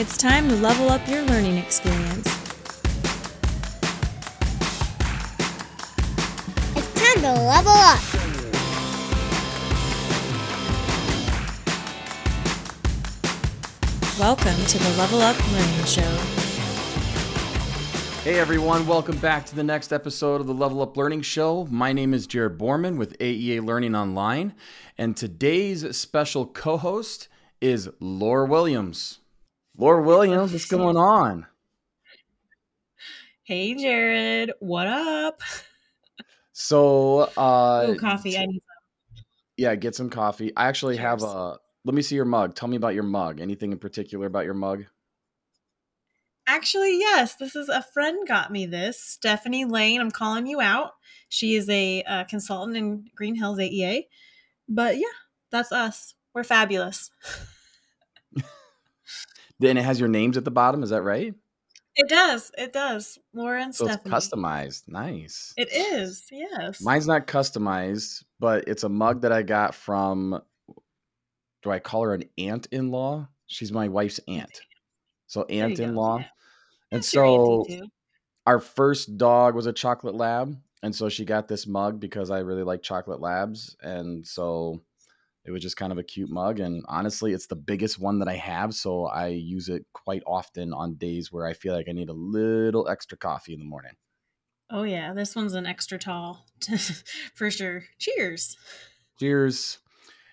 It's 0.00 0.16
time 0.16 0.48
to 0.48 0.54
level 0.54 0.90
up 0.90 1.08
your 1.08 1.22
learning 1.22 1.56
experience. 1.56 2.28
It's 6.76 6.94
time 6.94 7.20
to 7.22 7.32
level 7.32 7.72
up. 7.72 8.00
Welcome 14.20 14.64
to 14.66 14.78
the 14.78 14.94
Level 14.96 15.20
Up 15.20 15.36
Learning 15.50 15.84
Show. 15.84 16.02
Hey 18.22 18.38
everyone, 18.38 18.86
welcome 18.86 19.18
back 19.18 19.46
to 19.46 19.56
the 19.56 19.64
next 19.64 19.92
episode 19.92 20.40
of 20.40 20.46
the 20.46 20.54
Level 20.54 20.80
Up 20.80 20.96
Learning 20.96 21.22
Show. 21.22 21.66
My 21.72 21.92
name 21.92 22.14
is 22.14 22.28
Jared 22.28 22.56
Borman 22.56 22.98
with 22.98 23.18
AEA 23.18 23.66
Learning 23.66 23.96
Online, 23.96 24.54
and 24.96 25.16
today's 25.16 25.96
special 25.96 26.46
co 26.46 26.76
host 26.76 27.26
is 27.60 27.90
Laura 27.98 28.46
Williams. 28.46 29.18
Laura 29.80 30.02
Williams, 30.02 30.52
what's 30.52 30.64
going 30.64 30.96
on? 30.96 31.46
Hey 33.44 33.74
Jared, 33.74 34.52
what 34.58 34.88
up? 34.88 35.40
So, 36.52 37.30
uh, 37.36 37.86
oh, 37.86 37.94
coffee. 37.94 38.36
I 38.36 38.46
need 38.46 38.62
yeah, 39.56 39.76
get 39.76 39.94
some 39.94 40.10
coffee. 40.10 40.52
I 40.56 40.66
actually 40.66 40.96
have 40.96 41.22
a. 41.22 41.58
Let 41.84 41.94
me 41.94 42.02
see 42.02 42.16
your 42.16 42.24
mug. 42.24 42.56
Tell 42.56 42.68
me 42.68 42.76
about 42.76 42.94
your 42.94 43.04
mug. 43.04 43.40
Anything 43.40 43.70
in 43.70 43.78
particular 43.78 44.26
about 44.26 44.44
your 44.44 44.54
mug? 44.54 44.84
Actually, 46.48 46.98
yes, 46.98 47.36
this 47.36 47.54
is 47.54 47.68
a 47.68 47.82
friend 47.82 48.26
got 48.26 48.50
me 48.50 48.66
this. 48.66 49.00
Stephanie 49.00 49.64
Lane, 49.64 50.00
I'm 50.00 50.10
calling 50.10 50.48
you 50.48 50.60
out. 50.60 50.92
She 51.28 51.54
is 51.54 51.68
a 51.68 52.02
uh, 52.02 52.24
consultant 52.24 52.76
in 52.76 53.04
Green 53.14 53.36
Hills 53.36 53.58
AEA. 53.58 54.06
But 54.68 54.96
yeah, 54.96 55.06
that's 55.50 55.70
us. 55.70 56.14
We're 56.34 56.44
fabulous. 56.44 57.10
And 59.62 59.78
it 59.78 59.82
has 59.82 59.98
your 59.98 60.08
names 60.08 60.36
at 60.36 60.44
the 60.44 60.50
bottom. 60.50 60.82
Is 60.82 60.90
that 60.90 61.02
right? 61.02 61.34
It 61.96 62.08
does. 62.08 62.52
It 62.56 62.72
does. 62.72 63.18
Lauren 63.34 63.64
and 63.64 63.74
So 63.74 63.86
Stephanie. 63.86 64.14
it's 64.14 64.28
customized. 64.28 64.82
Nice. 64.86 65.52
It 65.56 65.68
is. 65.72 66.26
Yes. 66.30 66.80
Mine's 66.80 67.08
not 67.08 67.26
customized, 67.26 68.22
but 68.38 68.68
it's 68.68 68.84
a 68.84 68.88
mug 68.88 69.22
that 69.22 69.32
I 69.32 69.42
got 69.42 69.74
from. 69.74 70.40
Do 71.62 71.70
I 71.70 71.80
call 71.80 72.04
her 72.04 72.14
an 72.14 72.24
aunt 72.38 72.68
in 72.70 72.92
law? 72.92 73.28
She's 73.48 73.72
my 73.72 73.88
wife's 73.88 74.20
aunt. 74.28 74.60
So 75.26 75.42
aunt 75.44 75.80
in 75.80 75.96
law. 75.96 76.18
Yeah. 76.18 76.26
And 76.92 77.00
That's 77.00 77.10
so 77.10 77.66
our 78.46 78.60
first 78.60 79.18
dog 79.18 79.56
was 79.56 79.66
a 79.66 79.72
chocolate 79.72 80.14
lab. 80.14 80.56
And 80.84 80.94
so 80.94 81.08
she 81.08 81.24
got 81.24 81.48
this 81.48 81.66
mug 81.66 81.98
because 81.98 82.30
I 82.30 82.38
really 82.38 82.62
like 82.62 82.82
chocolate 82.82 83.20
labs. 83.20 83.76
And 83.82 84.24
so 84.24 84.80
it 85.48 85.50
was 85.50 85.62
just 85.62 85.78
kind 85.78 85.92
of 85.92 85.96
a 85.96 86.02
cute 86.02 86.28
mug. 86.28 86.60
And 86.60 86.84
honestly, 86.88 87.32
it's 87.32 87.46
the 87.46 87.56
biggest 87.56 87.98
one 87.98 88.18
that 88.18 88.28
I 88.28 88.34
have. 88.36 88.74
So 88.74 89.06
I 89.06 89.28
use 89.28 89.70
it 89.70 89.86
quite 89.94 90.22
often 90.26 90.74
on 90.74 90.96
days 90.96 91.32
where 91.32 91.46
I 91.46 91.54
feel 91.54 91.72
like 91.74 91.86
I 91.88 91.92
need 91.92 92.10
a 92.10 92.12
little 92.12 92.86
extra 92.86 93.16
coffee 93.16 93.54
in 93.54 93.58
the 93.58 93.64
morning. 93.64 93.92
Oh 94.70 94.82
yeah, 94.82 95.14
this 95.14 95.34
one's 95.34 95.54
an 95.54 95.64
extra 95.64 95.98
tall 95.98 96.44
for 97.34 97.50
sure. 97.50 97.84
Cheers. 97.98 98.58
Cheers. 99.18 99.78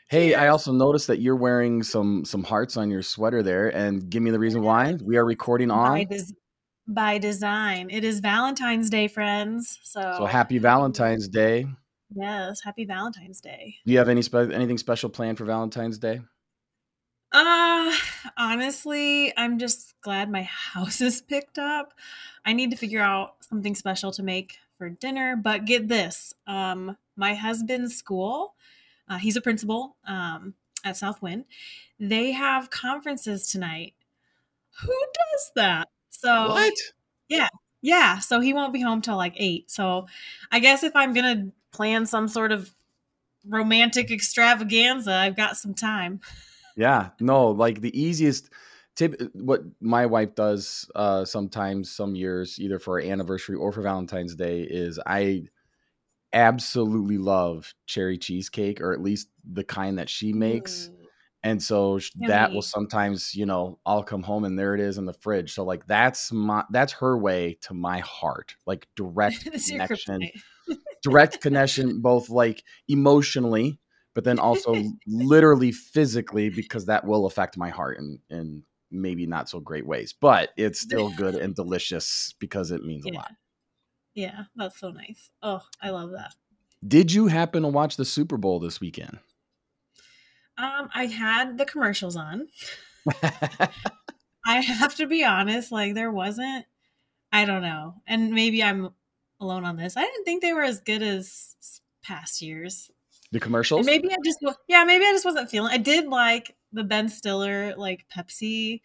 Hey, 0.10 0.34
I 0.36 0.50
also 0.50 0.74
noticed 0.74 1.08
that 1.08 1.22
you're 1.22 1.38
wearing 1.38 1.82
some 1.82 2.26
some 2.26 2.44
hearts 2.44 2.76
on 2.76 2.92
your 2.92 3.02
sweater 3.02 3.42
there, 3.42 3.70
and 3.70 4.10
give 4.10 4.22
me 4.22 4.32
the 4.32 4.40
reason 4.40 4.64
why. 4.64 4.98
We 5.02 5.16
are 5.16 5.24
recording 5.26 5.70
By, 5.70 6.02
on. 6.02 6.06
des- 6.08 6.36
by 6.86 7.18
design. 7.20 7.90
It 7.90 8.04
is 8.04 8.20
Valentine's 8.20 8.90
Day, 8.90 9.08
friends. 9.08 9.80
So, 9.84 10.02
So 10.18 10.26
happy 10.26 10.58
Valentine's 10.58 11.30
Day. 11.30 11.66
Yes, 12.14 12.62
happy 12.64 12.86
Valentine's 12.86 13.42
Day. 13.42 13.76
Do 13.86 13.92
you 13.92 13.98
have 14.00 14.10
any 14.10 14.22
spe- 14.22 14.52
anything 14.52 14.78
special 14.78 15.10
planned 15.10 15.38
for 15.38 15.46
Valentine's 15.46 15.98
Day? 15.98 16.22
Uh 17.32 17.92
honestly, 18.38 19.34
I'm 19.38 19.58
just 19.60 19.94
glad 20.02 20.32
my 20.32 20.44
house 20.74 21.02
is 21.02 21.22
picked 21.22 21.58
up. 21.58 21.94
I 22.46 22.54
need 22.54 22.72
to 22.72 22.78
figure 22.78 23.02
out 23.02 23.36
something 23.42 23.76
special 23.76 24.12
to 24.14 24.24
make 24.24 24.58
for 24.78 24.90
dinner, 24.90 25.36
but 25.36 25.66
get 25.66 25.88
this. 25.88 26.34
Um 26.48 26.98
my 27.16 27.34
husband's 27.34 27.96
school, 27.96 28.56
uh, 29.10 29.18
he's 29.18 29.36
a 29.38 29.42
principal 29.42 29.98
um 30.08 30.54
at 30.84 30.98
Southwind. 30.98 31.46
They 32.00 32.32
have 32.32 32.70
conferences 32.70 33.48
tonight. 33.48 33.94
Who 34.82 34.94
does 35.14 35.52
that? 35.56 35.88
So 36.10 36.50
What? 36.50 36.74
Yeah. 37.28 37.50
Yeah. 37.82 38.20
So 38.20 38.40
he 38.40 38.54
won't 38.54 38.74
be 38.74 38.82
home 38.82 39.02
till 39.02 39.16
like 39.16 39.34
eight. 39.38 39.72
So 39.72 40.08
I 40.52 40.60
guess 40.60 40.84
if 40.84 40.96
I'm 40.96 41.14
going 41.14 41.38
to 41.38 41.52
plan 41.76 42.06
some 42.06 42.28
sort 42.28 42.52
of 42.52 42.74
romantic 43.48 44.12
extravaganza, 44.12 45.14
I've 45.14 45.36
got 45.36 45.58
some 45.58 45.74
time. 45.74 46.22
Yeah, 46.76 47.10
no, 47.20 47.52
like 47.52 47.82
the 47.82 48.00
easiest 48.00 48.50
tip 48.96 49.22
what 49.34 49.62
my 49.82 50.06
wife 50.06 50.36
does 50.36 50.90
uh 50.96 51.26
sometimes 51.26 51.92
some 51.92 52.16
years 52.16 52.58
either 52.62 52.80
for 52.80 52.94
our 52.94 53.06
anniversary 53.06 53.58
or 53.58 53.74
for 53.74 53.82
Valentine's 53.82 54.36
Day 54.36 54.62
is 54.62 55.00
I 55.06 55.44
absolutely 56.32 57.18
love 57.18 57.74
cherry 57.88 58.18
cheesecake 58.18 58.80
or 58.82 58.94
at 58.94 59.02
least 59.02 59.30
the 59.52 59.64
kind 59.64 60.00
that 60.00 60.10
she 60.10 60.34
makes. 60.34 60.90
Ooh. 60.90 61.08
And 61.44 61.62
so 61.62 62.00
sh- 62.00 62.12
that 62.22 62.52
will 62.52 62.64
sometimes, 62.64 63.36
you 63.36 63.46
know, 63.46 63.78
I'll 63.86 64.02
come 64.02 64.24
home 64.24 64.46
and 64.46 64.58
there 64.58 64.74
it 64.74 64.82
is 64.82 64.98
in 64.98 65.06
the 65.06 65.14
fridge. 65.14 65.54
So 65.54 65.64
like 65.64 65.86
that's 65.86 66.32
my 66.32 66.64
that's 66.72 66.94
her 66.94 67.18
way 67.18 67.58
to 67.62 67.74
my 67.74 68.00
heart. 68.00 68.56
Like 68.66 68.88
direct 68.96 69.44
connection. 69.68 70.30
Direct 71.04 71.42
connection 71.42 72.02
both 72.02 72.30
like 72.30 72.64
emotionally, 72.88 73.80
but 74.14 74.24
then 74.24 74.40
also 74.40 74.76
literally 75.08 75.72
physically 75.72 76.50
because 76.50 76.86
that 76.86 77.06
will 77.06 77.26
affect 77.26 77.58
my 77.58 77.70
heart 77.70 77.98
in 77.98 78.20
in 78.30 78.64
maybe 78.92 79.26
not 79.26 79.50
so 79.50 79.60
great 79.60 79.86
ways. 79.86 80.14
But 80.14 80.50
it's 80.58 80.80
still 80.80 81.10
good 81.12 81.36
and 81.36 81.56
delicious 81.56 82.34
because 82.40 82.72
it 82.72 82.84
means 82.84 83.06
a 83.06 83.10
lot. 83.10 83.32
Yeah, 84.14 84.44
that's 84.56 84.80
so 84.80 84.92
nice. 84.92 85.30
Oh, 85.44 85.62
I 85.82 85.90
love 85.90 86.12
that. 86.12 86.34
Did 86.88 87.12
you 87.12 87.28
happen 87.28 87.64
to 87.64 87.70
watch 87.70 87.98
the 87.98 88.06
Super 88.06 88.38
Bowl 88.38 88.60
this 88.60 88.80
weekend? 88.80 89.20
Um, 90.58 90.90
I 90.94 91.08
had 91.08 91.58
the 91.58 91.66
commercials 91.66 92.16
on. 92.16 92.48
I 94.46 94.62
have 94.62 94.96
to 94.96 95.08
be 95.08 95.24
honest, 95.24 95.72
like 95.72 95.96
there 95.96 96.12
wasn't 96.12 96.66
I 97.36 97.44
don't 97.44 97.62
know. 97.62 97.96
And 98.08 98.32
maybe 98.32 98.64
I'm 98.64 98.92
alone 99.40 99.66
on 99.66 99.78
this. 99.78 99.98
I 99.98 100.02
didn't 100.04 100.24
think 100.26 100.42
they 100.42 100.54
were 100.54 100.64
as 100.64 100.80
good 100.82 101.02
as 101.02 101.56
past 102.04 102.42
years. 102.42 102.90
the 103.32 103.38
And 103.38 103.42
commercials? 103.44 103.86
maybe 103.86 104.10
I 104.12 104.16
just 104.24 104.40
yeah, 104.68 104.84
maybe 104.84 105.06
I 105.06 105.12
just 105.12 105.26
wasn't 105.26 105.50
feeling. 105.50 105.72
I 105.74 105.78
did 105.78 106.08
like 106.08 106.56
the 106.72 106.84
Ben 106.84 107.10
Stiller 107.10 107.76
like 107.76 108.06
Pepsi 108.16 108.82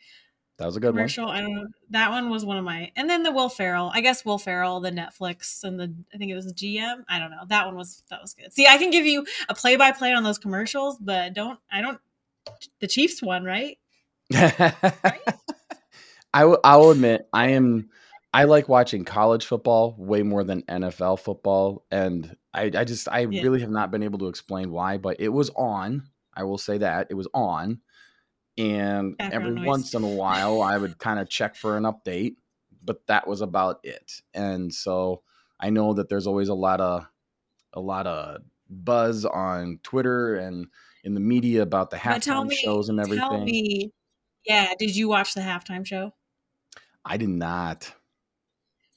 That 0.59 0.67
was 0.67 0.77
a 0.77 0.81
good 0.81 0.89
one. 0.89 0.95
commercial. 0.97 1.29
I 1.29 1.41
don't 1.41 1.55
know. 1.55 1.67
That 1.91 2.11
one 2.11 2.31
was 2.31 2.45
one 2.45 2.57
of 2.57 2.65
my. 2.65 2.93
And 2.97 3.09
then 3.11 3.23
the 3.23 3.33
Will 3.33 3.49
Ferrell. 3.49 3.91
I 3.95 4.01
guess 4.01 4.25
Will 4.25 4.39
Ferrell, 4.39 4.81
the 4.81 4.91
Netflix 4.91 5.63
and 5.65 5.79
the 5.79 5.95
I 6.15 6.19
think 6.19 6.31
it 6.31 6.35
was 6.35 6.53
GM. 6.53 7.05
I 7.09 7.19
don't 7.19 7.31
know. 7.31 7.45
That 7.49 7.67
one 7.67 7.77
was 7.77 8.03
that 8.11 8.21
was 8.23 8.35
good. 8.35 8.53
See, 8.53 8.67
I 8.67 8.77
can 8.79 8.91
give 8.91 9.07
you 9.07 9.27
a 9.49 9.55
play 9.55 9.77
by 9.77 9.93
play 9.93 10.13
on 10.13 10.23
those 10.23 10.39
commercials, 10.39 10.99
but 11.01 11.35
don't 11.35 11.59
I 11.71 11.81
don't 11.81 11.99
the 12.81 12.87
Chiefs 12.87 13.23
one 13.23 13.45
right? 13.45 13.79
I 16.33 16.45
will 16.45 16.61
I 16.65 16.77
will 16.77 16.91
admit 16.93 17.29
I 17.33 17.49
am 17.51 17.91
I 18.33 18.45
like 18.45 18.69
watching 18.69 19.05
college 19.05 19.45
football 19.45 19.95
way 19.99 20.23
more 20.23 20.45
than 20.45 20.63
NFL 20.63 21.19
football 21.21 21.85
and 21.91 22.37
I 22.55 22.65
I 22.75 22.85
just 22.85 23.09
I 23.09 23.21
Yeah. 23.21 23.43
really 23.43 23.61
have 23.61 23.71
not 23.71 23.91
been 23.91 24.03
able 24.03 24.19
to 24.21 24.29
explain 24.29 24.71
why 24.71 24.99
but 24.99 25.17
it 25.21 25.29
was 25.31 25.51
on 25.51 26.05
I 26.35 26.45
will 26.45 26.59
say 26.59 26.79
that 26.79 27.09
it 27.11 27.15
was 27.15 27.29
on 27.35 27.81
and 28.59 29.17
every 29.21 29.53
noise. 29.53 29.67
once 29.67 29.95
in 29.95 30.05
a 30.05 30.09
while 30.09 30.63
I 30.63 30.77
would 30.79 30.99
kind 30.99 31.19
of 31.19 31.29
check 31.29 31.57
for 31.57 31.77
an 31.77 31.85
update 31.85 32.37
but 32.85 33.07
that 33.09 33.27
was 33.27 33.41
about 33.41 33.81
it 33.85 34.23
and 34.35 34.73
so 34.73 35.23
I 35.59 35.71
know 35.71 35.93
that 35.95 36.09
there's 36.09 36.27
always 36.27 36.49
a 36.49 36.55
lot 36.55 36.81
of 36.81 37.07
a 37.75 37.81
lot 37.81 38.07
of 38.07 38.43
buzz 38.69 39.25
on 39.25 39.81
Twitter 39.83 40.37
and 40.37 40.67
in 41.05 41.15
the 41.15 41.21
media 41.21 41.63
about 41.63 41.91
the 41.91 41.97
halftime 41.97 42.49
me, 42.49 42.57
shows 42.57 42.89
and 42.89 43.01
everything 43.01 43.21
tell 43.29 43.45
me, 43.45 43.91
yeah. 44.45 44.75
Did 44.79 44.95
you 44.97 45.09
watch 45.09 45.35
the 45.35 45.41
halftime 45.41 45.87
show? 45.87 46.13
I 47.05 47.17
did 47.17 47.29
not 47.31 47.93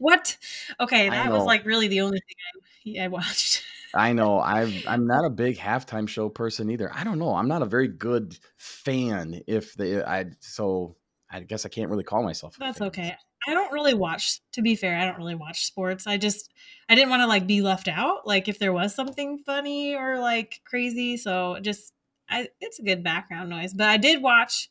What? 0.03 0.37
Okay, 0.81 1.09
that 1.09 1.31
was 1.31 1.45
like 1.45 1.65
really 1.65 1.87
the 1.87 2.01
only 2.01 2.19
thing 2.19 2.97
I, 2.99 3.05
I 3.05 3.07
watched. 3.07 3.63
I 3.93 4.11
know. 4.19 4.37
I've 4.37 4.85
I'm 4.85 5.07
not 5.07 5.23
a 5.23 5.29
big 5.29 5.57
halftime 5.57 6.09
show 6.09 6.27
person 6.27 6.69
either. 6.69 6.91
I 6.93 7.05
don't 7.05 7.19
know. 7.19 7.33
I'm 7.33 7.47
not 7.47 7.61
a 7.61 7.65
very 7.65 7.87
good 7.87 8.37
fan. 8.57 9.39
If 9.47 9.75
they, 9.75 10.03
I 10.03 10.25
so 10.41 10.97
I 11.31 11.39
guess 11.39 11.65
I 11.65 11.69
can't 11.69 11.89
really 11.89 12.03
call 12.03 12.21
myself. 12.21 12.57
a 12.57 12.59
That's 12.59 12.81
okay. 12.81 13.15
I 13.47 13.53
don't 13.53 13.71
really 13.71 13.93
watch. 13.93 14.41
To 14.51 14.61
be 14.61 14.75
fair, 14.75 14.99
I 14.99 15.05
don't 15.05 15.17
really 15.17 15.35
watch 15.35 15.65
sports. 15.65 16.05
I 16.05 16.17
just 16.17 16.51
I 16.89 16.95
didn't 16.95 17.09
want 17.09 17.21
to 17.21 17.27
like 17.27 17.47
be 17.47 17.61
left 17.61 17.87
out. 17.87 18.27
Like 18.27 18.49
if 18.49 18.59
there 18.59 18.73
was 18.73 18.93
something 18.93 19.37
funny 19.45 19.95
or 19.95 20.19
like 20.19 20.59
crazy, 20.65 21.15
so 21.15 21.59
just 21.61 21.93
I 22.29 22.49
it's 22.59 22.79
a 22.79 22.83
good 22.83 23.05
background 23.05 23.49
noise. 23.49 23.73
But 23.73 23.87
I 23.87 23.95
did 23.95 24.21
watch, 24.21 24.69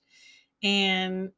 and 0.62 1.31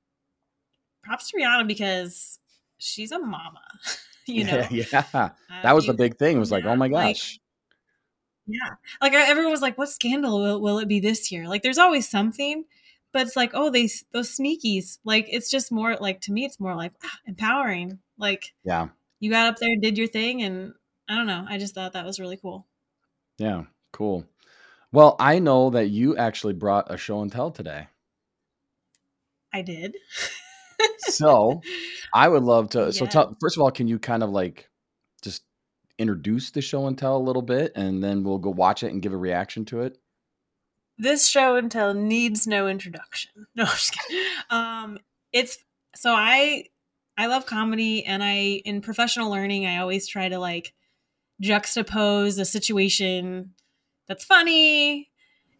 props 1.04 1.30
to 1.30 1.36
Rihanna 1.36 1.68
because 1.68 2.40
she's 2.84 3.12
a 3.12 3.18
mama. 3.18 3.62
You 4.26 4.44
know, 4.44 4.66
yeah, 4.70 4.86
yeah. 4.90 5.04
Uh, 5.12 5.28
That 5.62 5.74
was 5.74 5.84
the 5.84 5.92
big 5.92 6.16
thing. 6.16 6.38
It 6.38 6.40
was 6.40 6.50
like, 6.50 6.64
oh 6.64 6.74
my 6.76 6.86
like, 6.86 7.16
gosh. 7.16 7.38
Yeah. 8.46 8.70
Like 9.00 9.12
everyone 9.12 9.50
was 9.52 9.62
like, 9.62 9.76
what 9.78 9.88
scandal 9.88 10.40
will, 10.40 10.60
will 10.60 10.78
it 10.78 10.88
be 10.88 11.00
this 11.00 11.30
year? 11.32 11.48
Like 11.48 11.62
there's 11.62 11.76
always 11.78 12.08
something, 12.08 12.64
but 13.12 13.26
it's 13.26 13.36
like, 13.36 13.50
oh, 13.54 13.70
they 13.70 13.88
those 14.12 14.34
sneakies. 14.36 14.98
Like 15.04 15.26
it's 15.30 15.50
just 15.50 15.72
more 15.72 15.96
like 15.96 16.20
to 16.22 16.32
me, 16.32 16.44
it's 16.44 16.60
more 16.60 16.74
like 16.74 16.92
ah, 17.04 17.18
empowering. 17.26 17.98
Like 18.18 18.54
Yeah. 18.64 18.88
you 19.20 19.30
got 19.30 19.46
up 19.48 19.58
there, 19.58 19.70
and 19.72 19.82
did 19.82 19.98
your 19.98 20.06
thing, 20.06 20.42
and 20.42 20.74
I 21.08 21.16
don't 21.16 21.26
know. 21.26 21.44
I 21.48 21.58
just 21.58 21.74
thought 21.74 21.92
that 21.94 22.06
was 22.06 22.20
really 22.20 22.36
cool. 22.38 22.66
Yeah. 23.38 23.64
Cool. 23.92 24.24
Well, 24.92 25.16
I 25.18 25.38
know 25.38 25.70
that 25.70 25.88
you 25.90 26.16
actually 26.16 26.54
brought 26.54 26.90
a 26.92 26.96
show 26.96 27.20
and 27.20 27.30
tell 27.30 27.50
today. 27.50 27.88
I 29.52 29.62
did. 29.62 29.96
So 31.00 31.60
I 32.14 32.28
would 32.28 32.42
love 32.42 32.70
to. 32.70 32.92
So 32.92 33.04
Yeah. 33.04 33.10
tell 33.10 33.36
first 33.40 33.56
of 33.56 33.62
all, 33.62 33.70
can 33.70 33.88
you 33.88 33.98
kind 33.98 34.22
of 34.22 34.30
like 34.30 34.68
just 35.22 35.42
introduce 35.98 36.50
the 36.50 36.60
show 36.62 36.86
and 36.86 36.96
tell 36.98 37.16
a 37.16 37.18
little 37.18 37.42
bit, 37.42 37.72
and 37.76 38.02
then 38.02 38.24
we'll 38.24 38.38
go 38.38 38.50
watch 38.50 38.82
it 38.82 38.92
and 38.92 39.00
give 39.02 39.12
a 39.12 39.16
reaction 39.16 39.64
to 39.66 39.80
it. 39.82 39.98
this 40.96 41.26
show 41.28 41.56
and 41.56 41.70
tell 41.72 41.92
needs 41.92 42.46
no 42.46 42.68
introduction. 42.68 43.32
No, 43.56 43.64
I'm 43.64 43.68
just 43.70 43.92
kidding. 43.98 44.24
Um, 44.50 44.98
it's 45.32 45.58
so 45.96 46.12
I 46.14 46.66
I 47.16 47.26
love 47.26 47.46
comedy, 47.46 48.04
and 48.04 48.22
I 48.22 48.62
in 48.64 48.80
professional 48.80 49.30
learning 49.30 49.66
I 49.66 49.78
always 49.78 50.06
try 50.08 50.28
to 50.28 50.38
like 50.38 50.72
juxtapose 51.42 52.38
a 52.38 52.44
situation 52.44 53.54
that's 54.08 54.24
funny, 54.24 55.10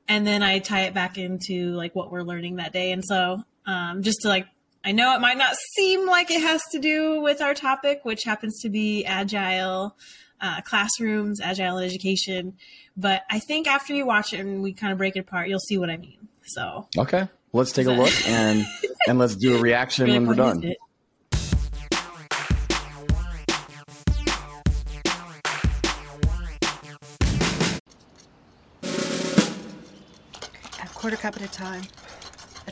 and 0.09 0.27
then 0.27 0.43
I 0.43 0.59
tie 0.59 0.83
it 0.83 0.95
back 0.95 1.19
into 1.19 1.73
like 1.75 1.95
what 1.95 2.11
we're 2.11 2.23
learning 2.23 2.57
that 2.57 2.73
day. 2.73 2.93
And 2.93 3.05
so 3.05 3.43
um, 3.67 4.03
just 4.03 4.23
to 4.23 4.29
like 4.29 4.47
I 4.87 4.93
know 4.93 5.15
it 5.15 5.21
might 5.21 5.39
not 5.39 5.57
seem 5.77 6.07
like 6.07 6.31
it 6.31 6.43
has 6.43 6.61
to 6.73 6.79
do 6.79 7.21
with 7.21 7.41
our 7.41 7.55
topic, 7.55 8.01
which 8.05 8.25
happens 8.25 8.61
to 8.61 8.69
be 8.69 9.05
agile 9.05 9.97
uh, 10.41 10.61
classrooms, 10.61 11.41
agile 11.41 11.79
education. 11.79 12.55
But 12.97 13.23
I 13.31 13.39
think 13.39 13.67
after 13.67 13.95
you 13.95 14.05
watch 14.05 14.35
it 14.35 14.41
and 14.41 14.63
we 14.63 14.75
kind 14.75 14.93
of 14.93 14.99
break 14.99 15.17
it 15.17 15.21
apart, 15.21 15.49
you'll 15.49 15.59
see 15.59 15.79
what 15.79 15.89
I 15.89 15.97
mean. 15.97 16.29
So 16.47 16.87
Okay, 16.99 17.27
let's 17.55 17.73
take 17.73 17.87
a 17.87 17.93
look 17.93 18.13
and 18.29 18.67
and 19.09 19.19
let's 19.19 19.37
do 19.37 19.57
a 19.57 19.61
reaction 19.63 20.05
really 20.05 20.19
when 20.19 20.29
we're 20.29 20.35
done. 20.35 20.63
it? 20.65 20.77
A 30.83 30.87
quarter 30.95 31.17
cup 31.17 31.37
at 31.37 31.43
a 31.43 31.49
time. 31.49 31.83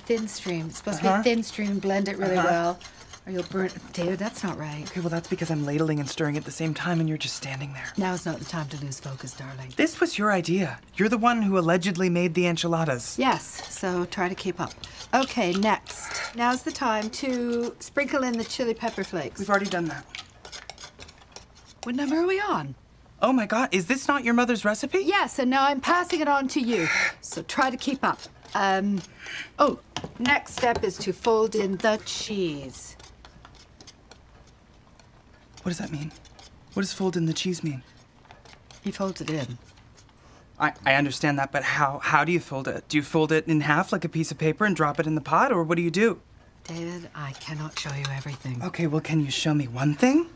Thin 0.06 0.28
stream. 0.28 0.66
It's 0.66 0.78
supposed 0.78 1.00
to 1.00 1.06
Uh-huh. 1.08 1.22
be 1.22 1.30
a 1.30 1.34
thin 1.34 1.42
stream. 1.42 1.78
Blend 1.78 2.08
it 2.08 2.18
really 2.18 2.36
Uh-huh. 2.36 2.48
well, 2.50 2.78
or 3.26 3.32
you'll 3.32 3.44
burn. 3.44 3.70
David, 3.92 4.18
that's 4.18 4.42
not 4.42 4.58
right. 4.58 4.84
Okay, 4.90 5.00
well, 5.00 5.10
that's 5.10 5.28
because 5.28 5.50
I'm 5.50 5.64
ladling 5.64 6.00
and 6.00 6.08
stirring 6.10 6.36
at 6.36 6.44
the 6.44 6.50
same 6.50 6.74
time 6.74 6.98
and 6.98 7.08
you're 7.08 7.18
just 7.18 7.36
standing 7.36 7.72
there. 7.72 7.92
Now's 7.96 8.26
not 8.26 8.38
the 8.40 8.44
time 8.44 8.68
to 8.70 8.76
lose 8.84 8.98
focus, 8.98 9.32
darling. 9.32 9.72
This 9.76 10.00
was 10.00 10.18
your 10.18 10.32
idea. 10.32 10.80
You're 10.96 11.08
the 11.08 11.18
one 11.18 11.42
who 11.42 11.56
allegedly 11.56 12.10
made 12.10 12.34
the 12.34 12.46
enchiladas. 12.48 13.16
Yes, 13.18 13.62
so 13.72 14.04
try 14.06 14.28
to 14.28 14.34
keep 14.34 14.60
up. 14.60 14.72
Okay, 15.14 15.52
next. 15.52 16.34
Now's 16.34 16.62
the 16.62 16.72
time 16.72 17.08
to 17.10 17.74
sprinkle 17.78 18.24
in 18.24 18.36
the 18.38 18.44
chili 18.44 18.74
pepper 18.74 19.04
flakes. 19.04 19.38
We've 19.38 19.50
already 19.50 19.66
done 19.70 19.84
that. 19.86 20.04
What 21.84 21.94
number 21.94 22.16
are 22.16 22.26
we 22.26 22.40
on? 22.40 22.74
Oh 23.20 23.32
my 23.32 23.46
god, 23.46 23.68
is 23.72 23.86
this 23.86 24.08
not 24.08 24.24
your 24.24 24.34
mother's 24.34 24.64
recipe? 24.64 24.98
Yes, 25.04 25.38
and 25.38 25.48
now 25.48 25.64
I'm 25.64 25.80
passing 25.80 26.20
it 26.20 26.28
on 26.28 26.48
to 26.48 26.60
you. 26.60 26.88
So 27.20 27.42
try 27.42 27.70
to 27.70 27.76
keep 27.76 28.02
up. 28.04 28.18
Um, 28.54 29.00
oh, 29.58 29.78
next 30.18 30.54
step 30.54 30.84
is 30.84 30.96
to 30.98 31.12
fold 31.12 31.54
in 31.54 31.76
the 31.76 32.00
cheese. 32.04 32.96
What 35.62 35.70
does 35.70 35.78
that 35.78 35.92
mean? 35.92 36.12
What 36.74 36.82
does 36.82 36.92
fold 36.92 37.16
in 37.16 37.26
the 37.26 37.32
cheese 37.32 37.62
mean? 37.62 37.82
He 38.82 38.90
folds 38.90 39.20
it 39.20 39.30
in. 39.30 39.58
I, 40.58 40.72
I 40.84 40.94
understand 40.94 41.38
that, 41.38 41.52
but 41.52 41.62
how 41.62 41.98
how 41.98 42.24
do 42.24 42.32
you 42.32 42.40
fold 42.40 42.68
it? 42.68 42.88
Do 42.88 42.96
you 42.96 43.02
fold 43.02 43.32
it 43.32 43.46
in 43.46 43.60
half 43.62 43.92
like 43.92 44.04
a 44.04 44.08
piece 44.08 44.30
of 44.30 44.38
paper 44.38 44.64
and 44.64 44.74
drop 44.74 45.00
it 45.00 45.06
in 45.06 45.14
the 45.14 45.20
pot, 45.20 45.52
or 45.52 45.62
what 45.62 45.76
do 45.76 45.82
you 45.82 45.90
do? 45.90 46.20
David, 46.64 47.10
I 47.14 47.32
cannot 47.32 47.78
show 47.78 47.92
you 47.94 48.04
everything. 48.10 48.62
Okay, 48.62 48.86
well, 48.86 49.00
can 49.00 49.20
you 49.20 49.30
show 49.30 49.54
me 49.54 49.66
one 49.66 49.94
thing? 49.94 50.28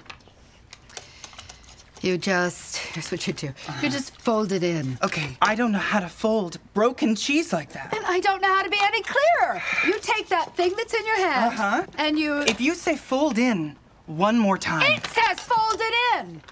You 2.03 2.19
just, 2.19 2.77
here's 2.77 3.11
what 3.11 3.27
you 3.27 3.33
do. 3.33 3.53
You 3.83 3.89
just 3.89 4.21
fold 4.21 4.53
it 4.53 4.63
in. 4.63 4.99
Okay, 5.03 5.37
I 5.41 5.55
don't 5.55 5.73
know 5.73 5.79
how 5.79 6.01
to 6.01 6.09
fold 6.09 6.59
broken 6.75 7.17
cheese 7.17 7.53
like 7.53 7.73
that. 7.73 7.97
And 7.97 8.05
I 8.07 8.21
don't 8.21 8.41
know 8.43 8.49
how 8.55 8.63
to 8.63 8.69
be 8.71 8.79
any 8.81 9.03
clearer. 9.03 9.63
You 9.87 9.99
take 10.01 10.29
that 10.29 10.55
thing 10.57 10.73
that's 10.77 10.93
in 10.95 11.05
your 11.07 11.17
hand, 11.17 11.55
Uh-huh. 11.55 11.87
and 11.99 12.19
you. 12.19 12.41
If 12.43 12.61
you 12.61 12.75
say 12.75 12.97
fold 12.97 13.39
in 13.39 13.77
one 14.07 14.39
more 14.39 14.59
time, 14.59 14.83
It 14.93 15.05
says 15.07 15.41
fold 15.41 15.81
it 15.81 15.95
in. 16.21 16.43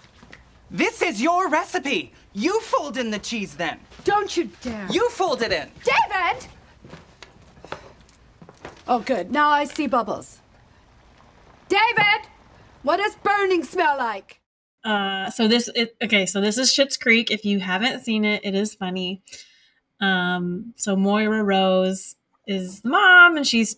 this 0.71 1.03
is 1.03 1.21
your 1.21 1.49
recipe. 1.49 2.13
You 2.33 2.61
fold 2.63 2.97
in 2.97 3.11
the 3.11 3.19
cheese 3.21 3.55
then. 3.55 3.79
Don't 4.05 4.35
you 4.37 4.51
dare. 4.63 4.89
You 4.91 5.09
fold 5.11 5.43
it 5.43 5.53
in. 5.53 5.71
David! 5.85 6.47
Oh, 8.89 8.99
good. 8.99 9.31
Now 9.31 9.49
I 9.51 9.65
see 9.65 9.87
bubbles. 9.87 10.41
David! 11.69 12.29
What 12.83 12.97
does 12.97 13.15
burning 13.17 13.63
smell 13.65 13.97
like? 13.97 14.41
Uh, 14.85 15.31
so 15.31 15.49
this 15.49 15.71
it, 15.75 15.97
okay. 16.03 16.27
So 16.27 16.41
this 16.41 16.59
is 16.59 16.71
Schitt's 16.71 16.97
Creek. 16.97 17.31
If 17.31 17.45
you 17.45 17.61
haven't 17.61 18.05
seen 18.05 18.25
it, 18.25 18.45
it 18.45 18.55
is 18.55 18.75
funny. 18.75 19.23
Um, 20.01 20.75
so 20.77 20.95
Moira 20.95 21.43
Rose 21.43 22.17
is 22.47 22.83
the 22.83 22.91
mom, 22.91 23.37
and 23.37 23.47
she's 23.47 23.77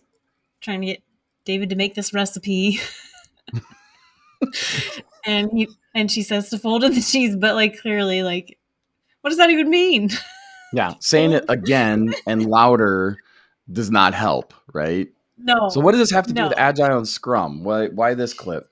trying 0.60 0.80
to 0.80 0.86
get 0.88 1.02
David 1.44 1.70
to 1.70 1.76
make 1.76 1.94
this 1.94 2.12
recipe. 2.12 2.80
and 5.24 5.50
he 5.52 5.68
and 5.94 6.10
she 6.10 6.22
says 6.22 6.50
to 6.50 6.58
fold 6.58 6.82
in 6.82 6.94
the 6.94 7.00
cheese, 7.00 7.36
but 7.36 7.54
like 7.54 7.78
clearly, 7.80 8.22
like, 8.24 8.58
what 9.20 9.30
does 9.30 9.38
that 9.38 9.50
even 9.50 9.70
mean? 9.70 10.10
Yeah, 10.72 10.94
saying 10.98 11.32
it 11.32 11.44
again 11.48 12.12
and 12.26 12.46
louder 12.46 13.18
does 13.72 13.90
not 13.90 14.14
help, 14.14 14.52
right? 14.74 15.08
no. 15.38 15.68
So 15.68 15.80
what 15.80 15.92
does 15.92 16.00
this 16.00 16.10
have 16.10 16.26
to 16.26 16.32
do 16.32 16.42
with 16.42 16.54
agile 16.56 16.96
and 16.96 17.08
scrum? 17.08 17.62
Why 17.62 17.86
why 17.86 18.14
this 18.14 18.34
clip? 18.34 18.68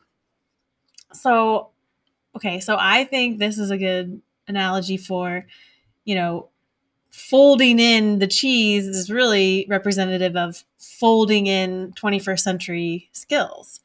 so 1.14 1.70
okay 2.36 2.60
so 2.60 2.76
i 2.78 3.04
think 3.04 3.38
this 3.38 3.58
is 3.58 3.70
a 3.70 3.78
good 3.78 4.20
analogy 4.48 4.96
for 4.96 5.46
you 6.04 6.14
know 6.14 6.48
folding 7.14 7.78
in 7.78 8.18
the 8.18 8.26
cheese 8.26 8.88
is 8.88 9.08
really 9.08 9.66
representative 9.68 10.34
of 10.36 10.64
folding 10.78 11.46
in 11.46 11.92
21st 11.92 12.40
century 12.40 13.08
skills. 13.12 13.78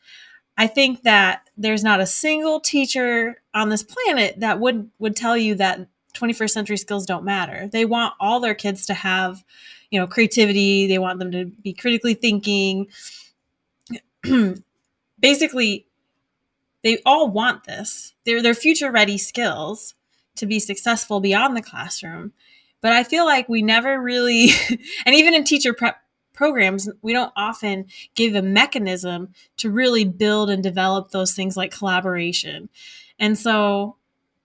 I 0.57 0.65
think 0.65 1.03
that 1.03 1.47
there's 1.55 1.83
not 1.83 1.99
a 1.99 2.07
single 2.07 2.59
teacher 2.59 3.39
on 3.53 3.69
this 3.69 3.83
planet 3.83 4.39
that 4.39 4.59
would 4.59 4.89
would 4.97 5.15
tell 5.15 5.37
you 5.37 5.53
that 5.55 5.87
21st 6.15 6.49
century 6.49 6.77
skills 6.77 7.05
don't 7.05 7.23
matter. 7.23 7.69
They 7.71 7.85
want 7.85 8.15
all 8.19 8.39
their 8.39 8.55
kids 8.55 8.87
to 8.87 8.95
have 8.95 9.43
you 9.91 9.99
know 9.99 10.07
creativity. 10.07 10.87
They 10.87 10.97
want 10.97 11.19
them 11.19 11.31
to 11.31 11.45
be 11.45 11.73
critically 11.73 12.15
thinking. 12.15 12.87
Basically 15.19 15.85
they 16.83 16.99
all 17.05 17.29
want 17.29 17.65
this. 17.65 18.13
They're 18.25 18.41
their 18.41 18.53
future 18.53 18.91
ready 18.91 19.17
skills 19.17 19.95
to 20.35 20.45
be 20.45 20.59
successful 20.59 21.19
beyond 21.19 21.55
the 21.55 21.61
classroom. 21.61 22.33
But 22.81 22.93
I 22.93 23.03
feel 23.03 23.25
like 23.25 23.49
we 23.49 23.61
never 23.61 24.01
really, 24.01 24.49
and 25.05 25.15
even 25.15 25.33
in 25.33 25.43
teacher 25.43 25.73
prep 25.73 25.97
programs, 26.33 26.89
we 27.01 27.11
don't 27.11 27.33
often 27.35 27.85
give 28.15 28.33
a 28.33 28.41
mechanism 28.41 29.33
to 29.57 29.69
really 29.69 30.05
build 30.05 30.49
and 30.49 30.63
develop 30.63 31.11
those 31.11 31.33
things 31.33 31.57
like 31.57 31.69
collaboration. 31.75 32.69
And 33.19 33.37
so 33.37 33.97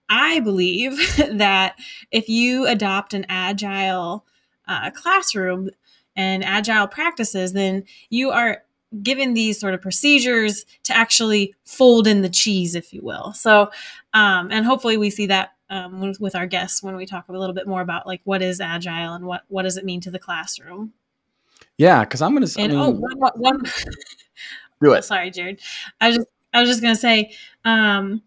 I 0.09 0.41
believe 0.41 0.97
that 1.31 1.75
if 2.11 2.27
you 2.27 2.67
adopt 2.67 3.13
an 3.13 3.25
agile 3.29 4.25
uh, 4.67 4.91
classroom 4.91 5.69
and 6.17 6.43
agile 6.43 6.87
practices, 6.87 7.53
then 7.53 7.85
you 8.09 8.31
are 8.31 8.63
given 9.01 9.33
these 9.33 9.59
sort 9.59 9.73
of 9.73 9.81
procedures 9.81 10.65
to 10.83 10.95
actually 10.95 11.55
fold 11.63 12.07
in 12.07 12.21
the 12.21 12.29
cheese, 12.29 12.75
if 12.75 12.93
you 12.93 13.01
will. 13.01 13.33
So, 13.33 13.71
um, 14.13 14.49
and 14.51 14.65
hopefully 14.65 14.97
we 14.97 15.09
see 15.09 15.27
that 15.27 15.51
um, 15.69 15.99
with, 15.99 16.19
with 16.19 16.35
our 16.35 16.45
guests 16.45 16.83
when 16.83 16.95
we 16.95 17.05
talk 17.05 17.27
a 17.27 17.31
little 17.31 17.55
bit 17.55 17.67
more 17.67 17.81
about 17.81 18.05
like 18.07 18.21
what 18.23 18.41
is 18.41 18.61
agile 18.61 19.13
and 19.13 19.25
what 19.25 19.43
what 19.47 19.63
does 19.63 19.77
it 19.77 19.85
mean 19.85 20.01
to 20.01 20.11
the 20.11 20.19
classroom. 20.19 20.93
Yeah, 21.77 22.01
because 22.01 22.21
I'm 22.21 22.33
gonna. 22.33 22.47
I 22.57 22.67
mean, 22.67 22.77
oh, 22.77 22.89
one, 22.89 23.17
one, 23.17 23.33
one 23.35 23.63
do 24.81 24.91
oh, 24.91 24.93
it. 24.93 25.03
sorry, 25.03 25.31
Jared. 25.31 25.59
I 25.99 26.07
was 26.07 26.17
just 26.17 26.27
I 26.53 26.61
was 26.61 26.69
just 26.69 26.81
gonna 26.81 26.95
say, 26.95 27.33
um, 27.65 28.21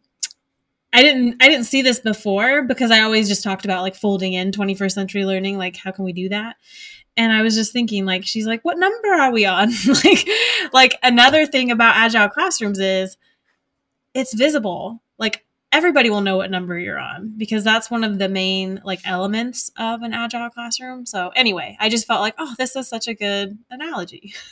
I 0.92 1.02
didn't 1.02 1.42
I 1.42 1.48
didn't 1.48 1.64
see 1.64 1.82
this 1.82 2.00
before 2.00 2.62
because 2.62 2.90
I 2.90 3.00
always 3.00 3.28
just 3.28 3.42
talked 3.42 3.64
about 3.64 3.82
like 3.82 3.94
folding 3.94 4.34
in 4.34 4.50
21st 4.50 4.92
century 4.92 5.24
learning, 5.24 5.58
like 5.58 5.76
how 5.76 5.90
can 5.90 6.04
we 6.04 6.12
do 6.12 6.28
that? 6.28 6.56
And 7.18 7.32
I 7.32 7.42
was 7.42 7.54
just 7.54 7.72
thinking, 7.72 8.06
like, 8.06 8.24
she's 8.24 8.46
like, 8.46 8.64
what 8.64 8.78
number 8.78 9.08
are 9.08 9.32
we 9.32 9.44
on? 9.44 9.70
like, 10.04 10.28
like 10.72 10.98
another 11.02 11.44
thing 11.44 11.70
about 11.70 11.96
agile 11.96 12.28
classrooms 12.28 12.78
is 12.78 13.18
it's 14.14 14.32
visible. 14.32 15.02
Like 15.18 15.44
everybody 15.72 16.10
will 16.10 16.20
know 16.20 16.36
what 16.38 16.50
number 16.50 16.78
you're 16.78 16.98
on 16.98 17.34
because 17.36 17.64
that's 17.64 17.90
one 17.90 18.04
of 18.04 18.18
the 18.18 18.28
main 18.28 18.80
like 18.84 19.00
elements 19.04 19.70
of 19.76 20.02
an 20.02 20.12
agile 20.14 20.48
classroom. 20.48 21.04
So 21.04 21.30
anyway, 21.34 21.76
I 21.80 21.88
just 21.88 22.06
felt 22.06 22.20
like, 22.20 22.34
oh, 22.38 22.54
this 22.56 22.74
is 22.76 22.88
such 22.88 23.08
a 23.08 23.14
good 23.14 23.58
analogy. 23.70 24.32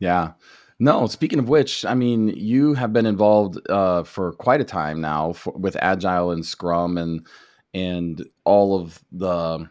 Yeah. 0.00 0.32
No, 0.80 1.06
speaking 1.06 1.38
of 1.38 1.48
which, 1.48 1.84
I 1.84 1.94
mean, 1.94 2.28
you 2.28 2.74
have 2.74 2.92
been 2.92 3.06
involved 3.06 3.58
uh, 3.70 4.02
for 4.02 4.32
quite 4.32 4.60
a 4.60 4.64
time 4.64 5.00
now 5.00 5.32
for, 5.32 5.52
with 5.52 5.76
Agile 5.80 6.32
and 6.32 6.44
Scrum 6.44 6.98
and 6.98 7.24
and 7.72 8.26
all 8.44 8.78
of 8.78 9.02
the 9.12 9.70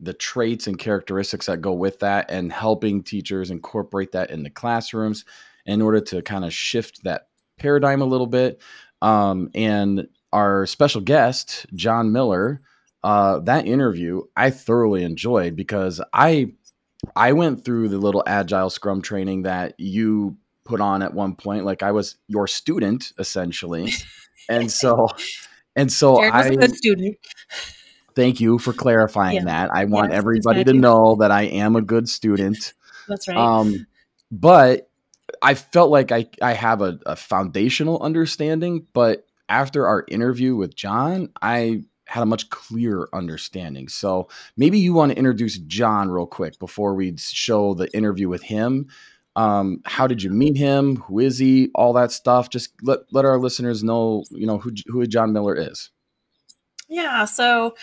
the 0.00 0.14
traits 0.14 0.66
and 0.66 0.78
characteristics 0.78 1.46
that 1.46 1.60
go 1.60 1.72
with 1.72 1.98
that 2.00 2.30
and 2.30 2.52
helping 2.52 3.02
teachers 3.02 3.50
incorporate 3.50 4.12
that 4.12 4.30
in 4.30 4.42
the 4.42 4.50
classrooms 4.50 5.24
in 5.66 5.82
order 5.82 6.00
to 6.00 6.22
kind 6.22 6.44
of 6.44 6.52
shift 6.52 7.04
that 7.04 7.28
paradigm 7.58 8.00
a 8.00 8.06
little 8.06 8.26
bit. 8.26 8.60
Um, 9.02 9.50
and 9.54 10.08
our 10.32 10.66
special 10.66 11.00
guest, 11.00 11.66
John 11.74 12.12
Miller, 12.12 12.62
uh, 13.02 13.38
that 13.40 13.66
interview 13.66 14.22
I 14.36 14.50
thoroughly 14.50 15.04
enjoyed 15.04 15.56
because 15.56 16.00
I 16.12 16.52
I 17.16 17.32
went 17.32 17.64
through 17.64 17.88
the 17.88 17.98
little 17.98 18.22
agile 18.26 18.68
scrum 18.68 19.00
training 19.00 19.42
that 19.42 19.74
you 19.78 20.36
put 20.64 20.80
on 20.80 21.02
at 21.02 21.14
one 21.14 21.34
point. 21.34 21.64
Like 21.64 21.82
I 21.82 21.92
was 21.92 22.16
your 22.28 22.46
student 22.46 23.12
essentially. 23.18 23.92
and 24.48 24.70
so 24.70 25.08
and 25.76 25.90
so 25.90 26.16
Jared 26.16 26.34
was 26.34 26.46
I 26.46 26.48
a 26.50 26.56
good 26.56 26.76
student. 26.76 27.16
Thank 28.14 28.40
you 28.40 28.58
for 28.58 28.72
clarifying 28.72 29.36
Yeah. 29.36 29.44
that. 29.44 29.70
I 29.72 29.84
want 29.84 30.10
Yes, 30.10 30.18
everybody 30.18 30.64
to 30.64 30.72
know 30.72 31.16
that 31.16 31.30
I 31.30 31.42
am 31.42 31.76
a 31.76 31.82
good 31.82 32.08
student. 32.08 32.72
That's 33.08 33.28
right. 33.28 33.36
Um, 33.36 33.86
but 34.30 34.88
I 35.42 35.54
felt 35.54 35.90
like 35.90 36.12
I, 36.12 36.28
I 36.42 36.52
have 36.52 36.82
a, 36.82 36.98
a 37.06 37.16
foundational 37.16 38.00
understanding, 38.02 38.86
but 38.92 39.26
after 39.48 39.86
our 39.86 40.04
interview 40.08 40.54
with 40.56 40.74
John, 40.76 41.30
I 41.42 41.82
had 42.06 42.22
a 42.22 42.26
much 42.26 42.50
clearer 42.50 43.08
understanding. 43.12 43.88
So 43.88 44.28
maybe 44.56 44.78
you 44.78 44.92
want 44.94 45.12
to 45.12 45.18
introduce 45.18 45.58
John 45.58 46.10
real 46.10 46.26
quick 46.26 46.58
before 46.58 46.94
we 46.94 47.16
show 47.16 47.74
the 47.74 47.92
interview 47.96 48.28
with 48.28 48.42
him. 48.42 48.88
Um, 49.36 49.80
how 49.84 50.08
did 50.08 50.22
you 50.22 50.30
meet 50.30 50.56
him? 50.56 50.96
Who 50.96 51.20
is 51.20 51.38
he? 51.38 51.70
All 51.74 51.92
that 51.92 52.10
stuff. 52.10 52.50
Just 52.50 52.70
let, 52.82 53.00
let 53.12 53.24
our 53.24 53.38
listeners 53.38 53.84
know, 53.84 54.24
you 54.30 54.44
know, 54.46 54.58
who, 54.58 54.72
who 54.86 55.06
John 55.06 55.32
Miller 55.32 55.54
is. 55.54 55.90
Yeah. 56.90 57.24
So, 57.24 57.76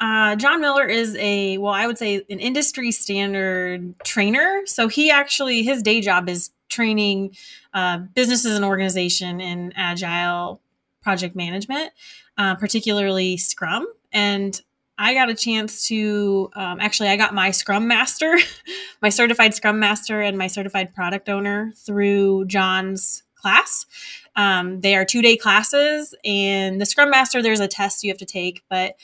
uh, 0.00 0.34
John 0.36 0.60
Miller 0.60 0.86
is 0.86 1.14
a, 1.16 1.58
well, 1.58 1.72
I 1.72 1.86
would 1.86 1.98
say 1.98 2.24
an 2.28 2.40
industry 2.40 2.90
standard 2.90 3.94
trainer. 4.02 4.62
So, 4.64 4.88
he 4.88 5.10
actually, 5.10 5.62
his 5.62 5.82
day 5.82 6.00
job 6.00 6.28
is 6.28 6.50
training 6.68 7.36
uh, 7.74 7.98
businesses 8.14 8.56
and 8.56 8.64
organization 8.64 9.40
in 9.40 9.72
agile 9.76 10.60
project 11.02 11.36
management, 11.36 11.92
uh, 12.38 12.56
particularly 12.56 13.36
Scrum. 13.36 13.86
And 14.12 14.60
I 14.98 15.12
got 15.12 15.28
a 15.28 15.34
chance 15.34 15.86
to 15.88 16.50
um, 16.56 16.80
actually, 16.80 17.10
I 17.10 17.16
got 17.16 17.34
my 17.34 17.50
Scrum 17.50 17.86
Master, 17.86 18.38
my 19.02 19.10
certified 19.10 19.54
Scrum 19.54 19.78
Master, 19.78 20.22
and 20.22 20.38
my 20.38 20.46
certified 20.46 20.94
product 20.94 21.28
owner 21.28 21.72
through 21.76 22.46
John's 22.46 23.22
class. 23.46 23.86
Um, 24.34 24.80
they 24.80 24.96
are 24.96 25.04
two 25.04 25.22
day 25.22 25.36
classes, 25.36 26.14
and 26.24 26.80
the 26.80 26.86
Scrum 26.86 27.10
Master, 27.10 27.40
there's 27.40 27.60
a 27.60 27.68
test 27.68 28.02
you 28.02 28.10
have 28.10 28.18
to 28.18 28.26
take, 28.26 28.64
but 28.68 28.96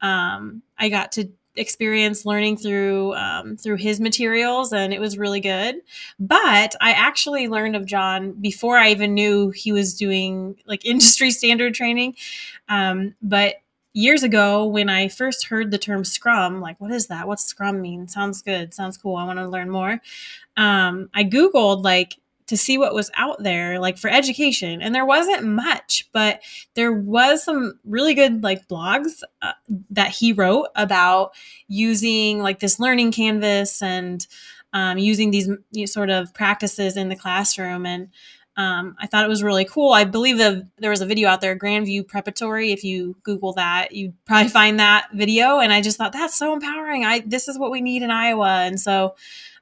um, 0.00 0.62
I 0.78 0.88
got 0.88 1.12
to 1.12 1.28
experience 1.56 2.24
learning 2.24 2.56
through 2.56 3.14
um, 3.14 3.58
through 3.58 3.76
his 3.76 4.00
materials, 4.00 4.72
and 4.72 4.94
it 4.94 5.00
was 5.00 5.18
really 5.18 5.40
good. 5.40 5.76
But 6.18 6.74
I 6.80 6.92
actually 6.92 7.46
learned 7.46 7.76
of 7.76 7.84
John 7.84 8.32
before 8.32 8.78
I 8.78 8.90
even 8.90 9.12
knew 9.12 9.50
he 9.50 9.70
was 9.70 9.94
doing 9.94 10.56
like 10.66 10.84
industry 10.94 11.30
standard 11.30 11.74
training. 11.74 12.16
Um, 12.70 13.14
but 13.20 13.56
years 13.92 14.22
ago, 14.22 14.64
when 14.64 14.88
I 14.88 15.08
first 15.08 15.46
heard 15.48 15.70
the 15.70 15.78
term 15.78 16.04
Scrum, 16.04 16.62
like, 16.62 16.80
what 16.80 16.90
is 16.90 17.08
that? 17.08 17.28
What's 17.28 17.44
Scrum 17.44 17.82
mean? 17.82 18.08
Sounds 18.08 18.40
good. 18.40 18.72
Sounds 18.72 18.96
cool. 18.96 19.16
I 19.16 19.24
want 19.24 19.40
to 19.40 19.48
learn 19.48 19.68
more. 19.68 20.00
Um, 20.56 21.10
I 21.12 21.24
Googled 21.24 21.84
like 21.84 22.16
to 22.50 22.56
see 22.56 22.76
what 22.76 22.92
was 22.92 23.12
out 23.14 23.40
there 23.44 23.78
like 23.78 23.96
for 23.96 24.10
education 24.10 24.82
and 24.82 24.92
there 24.92 25.06
wasn't 25.06 25.44
much 25.44 26.08
but 26.12 26.40
there 26.74 26.92
was 26.92 27.44
some 27.44 27.78
really 27.84 28.12
good 28.12 28.42
like 28.42 28.66
blogs 28.66 29.22
uh, 29.40 29.52
that 29.88 30.10
he 30.10 30.32
wrote 30.32 30.66
about 30.74 31.30
using 31.68 32.40
like 32.40 32.58
this 32.58 32.80
learning 32.80 33.12
canvas 33.12 33.80
and 33.80 34.26
um, 34.72 34.98
using 34.98 35.30
these 35.30 35.46
you 35.46 35.82
know, 35.82 35.86
sort 35.86 36.10
of 36.10 36.34
practices 36.34 36.96
in 36.96 37.08
the 37.08 37.14
classroom 37.14 37.86
and 37.86 38.08
um, 38.56 38.96
I 38.98 39.06
thought 39.06 39.24
it 39.24 39.28
was 39.28 39.44
really 39.44 39.64
cool. 39.64 39.92
I 39.92 40.04
believe 40.04 40.36
the, 40.36 40.68
there 40.78 40.90
was 40.90 41.00
a 41.00 41.06
video 41.06 41.30
out 41.30 41.40
there, 41.40 41.56
Grandview 41.56 42.06
Preparatory. 42.06 42.72
If 42.72 42.84
you 42.84 43.16
Google 43.22 43.54
that, 43.54 43.92
you'd 43.92 44.12
probably 44.26 44.48
find 44.48 44.80
that 44.80 45.08
video. 45.14 45.60
And 45.60 45.72
I 45.72 45.80
just 45.80 45.96
thought 45.96 46.12
that's 46.12 46.36
so 46.36 46.52
empowering. 46.52 47.04
I 47.04 47.20
this 47.20 47.48
is 47.48 47.58
what 47.58 47.70
we 47.70 47.80
need 47.80 48.02
in 48.02 48.10
Iowa. 48.10 48.64
And 48.64 48.78
so 48.78 49.14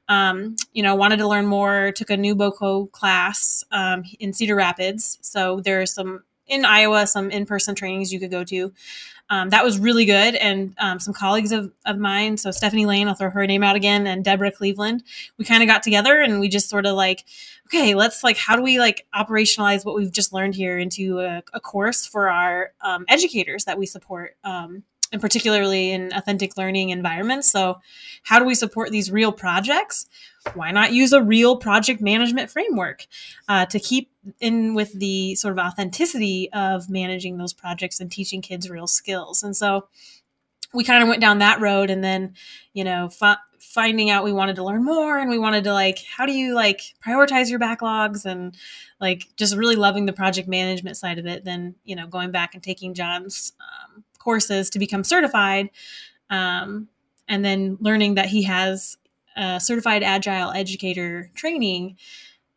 um, 0.09 0.55
you 0.73 0.83
know, 0.83 0.95
wanted 0.95 1.17
to 1.17 1.27
learn 1.27 1.45
more, 1.45 1.91
took 1.91 2.09
a 2.09 2.17
new 2.17 2.35
BOCO 2.35 2.91
class 2.91 3.63
um, 3.71 4.03
in 4.19 4.33
Cedar 4.33 4.55
Rapids. 4.55 5.19
So 5.21 5.61
there's 5.61 5.93
some 5.93 6.23
in 6.47 6.65
Iowa, 6.65 7.05
some 7.07 7.29
in 7.29 7.45
person 7.45 7.75
trainings 7.75 8.11
you 8.11 8.19
could 8.19 8.31
go 8.31 8.43
to. 8.43 8.73
Um, 9.29 9.49
that 9.51 9.63
was 9.63 9.77
really 9.77 10.05
good. 10.05 10.33
And 10.33 10.73
um, 10.79 10.99
some 10.99 11.13
colleagues 11.13 11.51
of, 11.51 11.71
of 11.85 11.99
mine, 11.99 12.37
so 12.37 12.49
Stephanie 12.49 12.87
Lane, 12.87 13.07
I'll 13.07 13.13
throw 13.13 13.29
her 13.29 13.45
name 13.45 13.61
out 13.61 13.75
again, 13.75 14.07
and 14.07 14.25
Deborah 14.25 14.51
Cleveland, 14.51 15.03
we 15.37 15.45
kind 15.45 15.61
of 15.61 15.69
got 15.69 15.83
together 15.83 16.19
and 16.19 16.39
we 16.39 16.49
just 16.49 16.67
sort 16.67 16.87
of 16.87 16.95
like, 16.95 17.25
okay, 17.67 17.93
let's 17.93 18.23
like, 18.23 18.37
how 18.37 18.55
do 18.55 18.63
we 18.63 18.79
like 18.79 19.05
operationalize 19.13 19.85
what 19.85 19.93
we've 19.93 20.11
just 20.11 20.33
learned 20.33 20.55
here 20.55 20.79
into 20.79 21.19
a, 21.19 21.43
a 21.53 21.59
course 21.59 22.07
for 22.07 22.31
our 22.31 22.71
um, 22.81 23.05
educators 23.07 23.65
that 23.65 23.77
we 23.77 23.85
support? 23.85 24.35
And 25.11 25.19
particularly 25.19 25.91
in 25.91 26.13
authentic 26.13 26.55
learning 26.55 26.89
environments. 26.89 27.49
So, 27.49 27.79
how 28.23 28.37
do 28.37 28.45
we 28.45 28.53
support 28.53 28.91
these 28.91 29.11
real 29.11 29.31
projects? 29.31 30.07
Why 30.53 30.71
not 30.71 30.93
use 30.93 31.13
a 31.13 31.21
real 31.21 31.55
project 31.57 31.99
management 31.99 32.51
framework 32.51 33.07
uh, 33.47 33.65
to 33.67 33.79
keep 33.79 34.11
in 34.39 34.75
with 34.75 34.93
the 34.93 35.33
sort 35.35 35.53
of 35.53 35.57
authenticity 35.57 36.51
of 36.53 36.89
managing 36.89 37.37
those 37.37 37.53
projects 37.53 37.99
and 37.99 38.11
teaching 38.11 38.41
kids 38.41 38.69
real 38.69 38.85
skills? 38.85 39.41
And 39.41 39.57
so, 39.57 39.87
we 40.73 40.83
kind 40.83 41.01
of 41.01 41.09
went 41.09 41.21
down 41.21 41.39
that 41.39 41.59
road, 41.59 41.89
and 41.89 42.03
then, 42.03 42.35
you 42.73 42.83
know, 42.83 43.09
fi- 43.09 43.37
finding 43.59 44.09
out 44.09 44.23
we 44.23 44.31
wanted 44.31 44.55
to 44.57 44.63
learn 44.63 44.83
more, 44.83 45.17
and 45.17 45.29
we 45.29 45.39
wanted 45.39 45.63
to 45.63 45.73
like, 45.73 45.99
how 46.15 46.25
do 46.25 46.33
you 46.33 46.53
like 46.53 46.81
prioritize 47.03 47.49
your 47.49 47.59
backlogs 47.59 48.25
and 48.25 48.55
like 48.99 49.27
just 49.35 49.55
really 49.55 49.75
loving 49.75 50.05
the 50.05 50.13
project 50.13 50.47
management 50.47 50.97
side 50.97 51.19
of 51.19 51.25
it. 51.25 51.43
Then, 51.45 51.75
you 51.83 51.95
know, 51.95 52.07
going 52.07 52.31
back 52.31 52.53
and 52.53 52.63
taking 52.63 52.93
John's 52.93 53.53
um, 53.59 54.03
courses 54.29 54.69
to 54.69 54.77
become 54.77 55.03
certified 55.03 55.71
um, 56.29 56.87
and 57.27 57.43
then 57.43 57.77
learning 57.79 58.13
that 58.13 58.27
he 58.27 58.43
has 58.43 58.95
a 59.35 59.59
certified 59.59 60.03
agile 60.03 60.51
educator 60.51 61.31
training 61.33 61.97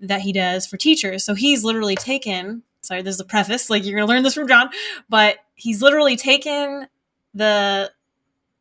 that 0.01 0.21
he 0.21 0.33
does 0.33 0.67
for 0.67 0.77
teachers. 0.77 1.25
So 1.25 1.33
he's 1.33 1.65
literally 1.65 1.97
taken 1.97 2.63
sorry 2.83 3.01
this 3.01 3.15
is 3.15 3.21
a 3.21 3.25
preface 3.25 3.71
like 3.71 3.85
you're 3.85 3.97
going 3.97 4.09
to 4.09 4.13
learn 4.13 4.25
this 4.25 4.35
from 4.35 4.49
john 4.49 4.69
but 5.09 5.37
he's 5.55 5.81
literally 5.81 6.17
taken 6.17 6.89
the 7.33 7.89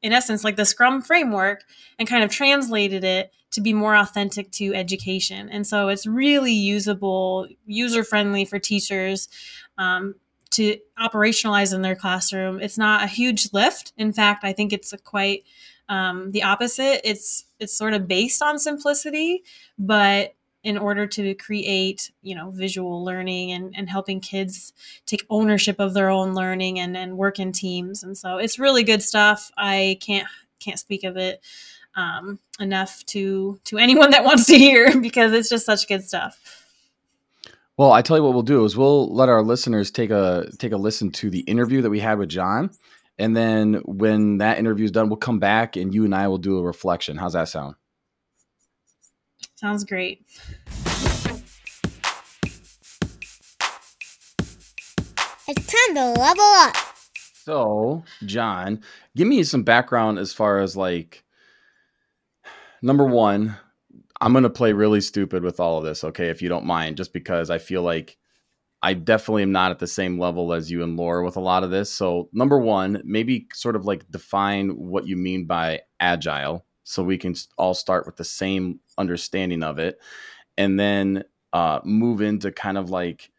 in 0.03 0.13
essence 0.13 0.43
like 0.43 0.57
the 0.57 0.63
scrum 0.63 1.01
framework 1.01 1.63
and 1.97 2.07
kind 2.07 2.23
of 2.23 2.29
translated 2.29 3.03
it 3.03 3.33
to 3.51 3.61
be 3.61 3.73
more 3.73 3.95
authentic 3.95 4.49
to 4.51 4.73
education. 4.73 5.49
And 5.49 5.67
so 5.67 5.89
it's 5.89 6.07
really 6.07 6.53
usable 6.53 7.47
user 7.65 8.03
friendly 8.03 8.45
for 8.45 8.59
teachers. 8.59 9.27
Um, 9.77 10.15
to 10.51 10.77
operationalize 10.99 11.73
in 11.73 11.81
their 11.81 11.95
classroom. 11.95 12.61
It's 12.61 12.77
not 12.77 13.03
a 13.03 13.07
huge 13.07 13.51
lift. 13.53 13.93
In 13.97 14.13
fact, 14.13 14.43
I 14.43 14.53
think 14.53 14.73
it's 14.73 14.93
quite 15.03 15.43
um, 15.89 16.31
the 16.31 16.43
opposite. 16.43 17.01
It's 17.03 17.45
it's 17.59 17.73
sort 17.73 17.93
of 17.93 18.07
based 18.07 18.41
on 18.41 18.59
simplicity, 18.59 19.43
but 19.77 20.35
in 20.63 20.77
order 20.77 21.07
to 21.07 21.33
create 21.35 22.11
you 22.21 22.35
know 22.35 22.51
visual 22.51 23.03
learning 23.03 23.51
and, 23.51 23.73
and 23.75 23.89
helping 23.89 24.19
kids 24.19 24.73
take 25.05 25.25
ownership 25.29 25.79
of 25.79 25.93
their 25.93 26.09
own 26.09 26.33
learning 26.33 26.79
and, 26.79 26.95
and 26.95 27.17
work 27.17 27.39
in 27.39 27.51
teams 27.51 28.03
and 28.03 28.17
so 28.17 28.37
it's 28.37 28.59
really 28.59 28.83
good 28.83 29.01
stuff 29.01 29.51
i 29.57 29.97
can't 30.01 30.27
can't 30.59 30.79
speak 30.79 31.03
of 31.03 31.17
it 31.17 31.41
um, 31.95 32.39
enough 32.59 33.03
to 33.05 33.59
to 33.63 33.77
anyone 33.77 34.11
that 34.11 34.23
wants 34.23 34.45
to 34.45 34.57
hear 34.57 34.99
because 35.01 35.33
it's 35.33 35.49
just 35.49 35.65
such 35.65 35.87
good 35.87 36.03
stuff 36.03 36.60
Well, 37.77 37.91
I 37.91 38.01
tell 38.01 38.17
you 38.17 38.23
what 38.23 38.33
we'll 38.33 38.43
do 38.43 38.65
is 38.65 38.77
we'll 38.77 39.13
let 39.13 39.29
our 39.29 39.41
listeners 39.41 39.91
take 39.91 40.11
a 40.11 40.47
take 40.59 40.71
a 40.71 40.77
listen 40.77 41.11
to 41.13 41.29
the 41.29 41.39
interview 41.41 41.81
that 41.81 41.89
we 41.89 41.99
had 41.99 42.19
with 42.19 42.29
John, 42.29 42.69
and 43.17 43.35
then 43.35 43.81
when 43.85 44.37
that 44.37 44.59
interview 44.59 44.85
is 44.85 44.91
done, 44.91 45.09
we'll 45.09 45.17
come 45.17 45.39
back 45.39 45.75
and 45.75 45.93
you 45.93 46.05
and 46.05 46.13
I 46.13 46.27
will 46.27 46.37
do 46.37 46.57
a 46.57 46.63
reflection. 46.63 47.17
How's 47.17 47.33
that 47.33 47.47
sound? 47.47 47.75
sounds 49.55 49.83
great 49.83 50.25
It's 55.47 55.67
time 55.67 55.95
to 55.95 56.19
level 56.19 56.43
up. 56.43 56.75
So, 57.43 58.03
John, 58.25 58.81
give 59.17 59.27
me 59.27 59.43
some 59.43 59.63
background 59.63 60.17
as 60.17 60.31
far 60.33 60.59
as 60.59 60.77
like 60.77 61.25
number 62.81 63.05
one. 63.05 63.57
I'm 64.21 64.33
gonna 64.33 64.49
play 64.51 64.73
really 64.73 65.01
stupid 65.01 65.43
with 65.43 65.59
all 65.59 65.79
of 65.79 65.83
this, 65.83 66.03
okay, 66.03 66.29
if 66.29 66.41
you 66.41 66.49
don't 66.49 66.65
mind, 66.65 66.97
just 66.97 67.13
because 67.13 67.49
I 67.49 67.57
feel 67.57 67.83
like 67.83 68.17
I 68.83 68.93
definitely 68.93 69.43
am 69.43 69.51
not 69.51 69.71
at 69.71 69.79
the 69.79 69.87
same 69.87 70.19
level 70.19 70.53
as 70.53 70.71
you 70.71 70.83
and 70.83 70.97
Laura 70.97 71.23
with 71.25 71.37
a 71.37 71.41
lot 71.41 71.63
of 71.63 71.71
this. 71.71 71.91
So, 71.91 72.29
number 72.33 72.59
one, 72.59 73.01
maybe 73.05 73.47
sort 73.53 73.75
of 73.75 73.85
like 73.85 74.09
define 74.11 74.71
what 74.71 75.07
you 75.07 75.17
mean 75.17 75.45
by 75.45 75.81
agile, 75.99 76.65
so 76.83 77.03
we 77.03 77.17
can 77.17 77.35
all 77.57 77.73
start 77.73 78.05
with 78.05 78.17
the 78.17 78.23
same 78.23 78.79
understanding 78.97 79.63
of 79.63 79.79
it, 79.79 79.99
and 80.57 80.79
then 80.79 81.23
uh, 81.53 81.81
move 81.83 82.21
into 82.21 82.51
kind 82.51 82.77
of 82.77 82.89
like 82.91 83.31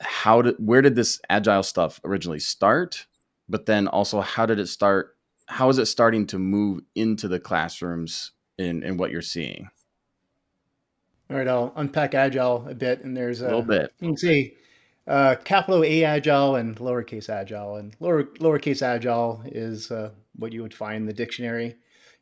how 0.00 0.42
did 0.42 0.56
where 0.58 0.82
did 0.82 0.96
this 0.96 1.20
agile 1.30 1.62
stuff 1.62 2.00
originally 2.04 2.40
start, 2.40 3.06
but 3.48 3.66
then 3.66 3.88
also 3.88 4.20
how 4.20 4.46
did 4.46 4.58
it 4.58 4.68
start 4.68 5.16
how 5.48 5.68
is 5.68 5.78
it 5.78 5.86
starting 5.86 6.26
to 6.26 6.38
move 6.38 6.80
into 6.96 7.28
the 7.28 7.40
classrooms 7.40 8.32
in, 8.58 8.82
in 8.82 8.96
what 8.96 9.10
you're 9.12 9.22
seeing? 9.22 9.68
All 11.28 11.36
right, 11.36 11.48
I'll 11.48 11.72
unpack 11.74 12.14
Agile 12.14 12.66
a 12.68 12.74
bit, 12.74 13.02
and 13.02 13.16
there's 13.16 13.40
A 13.40 13.44
little 13.44 13.62
bit. 13.62 13.92
You 14.00 14.08
can 14.08 14.16
see 14.16 14.54
uh, 15.08 15.34
capital 15.44 15.84
A 15.84 16.04
Agile 16.04 16.56
and 16.56 16.76
lowercase 16.76 17.28
Agile, 17.28 17.76
and 17.76 17.96
lower 17.98 18.24
lowercase 18.24 18.82
Agile 18.82 19.42
is 19.46 19.90
uh, 19.90 20.10
what 20.36 20.52
you 20.52 20.62
would 20.62 20.74
find 20.74 20.96
in 20.98 21.06
the 21.06 21.12
dictionary. 21.12 21.76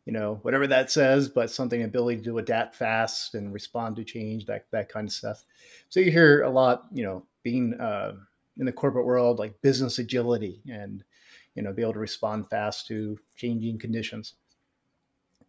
You 0.07 0.13
know, 0.13 0.39
whatever 0.43 0.67
that 0.67 0.91
says, 0.91 1.29
but 1.29 1.51
something 1.51 1.83
ability 1.83 2.23
to 2.23 2.39
adapt 2.39 2.75
fast 2.75 3.35
and 3.35 3.55
respond 3.55 3.97
to 3.97 4.05
change, 4.05 4.47
that 4.47 4.67
that 4.71 4.89
kind 4.89 5.07
of 5.07 5.13
stuff. 5.13 5.45
So 5.89 6.01
you 6.01 6.11
hear 6.11 6.43
a 6.43 6.51
lot, 6.51 6.87
you 6.93 7.05
know, 7.05 7.25
being 7.43 7.75
uh, 7.75 8.15
in 8.59 8.67
the 8.67 8.73
corporate 8.73 9.07
world, 9.07 9.39
like 9.39 9.61
business 9.61 9.99
agility, 9.99 10.63
and 10.69 11.05
you 11.55 11.63
know, 11.63 11.73
be 11.73 11.83
able 11.83 11.93
to 11.93 11.99
respond 11.99 12.49
fast 12.49 12.87
to 12.89 13.19
changing 13.37 13.79
conditions. 13.79 14.35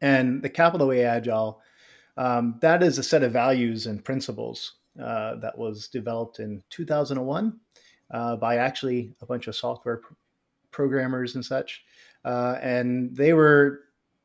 And 0.01 0.41
the 0.41 0.49
capital 0.49 0.91
A 0.91 1.03
Agile 1.03 1.61
um, 2.17 2.57
that 2.61 2.83
is 2.83 2.97
a 2.97 3.03
set 3.03 3.23
of 3.23 3.31
values 3.31 3.87
and 3.87 4.03
principles 4.03 4.75
uh, 5.01 5.35
that 5.35 5.57
was 5.57 5.87
developed 5.87 6.39
in 6.39 6.63
2001 6.69 7.59
uh, 8.11 8.35
by 8.37 8.57
actually 8.57 9.13
a 9.21 9.25
bunch 9.25 9.47
of 9.47 9.55
software 9.55 9.97
pr- 9.97 10.13
programmers 10.71 11.35
and 11.35 11.43
such. 11.43 11.83
Uh, 12.23 12.57
and 12.61 13.15
they 13.15 13.33
were 13.33 13.81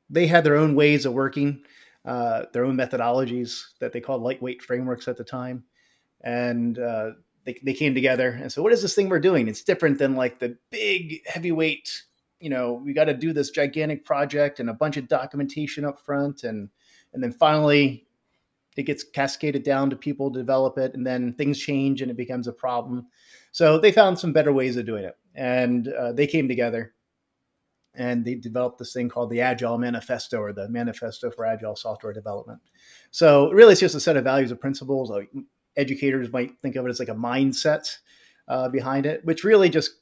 they 0.09 0.27
had 0.27 0.43
their 0.43 0.57
own 0.57 0.75
ways 0.75 1.07
of 1.07 1.13
working, 1.13 1.63
uh, 2.05 2.45
their 2.53 2.65
own 2.65 2.77
methodologies 2.77 3.65
that 3.79 3.93
they 3.93 4.01
called 4.01 4.23
lightweight 4.23 4.63
frameworks 4.63 5.07
at 5.07 5.17
the 5.17 5.25
time, 5.25 5.65
and 6.23 6.79
uh, 6.79 7.11
they 7.45 7.59
they 7.65 7.75
came 7.75 7.95
together 7.95 8.39
and 8.41 8.51
so 8.51 8.63
what 8.63 8.73
is 8.73 8.83
this 8.83 8.95
thing 8.95 9.09
we're 9.09 9.21
doing? 9.21 9.49
It's 9.49 9.65
different 9.65 9.99
than 9.99 10.17
like 10.17 10.39
the 10.39 10.57
big 10.71 11.27
heavyweight. 11.27 11.91
You 12.39 12.51
know, 12.51 12.73
we 12.73 12.95
got 12.95 13.05
to 13.05 13.15
do 13.15 13.33
this 13.33 13.51
gigantic 13.51 14.05
project 14.05 14.61
and 14.61 14.71
a 14.71 14.75
bunch 14.75 14.97
of 14.97 15.09
documentation 15.09 15.85
up 15.85 16.01
front 16.01 16.45
and 16.45 16.71
and 17.13 17.23
then 17.23 17.33
finally 17.33 18.07
it 18.77 18.85
gets 18.85 19.05
cascaded 19.05 19.63
down 19.63 19.91
to 19.91 19.97
people 19.97 20.31
to 20.31 20.39
develop 20.39 20.79
it 20.79 20.95
and 20.95 21.07
then 21.07 21.33
things 21.35 21.59
change 21.59 22.03
and 22.03 22.11
it 22.11 22.17
becomes 22.17 22.47
a 22.47 22.53
problem. 22.53 23.07
So 23.53 23.79
they 23.79 23.93
found 23.93 24.19
some 24.19 24.33
better 24.33 24.53
ways 24.53 24.77
of 24.77 24.87
doing 24.87 25.05
it 25.05 25.17
and 25.35 25.89
uh, 25.89 26.13
they 26.13 26.27
came 26.27 26.49
together 26.49 26.95
and 27.95 28.25
they 28.25 28.37
developed 28.37 28.79
this 28.79 28.93
thing 28.93 29.09
called 29.09 29.31
the 29.31 29.41
agile 29.41 29.77
manifesto 29.77 30.39
or 30.39 30.53
the 30.53 30.69
manifesto 30.69 31.31
for 31.31 31.45
agile 31.45 31.75
software 31.75 32.13
development. 32.13 32.61
So 33.11 33.51
really 33.51 33.73
it's 33.73 33.81
just 33.81 33.97
a 33.97 34.01
set 34.01 34.17
of 34.17 34.25
values 34.25 34.53
and 34.53 34.61
principles 34.61 35.11
like 35.11 35.31
educators 35.77 36.33
might 36.33 36.59
think 36.63 36.77
of 36.77 36.87
it 36.87 36.91
as 36.91 37.01
like 37.01 37.09
a 37.09 37.15
mindset 37.15 37.97
uh, 38.49 38.69
behind 38.69 39.07
it 39.07 39.25
which 39.25 39.45
really 39.45 39.69
just 39.69 40.01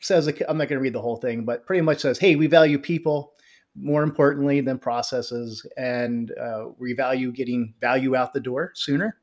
says 0.00 0.28
i'm 0.48 0.56
not 0.56 0.68
going 0.68 0.78
to 0.78 0.80
read 0.80 0.92
the 0.92 1.00
whole 1.00 1.16
thing 1.16 1.44
but 1.44 1.66
pretty 1.66 1.82
much 1.82 1.98
says 1.98 2.18
hey 2.18 2.36
we 2.36 2.46
value 2.46 2.78
people 2.78 3.32
more 3.80 4.02
importantly 4.02 4.60
than 4.60 4.78
processes, 4.78 5.66
and 5.76 6.32
uh, 6.38 6.66
we 6.78 6.92
value 6.92 7.32
getting 7.32 7.74
value 7.80 8.16
out 8.16 8.32
the 8.32 8.40
door 8.40 8.72
sooner. 8.74 9.16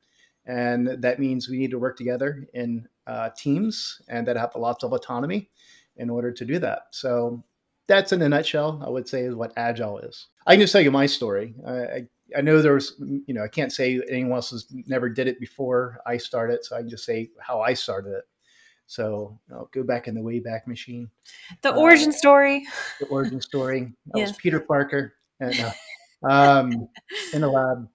And 0.46 1.02
that 1.02 1.20
means 1.20 1.50
we 1.50 1.58
need 1.58 1.72
to 1.72 1.80
work 1.80 1.98
together 1.98 2.48
in 2.54 2.88
uh, 3.08 3.30
teams 3.36 4.02
and 4.08 4.28
that 4.28 4.38
have 4.38 4.56
lots 4.56 4.84
of 4.84 4.94
autonomy 4.94 5.50
in 5.98 6.10
order 6.10 6.32
to 6.32 6.46
do 6.46 6.60
that. 6.60 6.84
So 6.92 7.44
that's 7.88 8.12
in 8.12 8.22
a 8.22 8.30
nutshell, 8.30 8.82
I 8.86 8.90
would 8.90 9.08
say, 9.08 9.22
is 9.22 9.36
what 9.36 9.54
Agile 9.58 10.00
is. 10.00 10.28
I 10.46 10.54
can 10.54 10.62
just 10.62 10.74
tell 10.74 10.82
you 10.82 10.92
my 10.92 11.06
story. 11.06 11.56
I, 11.68 12.08
I 12.38 12.42
know 12.42 12.62
there's, 12.62 12.94
you 13.00 13.34
know, 13.34 13.44
I 13.44 13.48
can't 13.48 13.72
say 13.72 14.02
anyone 14.10 14.34
else 14.34 14.52
has 14.52 14.68
never 14.88 15.10
did 15.10 15.28
it 15.28 15.40
before 15.40 16.00
I 16.06 16.18
started, 16.18 16.64
so 16.64 16.76
I 16.76 16.80
can 16.80 16.90
just 16.90 17.06
say 17.06 17.30
how 17.40 17.62
I 17.62 17.74
started 17.74 18.14
it. 18.14 18.24
So 18.88 19.39
I'll 19.51 19.70
go 19.74 19.84
back 19.84 20.08
in 20.08 20.15
the 20.15 20.22
Wayback 20.22 20.68
Machine. 20.68 21.10
The 21.62 21.74
uh, 21.74 21.77
origin 21.77 22.12
story. 22.12 22.65
The 23.00 23.08
origin 23.08 23.42
story. 23.42 23.94
That 24.08 24.20
yes. 24.20 24.30
was 24.30 24.38
Peter 24.38 24.60
Parker 24.60 25.13
and, 25.39 25.60
uh, 25.60 26.27
um, 26.30 26.88
in 27.34 27.42
the 27.42 27.50
lab. 27.50 27.88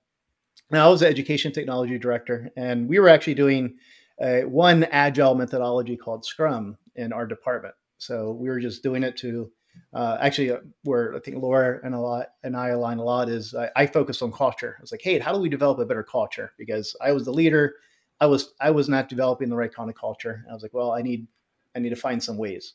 Now, 0.70 0.86
I 0.86 0.90
was 0.90 1.00
the 1.00 1.08
education 1.08 1.52
technology 1.52 1.98
director, 1.98 2.50
and 2.56 2.88
we 2.88 3.00
were 3.00 3.08
actually 3.08 3.34
doing 3.34 3.76
uh, 4.20 4.40
one 4.42 4.84
agile 4.84 5.34
methodology 5.34 5.96
called 5.96 6.24
Scrum 6.24 6.76
in 6.96 7.12
our 7.12 7.26
department. 7.26 7.74
So 7.98 8.32
we 8.32 8.48
were 8.48 8.60
just 8.60 8.82
doing 8.82 9.02
it 9.02 9.16
to 9.18 9.50
uh, 9.94 10.18
actually 10.20 10.52
uh, 10.52 10.58
where 10.84 11.14
I 11.14 11.20
think 11.20 11.42
Laura 11.42 11.80
and 11.84 11.94
a 11.94 11.98
lot 11.98 12.28
and 12.44 12.56
I 12.56 12.68
align 12.68 12.98
a 12.98 13.04
lot 13.04 13.28
is 13.28 13.54
I, 13.54 13.70
I 13.76 13.86
focused 13.86 14.22
on 14.22 14.32
culture. 14.32 14.76
I 14.78 14.80
was 14.80 14.92
like, 14.92 15.02
hey, 15.02 15.18
how 15.18 15.32
do 15.32 15.40
we 15.40 15.48
develop 15.48 15.78
a 15.78 15.86
better 15.86 16.02
culture? 16.02 16.52
Because 16.58 16.94
I 17.00 17.12
was 17.12 17.24
the 17.24 17.32
leader. 17.32 17.74
I 18.20 18.26
was 18.26 18.54
I 18.61 18.70
was 18.70 18.88
not 18.88 19.09
developing 19.09 19.48
the 19.48 19.56
right 19.56 19.72
kind 19.72 19.90
of 19.90 19.96
culture. 19.96 20.44
I 20.48 20.52
was 20.52 20.62
like, 20.62 20.74
well, 20.74 20.92
I 20.92 21.02
need 21.02 21.26
I 21.74 21.78
need 21.78 21.90
to 21.90 21.96
find 21.96 22.22
some 22.22 22.37
ways, 22.37 22.74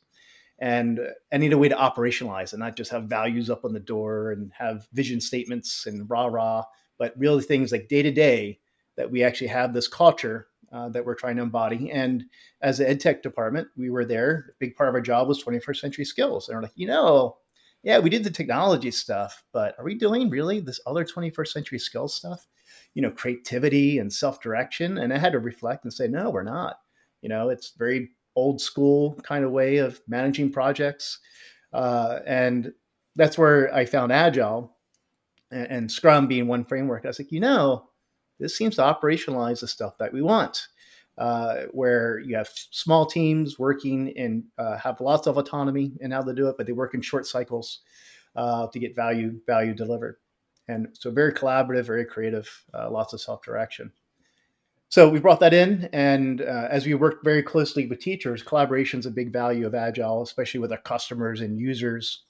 and 0.60 1.00
I 1.32 1.38
need 1.38 1.54
a 1.54 1.58
way 1.58 1.70
to 1.70 1.76
operationalize 1.76 2.54
and 2.54 2.60
not 2.60 2.76
just 2.76 2.92
have 2.92 3.04
values 3.04 3.50
up 3.50 3.66
on 3.66 3.74
the 3.74 3.80
door 3.80 4.32
and 4.32 4.52
have 4.58 4.88
vision 4.94 5.22
statements 5.22 5.86
and 5.86 6.10
rah 6.10 6.26
rah, 6.26 6.64
but 6.98 7.14
really 7.18 7.44
things 7.44 7.72
like 7.72 7.88
day 7.88 8.02
to 8.02 8.12
day 8.12 8.60
that 8.98 9.12
we 9.12 9.24
actually 9.24 9.48
have 9.48 9.74
this 9.74 9.88
culture 9.88 10.48
uh, 10.72 10.90
that 10.90 11.06
we're 11.06 11.16
trying 11.16 11.36
to 11.36 11.42
embody. 11.42 11.92
And 11.92 12.26
as 12.62 12.78
the 12.78 12.90
ed 12.90 13.00
tech 13.00 13.22
department, 13.22 13.68
we 13.78 13.90
were 13.90 14.06
there. 14.06 14.48
A 14.50 14.54
big 14.60 14.76
part 14.76 14.90
of 14.90 14.96
our 14.96 15.02
job 15.02 15.28
was 15.28 15.44
21st 15.44 15.78
century 15.78 16.06
skills, 16.06 16.48
and 16.48 16.58
we're 16.58 16.64
like, 16.64 16.72
you 16.76 16.88
know, 16.88 17.38
yeah, 17.84 18.00
we 18.00 18.10
did 18.10 18.24
the 18.24 18.32
technology 18.32 18.90
stuff, 18.90 19.44
but 19.54 19.76
are 19.78 19.86
we 19.86 19.94
doing 19.94 20.30
really 20.30 20.60
this 20.60 20.80
other 20.88 21.06
21st 21.06 21.48
century 21.50 21.78
skills 21.78 22.16
stuff? 22.16 22.48
You 22.96 23.02
know 23.02 23.12
creativity 23.12 24.00
and 24.00 24.12
self-direction 24.12 24.98
and 24.98 25.14
i 25.14 25.18
had 25.18 25.34
to 25.34 25.40
reflect 25.40 25.84
and 25.84 25.94
say 25.94 26.08
no 26.08 26.32
we're 26.32 26.42
not. 26.42 26.80
You 27.22 27.30
know 27.30 27.50
it's 27.50 27.74
very 27.78 28.10
old 28.36 28.60
school 28.60 29.16
kind 29.24 29.46
of 29.46 29.52
way 29.52 29.78
of 29.78 30.02
managing 30.08 30.52
projects 30.52 31.20
uh, 31.74 32.20
and 32.26 32.74
that's 33.16 33.38
where 33.38 33.74
i 33.76 33.86
found 33.86 34.12
agile 34.12 34.76
and, 35.52 35.68
and, 35.68 35.92
scrum 35.92 36.28
being 36.28 36.48
one 36.48 36.66
framework. 36.66 37.06
I 37.06 37.10
was 37.10 37.20
like 37.20 37.32
you 37.32 37.40
know 37.40 37.90
this 38.40 38.58
seems 38.58 38.76
to 38.76 38.82
operationalize 38.82 39.62
the 39.62 39.68
stuff 39.68 39.98
that 39.98 40.14
we 40.14 40.22
want 40.22 40.68
uh, 41.18 41.64
where 41.72 42.20
you 42.20 42.36
have 42.36 42.50
small 42.72 43.06
teams 43.06 43.58
working 43.58 44.14
and 44.18 44.44
uh, 44.58 44.78
have 44.78 45.00
lots 45.02 45.28
of 45.28 45.38
autonomy 45.38 45.94
in 46.02 46.12
how 46.12 46.22
they 46.22 46.34
do 46.34 46.48
it 46.50 46.56
but 46.58 46.66
they 46.66 46.74
work 46.74 46.94
in 46.94 47.02
short 47.02 47.26
cycles 47.26 47.82
uh, 48.36 48.68
to 48.68 48.80
get 48.80 48.96
value 48.96 49.40
value 49.48 49.74
delivered 49.74 50.18
and 50.68 50.88
so 50.94 51.12
very 51.12 51.34
collaborative, 51.34 51.86
very 51.86 52.06
creative, 52.06 52.50
uh, 52.74 52.90
lots 52.90 53.14
of 53.14 53.22
self 53.22 53.42
direction. 53.42 53.92
So 54.90 55.10
we 55.10 55.20
brought 55.20 55.40
that 55.40 55.54
in, 55.54 55.90
and 55.94 56.42
uh, 56.42 56.68
as 56.70 56.86
we 56.86 56.94
worked 56.94 57.24
very 57.24 57.44
closely 57.44 57.88
with 57.88 58.00
teachers, 58.00 58.44
collaboration 58.44 59.00
is 59.00 59.06
a 59.06 59.12
big 59.12 59.34
value 59.34 59.66
of 59.66 59.76
Agile, 59.76 60.22
especially 60.22 60.60
with 60.60 60.72
our 60.72 60.78
customers 60.78 61.42
and 61.42 61.60
users. 61.60 62.24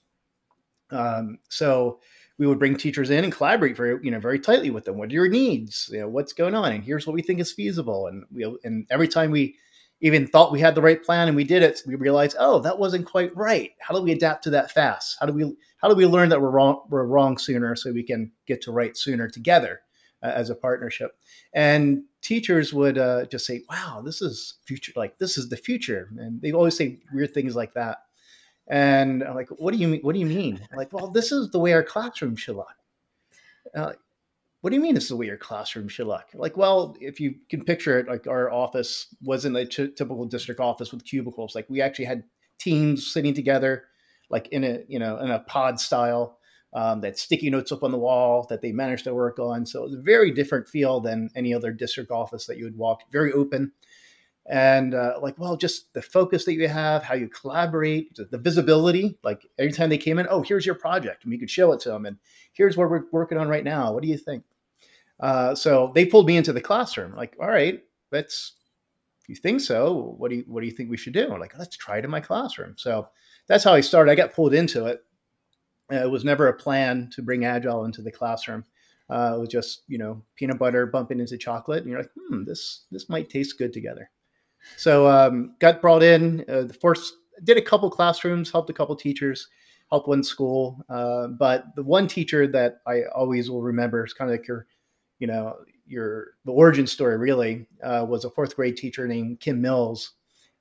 Um, 0.90 1.38
so 1.48 2.00
we 2.38 2.46
would 2.46 2.58
bring 2.58 2.76
teachers 2.76 3.10
in 3.10 3.24
and 3.24 3.32
collaborate 3.32 3.76
very, 3.76 3.98
you 4.02 4.10
know, 4.10 4.20
very 4.20 4.38
tightly 4.38 4.70
with 4.70 4.84
them. 4.84 4.98
What 4.98 5.10
are 5.10 5.14
your 5.14 5.28
needs? 5.28 5.88
You 5.92 6.00
know, 6.00 6.08
what's 6.08 6.32
going 6.32 6.54
on? 6.54 6.72
And 6.72 6.84
here's 6.84 7.06
what 7.06 7.14
we 7.14 7.22
think 7.22 7.40
is 7.40 7.52
feasible. 7.52 8.08
And 8.08 8.24
we, 8.32 8.44
and 8.64 8.86
every 8.90 9.08
time 9.08 9.30
we 9.30 9.56
even 10.00 10.26
thought 10.26 10.52
we 10.52 10.60
had 10.60 10.74
the 10.74 10.82
right 10.82 11.02
plan 11.02 11.28
and 11.28 11.36
we 11.36 11.44
did 11.44 11.62
it, 11.62 11.80
we 11.86 11.94
realized, 11.94 12.36
oh, 12.38 12.58
that 12.60 12.78
wasn't 12.78 13.06
quite 13.06 13.34
right. 13.36 13.72
How 13.80 13.94
do 13.94 14.02
we 14.02 14.12
adapt 14.12 14.44
to 14.44 14.50
that 14.50 14.70
fast? 14.70 15.16
How 15.18 15.26
do 15.26 15.32
we 15.32 15.56
how 15.78 15.88
do 15.88 15.94
we 15.94 16.06
learn 16.06 16.28
that 16.28 16.40
we're 16.40 16.50
wrong 16.50 16.82
we're 16.88 17.06
wrong 17.06 17.38
sooner 17.38 17.74
so 17.76 17.92
we 17.92 18.02
can 18.02 18.30
get 18.46 18.60
to 18.62 18.72
right 18.72 18.96
sooner 18.96 19.28
together 19.28 19.80
uh, 20.22 20.32
as 20.34 20.50
a 20.50 20.54
partnership? 20.54 21.12
And 21.54 22.04
teachers 22.20 22.74
would 22.74 22.98
uh, 22.98 23.26
just 23.26 23.46
say, 23.46 23.62
wow, 23.70 24.02
this 24.04 24.20
is 24.20 24.54
future 24.64 24.92
like 24.96 25.18
this 25.18 25.38
is 25.38 25.48
the 25.48 25.56
future, 25.56 26.10
and 26.18 26.40
they 26.42 26.52
always 26.52 26.76
say 26.76 26.98
weird 27.12 27.32
things 27.32 27.56
like 27.56 27.72
that. 27.74 27.98
And 28.68 29.22
I'm 29.22 29.34
like, 29.34 29.48
what 29.48 29.72
do 29.72 29.78
you 29.78 29.88
mean? 29.88 30.00
What 30.02 30.12
do 30.12 30.18
you 30.18 30.26
mean? 30.26 30.60
I'm 30.70 30.76
like, 30.76 30.92
well, 30.92 31.08
this 31.08 31.32
is 31.32 31.50
the 31.50 31.58
way 31.58 31.72
our 31.72 31.84
classroom 31.84 32.36
should 32.36 32.56
look. 32.56 32.74
Uh, 33.74 33.92
what 34.66 34.70
do 34.70 34.76
you 34.78 34.82
mean 34.82 34.94
this 34.94 35.04
is 35.04 35.10
the 35.10 35.16
way 35.16 35.26
your 35.26 35.36
classroom 35.36 35.86
should 35.86 36.08
look? 36.08 36.24
Like, 36.34 36.56
well, 36.56 36.96
if 37.00 37.20
you 37.20 37.36
can 37.48 37.64
picture 37.64 38.00
it, 38.00 38.08
like 38.08 38.26
our 38.26 38.50
office 38.50 39.06
wasn't 39.22 39.56
a 39.56 39.64
t- 39.64 39.92
typical 39.92 40.24
district 40.24 40.60
office 40.60 40.90
with 40.90 41.04
cubicles. 41.04 41.54
Like 41.54 41.70
we 41.70 41.80
actually 41.80 42.06
had 42.06 42.24
teams 42.58 43.06
sitting 43.06 43.32
together, 43.32 43.84
like 44.28 44.48
in 44.48 44.64
a 44.64 44.80
you 44.88 44.98
know 44.98 45.18
in 45.18 45.30
a 45.30 45.38
pod 45.38 45.78
style. 45.78 46.40
Um, 46.72 47.00
that 47.02 47.16
sticky 47.16 47.48
notes 47.48 47.70
up 47.70 47.84
on 47.84 47.92
the 47.92 47.98
wall 47.98 48.44
that 48.50 48.60
they 48.60 48.72
managed 48.72 49.04
to 49.04 49.14
work 49.14 49.38
on. 49.38 49.64
So 49.66 49.84
it's 49.84 49.94
a 49.94 50.02
very 50.02 50.32
different 50.32 50.68
feel 50.68 50.98
than 50.98 51.30
any 51.36 51.54
other 51.54 51.70
district 51.70 52.10
office 52.10 52.46
that 52.46 52.58
you 52.58 52.64
would 52.64 52.76
walk. 52.76 53.02
Very 53.12 53.32
open, 53.32 53.70
and 54.46 54.94
uh, 54.94 55.20
like 55.22 55.38
well, 55.38 55.56
just 55.56 55.94
the 55.94 56.02
focus 56.02 56.44
that 56.44 56.54
you 56.54 56.66
have, 56.66 57.04
how 57.04 57.14
you 57.14 57.28
collaborate, 57.28 58.16
the 58.16 58.36
visibility. 58.36 59.16
Like 59.22 59.46
every 59.60 59.70
time 59.70 59.90
they 59.90 59.96
came 59.96 60.18
in, 60.18 60.26
oh, 60.28 60.42
here's 60.42 60.66
your 60.66 60.74
project, 60.74 61.22
and 61.22 61.30
we 61.30 61.38
could 61.38 61.50
show 61.50 61.70
it 61.70 61.78
to 61.82 61.90
them, 61.90 62.04
and 62.04 62.16
here's 62.52 62.76
what 62.76 62.90
we're 62.90 63.04
working 63.12 63.38
on 63.38 63.46
right 63.46 63.64
now. 63.64 63.92
What 63.92 64.02
do 64.02 64.08
you 64.08 64.18
think? 64.18 64.42
Uh, 65.20 65.54
so 65.54 65.92
they 65.94 66.04
pulled 66.04 66.26
me 66.26 66.36
into 66.36 66.52
the 66.52 66.60
classroom. 66.60 67.14
Like, 67.14 67.36
all 67.40 67.48
right, 67.48 67.80
let's. 68.12 68.52
You 69.28 69.34
think 69.34 69.60
so, 69.60 70.14
what 70.18 70.30
do 70.30 70.36
you 70.36 70.44
what 70.46 70.60
do 70.60 70.66
you 70.66 70.72
think 70.72 70.88
we 70.88 70.96
should 70.96 71.12
do? 71.12 71.32
I'm 71.32 71.40
like, 71.40 71.58
let's 71.58 71.76
try 71.76 71.98
it 71.98 72.04
in 72.04 72.10
my 72.10 72.20
classroom. 72.20 72.74
So 72.76 73.08
that's 73.48 73.64
how 73.64 73.74
I 73.74 73.80
started. 73.80 74.12
I 74.12 74.14
got 74.14 74.32
pulled 74.32 74.54
into 74.54 74.86
it. 74.86 75.00
Uh, 75.92 76.04
it 76.04 76.10
was 76.10 76.24
never 76.24 76.46
a 76.46 76.54
plan 76.54 77.10
to 77.12 77.22
bring 77.22 77.44
agile 77.44 77.86
into 77.86 78.02
the 78.02 78.12
classroom. 78.12 78.64
Uh, 79.10 79.34
it 79.36 79.40
was 79.40 79.48
just 79.48 79.82
you 79.88 79.98
know 79.98 80.22
peanut 80.36 80.60
butter 80.60 80.86
bumping 80.86 81.18
into 81.18 81.36
chocolate, 81.36 81.82
and 81.82 81.90
you're 81.90 82.00
like, 82.00 82.10
hmm, 82.28 82.44
this 82.44 82.84
this 82.92 83.08
might 83.08 83.28
taste 83.28 83.58
good 83.58 83.72
together. 83.72 84.08
So 84.76 85.08
um, 85.08 85.56
got 85.58 85.80
brought 85.80 86.04
in. 86.04 86.44
Uh, 86.48 86.62
the 86.62 86.74
first 86.74 87.14
did 87.44 87.56
a 87.56 87.62
couple 87.62 87.90
classrooms, 87.90 88.50
helped 88.50 88.70
a 88.70 88.72
couple 88.72 88.96
teachers, 88.96 89.48
helped 89.90 90.08
one 90.08 90.22
school. 90.22 90.82
Uh, 90.88 91.28
but 91.28 91.66
the 91.76 91.82
one 91.82 92.08
teacher 92.08 92.46
that 92.48 92.80
I 92.86 93.02
always 93.14 93.50
will 93.50 93.62
remember 93.62 94.04
is 94.04 94.12
kind 94.12 94.30
of 94.30 94.38
like 94.38 94.48
your, 94.48 94.66
you 95.18 95.26
know, 95.26 95.56
your 95.86 96.34
the 96.44 96.52
origin 96.52 96.86
story 96.86 97.16
really 97.16 97.66
uh, 97.82 98.04
was 98.08 98.24
a 98.24 98.30
fourth 98.30 98.56
grade 98.56 98.76
teacher 98.76 99.06
named 99.06 99.40
Kim 99.40 99.60
Mills, 99.60 100.12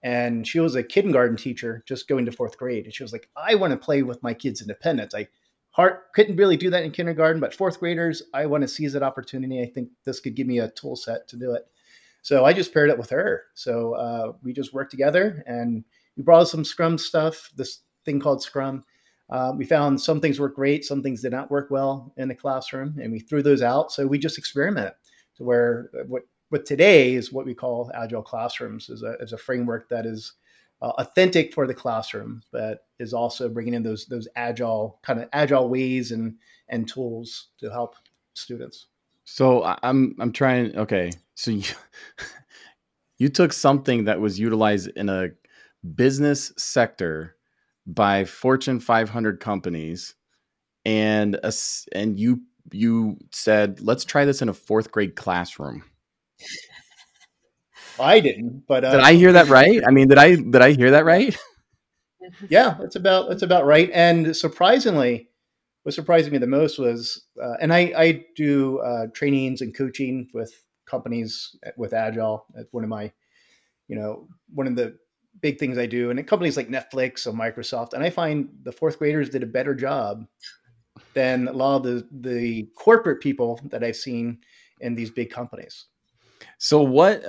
and 0.04 0.48
she 0.48 0.60
was 0.60 0.76
a 0.76 0.84
kindergarten 0.84 1.38
teacher 1.38 1.84
just 1.88 2.08
going 2.08 2.26
to 2.26 2.32
fourth 2.32 2.58
grade, 2.58 2.86
and 2.86 2.94
she 2.94 3.04
was 3.04 3.14
like, 3.14 3.30
I 3.36 3.56
want 3.56 3.72
to 3.72 3.78
play 3.78 4.04
with 4.04 4.22
my 4.24 4.34
kids' 4.34 4.62
independence. 4.62 5.14
I 5.14 5.28
heart 5.76 6.14
couldn't 6.14 6.38
really 6.38 6.56
do 6.56 6.70
that 6.70 6.84
in 6.84 6.92
kindergarten, 6.92 7.42
but 7.42 7.54
fourth 7.54 7.80
graders, 7.82 8.24
I 8.34 8.46
want 8.46 8.62
to 8.62 8.68
seize 8.68 8.94
that 8.94 9.04
opportunity. 9.04 9.62
I 9.62 9.66
think 9.66 9.90
this 10.06 10.22
could 10.22 10.34
give 10.34 10.48
me 10.48 10.60
a 10.60 10.70
tool 10.70 10.96
set 10.96 11.28
to 11.28 11.36
do 11.36 11.52
it. 11.52 11.64
So 12.22 12.46
I 12.46 12.54
just 12.54 12.74
paired 12.74 12.90
it 12.90 12.98
with 12.98 13.10
her. 13.10 13.44
So 13.56 13.94
uh, 13.94 14.32
we 14.42 14.54
just 14.54 14.74
worked 14.74 14.90
together 14.90 15.44
and 15.48 15.84
we 16.16 16.24
brought 16.24 16.48
some 16.48 16.64
Scrum 16.64 16.98
stuff, 16.98 17.52
this 17.58 17.82
thing 18.06 18.22
called 18.22 18.42
Scrum. 18.42 18.86
Uh, 19.30 19.54
we 19.58 19.66
found 19.66 20.00
some 20.00 20.22
things 20.22 20.40
work 20.40 20.56
great, 20.56 20.86
some 20.86 21.02
things 21.02 21.22
did 21.22 21.32
not 21.32 21.50
work 21.50 21.72
well 21.72 22.14
in 22.18 22.28
the 22.28 22.36
classroom, 22.36 22.96
and 23.02 23.12
we 23.12 23.20
threw 23.20 23.42
those 23.42 23.62
out. 23.62 23.92
So 23.92 24.06
we 24.06 24.20
just 24.20 24.38
experimented 24.38 24.94
to 25.38 25.44
where 25.44 25.90
uh, 26.00 26.04
what 26.08 26.24
what 26.50 26.66
today 26.66 27.16
is 27.16 27.34
what 27.34 27.46
we 27.46 27.56
call 27.56 27.92
agile 27.96 28.22
classrooms 28.22 28.90
is 28.90 29.02
a, 29.02 29.14
is 29.20 29.34
a 29.34 29.38
framework 29.38 29.90
that 29.90 30.06
is 30.06 30.34
uh, 30.82 30.92
authentic 31.00 31.54
for 31.54 31.66
the 31.66 31.74
classroom, 31.74 32.42
but 32.52 32.86
is 33.00 33.14
also 33.14 33.50
bringing 33.50 33.74
in 33.74 33.84
those 33.84 34.06
those 34.06 34.28
agile 34.36 35.00
kind 35.02 35.20
of 35.20 35.30
agile 35.34 35.70
ways 35.70 36.12
and 36.12 36.36
and 36.70 36.88
tools 36.88 37.48
to 37.60 37.72
help 37.72 37.96
students. 38.36 38.88
So 39.24 39.64
I'm 39.82 40.16
I'm 40.20 40.32
trying. 40.32 40.78
Okay, 40.78 41.12
so 41.34 41.50
you 41.50 41.64
you 43.18 43.30
took 43.30 43.54
something 43.54 44.06
that 44.06 44.20
was 44.20 44.40
utilized 44.40 44.90
in 44.96 45.10
a 45.10 45.30
business 45.96 46.52
sector 46.58 47.36
by 47.86 48.26
Fortune 48.26 48.80
500 48.80 49.40
companies, 49.40 50.16
and 50.86 51.36
a, 51.44 51.54
and 51.94 52.20
you 52.20 52.42
you 52.72 53.18
said 53.32 53.82
let's 53.82 54.06
try 54.06 54.26
this 54.26 54.42
in 54.42 54.50
a 54.50 54.54
fourth 54.54 54.92
grade 54.92 55.16
classroom. 55.16 55.84
I 58.00 58.20
didn't, 58.20 58.64
but 58.68 58.84
uh, 58.84 58.92
did 58.92 59.02
I 59.02 59.14
hear 59.14 59.34
that 59.34 59.48
right? 59.48 59.82
I 59.86 59.92
mean, 59.92 60.08
did 60.08 60.18
I 60.18 60.36
did 60.36 60.62
I 60.62 60.72
hear 60.72 60.92
that 60.92 61.06
right? 61.06 61.38
yeah, 62.50 62.76
that's 62.80 62.96
about 62.96 63.30
that's 63.30 63.44
about 63.44 63.66
right. 63.66 63.90
And 63.94 64.36
surprisingly, 64.36 65.30
what 65.84 65.94
surprised 65.96 66.32
me 66.32 66.38
the 66.38 66.48
most 66.48 66.80
was, 66.80 67.26
uh, 67.42 67.54
and 67.62 67.74
I 67.74 67.94
I 67.98 68.26
do 68.36 68.80
uh, 68.80 69.08
trainings 69.14 69.62
and 69.62 69.76
coaching 69.76 70.30
with 70.34 70.54
companies 70.86 71.56
with 71.78 71.94
Agile. 71.94 72.46
That's 72.54 72.72
one 72.72 72.84
of 72.84 72.90
my, 72.90 73.12
you 73.88 73.96
know, 73.96 74.28
one 74.54 74.68
of 74.68 74.76
the 74.76 74.98
big 75.42 75.60
things 75.60 75.78
I 75.78 75.86
do, 75.86 76.10
and 76.10 76.28
companies 76.28 76.58
like 76.58 76.70
Netflix 76.70 77.28
or 77.28 77.32
Microsoft. 77.32 77.94
And 77.94 78.04
I 78.04 78.10
find 78.10 78.50
the 78.64 78.72
fourth 78.72 79.00
graders 79.00 79.30
did 79.30 79.44
a 79.44 79.48
better 79.48 79.76
job 79.76 80.26
than 81.14 81.48
a 81.48 81.54
lot 81.54 81.78
of 81.78 81.84
the 81.84 82.08
the 82.12 82.70
corporate 82.76 83.22
people 83.22 83.60
that 83.66 83.84
I've 83.84 83.96
seen 83.96 84.40
in 84.82 84.96
these 84.96 85.10
big 85.10 85.30
companies. 85.30 85.86
So 86.58 86.82
what 86.82 87.24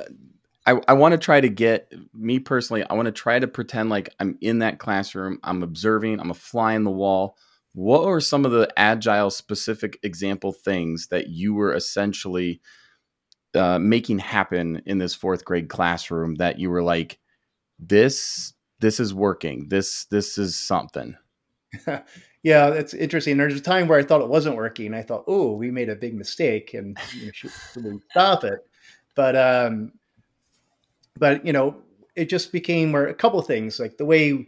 I, 0.67 0.81
I 0.89 0.93
want 0.95 1.13
to 1.13 1.19
try 1.19 1.41
to 1.41 1.49
get 1.49 1.93
me 2.13 2.39
personally, 2.39 2.85
I 2.89 2.95
want 2.95 3.07
to 3.07 3.13
try 3.13 3.39
to 3.39 3.47
pretend 3.47 3.89
like 3.89 4.09
I'm 4.19 4.37
in 4.41 4.59
that 4.61 4.79
classroom, 4.79 5.39
I'm 5.45 5.63
observing, 5.63 6.21
I'm 6.21 6.31
a 6.31 6.35
fly 6.35 6.75
in 6.75 6.85
the 6.85 6.91
wall. 6.91 7.37
What 7.73 8.05
are 8.05 8.21
some 8.21 8.45
of 8.45 8.53
the 8.53 8.69
agile 8.77 9.31
specific 9.31 9.99
example 10.03 10.53
things 10.53 11.09
that 11.09 11.29
you 11.29 11.55
were 11.55 11.75
essentially 11.75 12.61
uh, 13.55 13.79
making 13.79 14.19
happen 14.19 14.83
in 14.87 14.99
this 14.99 15.15
fourth 15.15 15.45
grade 15.45 15.69
classroom 15.69 16.37
that 16.37 16.59
you 16.59 16.71
were 16.71 16.83
like, 16.83 17.19
this 17.79 18.55
this 18.81 19.01
is 19.01 19.15
working. 19.15 19.69
This 19.69 20.05
this 20.07 20.39
is 20.39 20.57
something. 20.57 21.17
yeah, 22.43 22.71
that's 22.71 22.95
interesting. 22.95 23.37
There's 23.37 23.57
a 23.57 23.61
time 23.61 23.89
where 23.89 23.99
I 23.99 24.03
thought 24.03 24.21
it 24.21 24.29
wasn't 24.29 24.57
working. 24.57 24.95
I 24.95 25.03
thought, 25.03 25.25
oh, 25.27 25.53
we 25.53 25.71
made 25.71 25.89
a 25.89 25.97
big 25.97 26.15
mistake 26.15 26.75
and 26.75 26.97
you 27.15 27.27
know, 27.27 27.33
should, 27.33 27.51
stop 28.11 28.45
it? 28.45 28.61
But 29.15 29.37
um, 29.37 29.93
but 31.19 31.45
you 31.45 31.53
know, 31.53 31.77
it 32.15 32.29
just 32.29 32.53
became 32.53 32.93
where 32.93 33.09
a 33.09 33.15
couple 33.15 33.39
of 33.39 33.47
things 33.47 33.81
like 33.81 33.97
the 33.97 34.05
way 34.05 34.47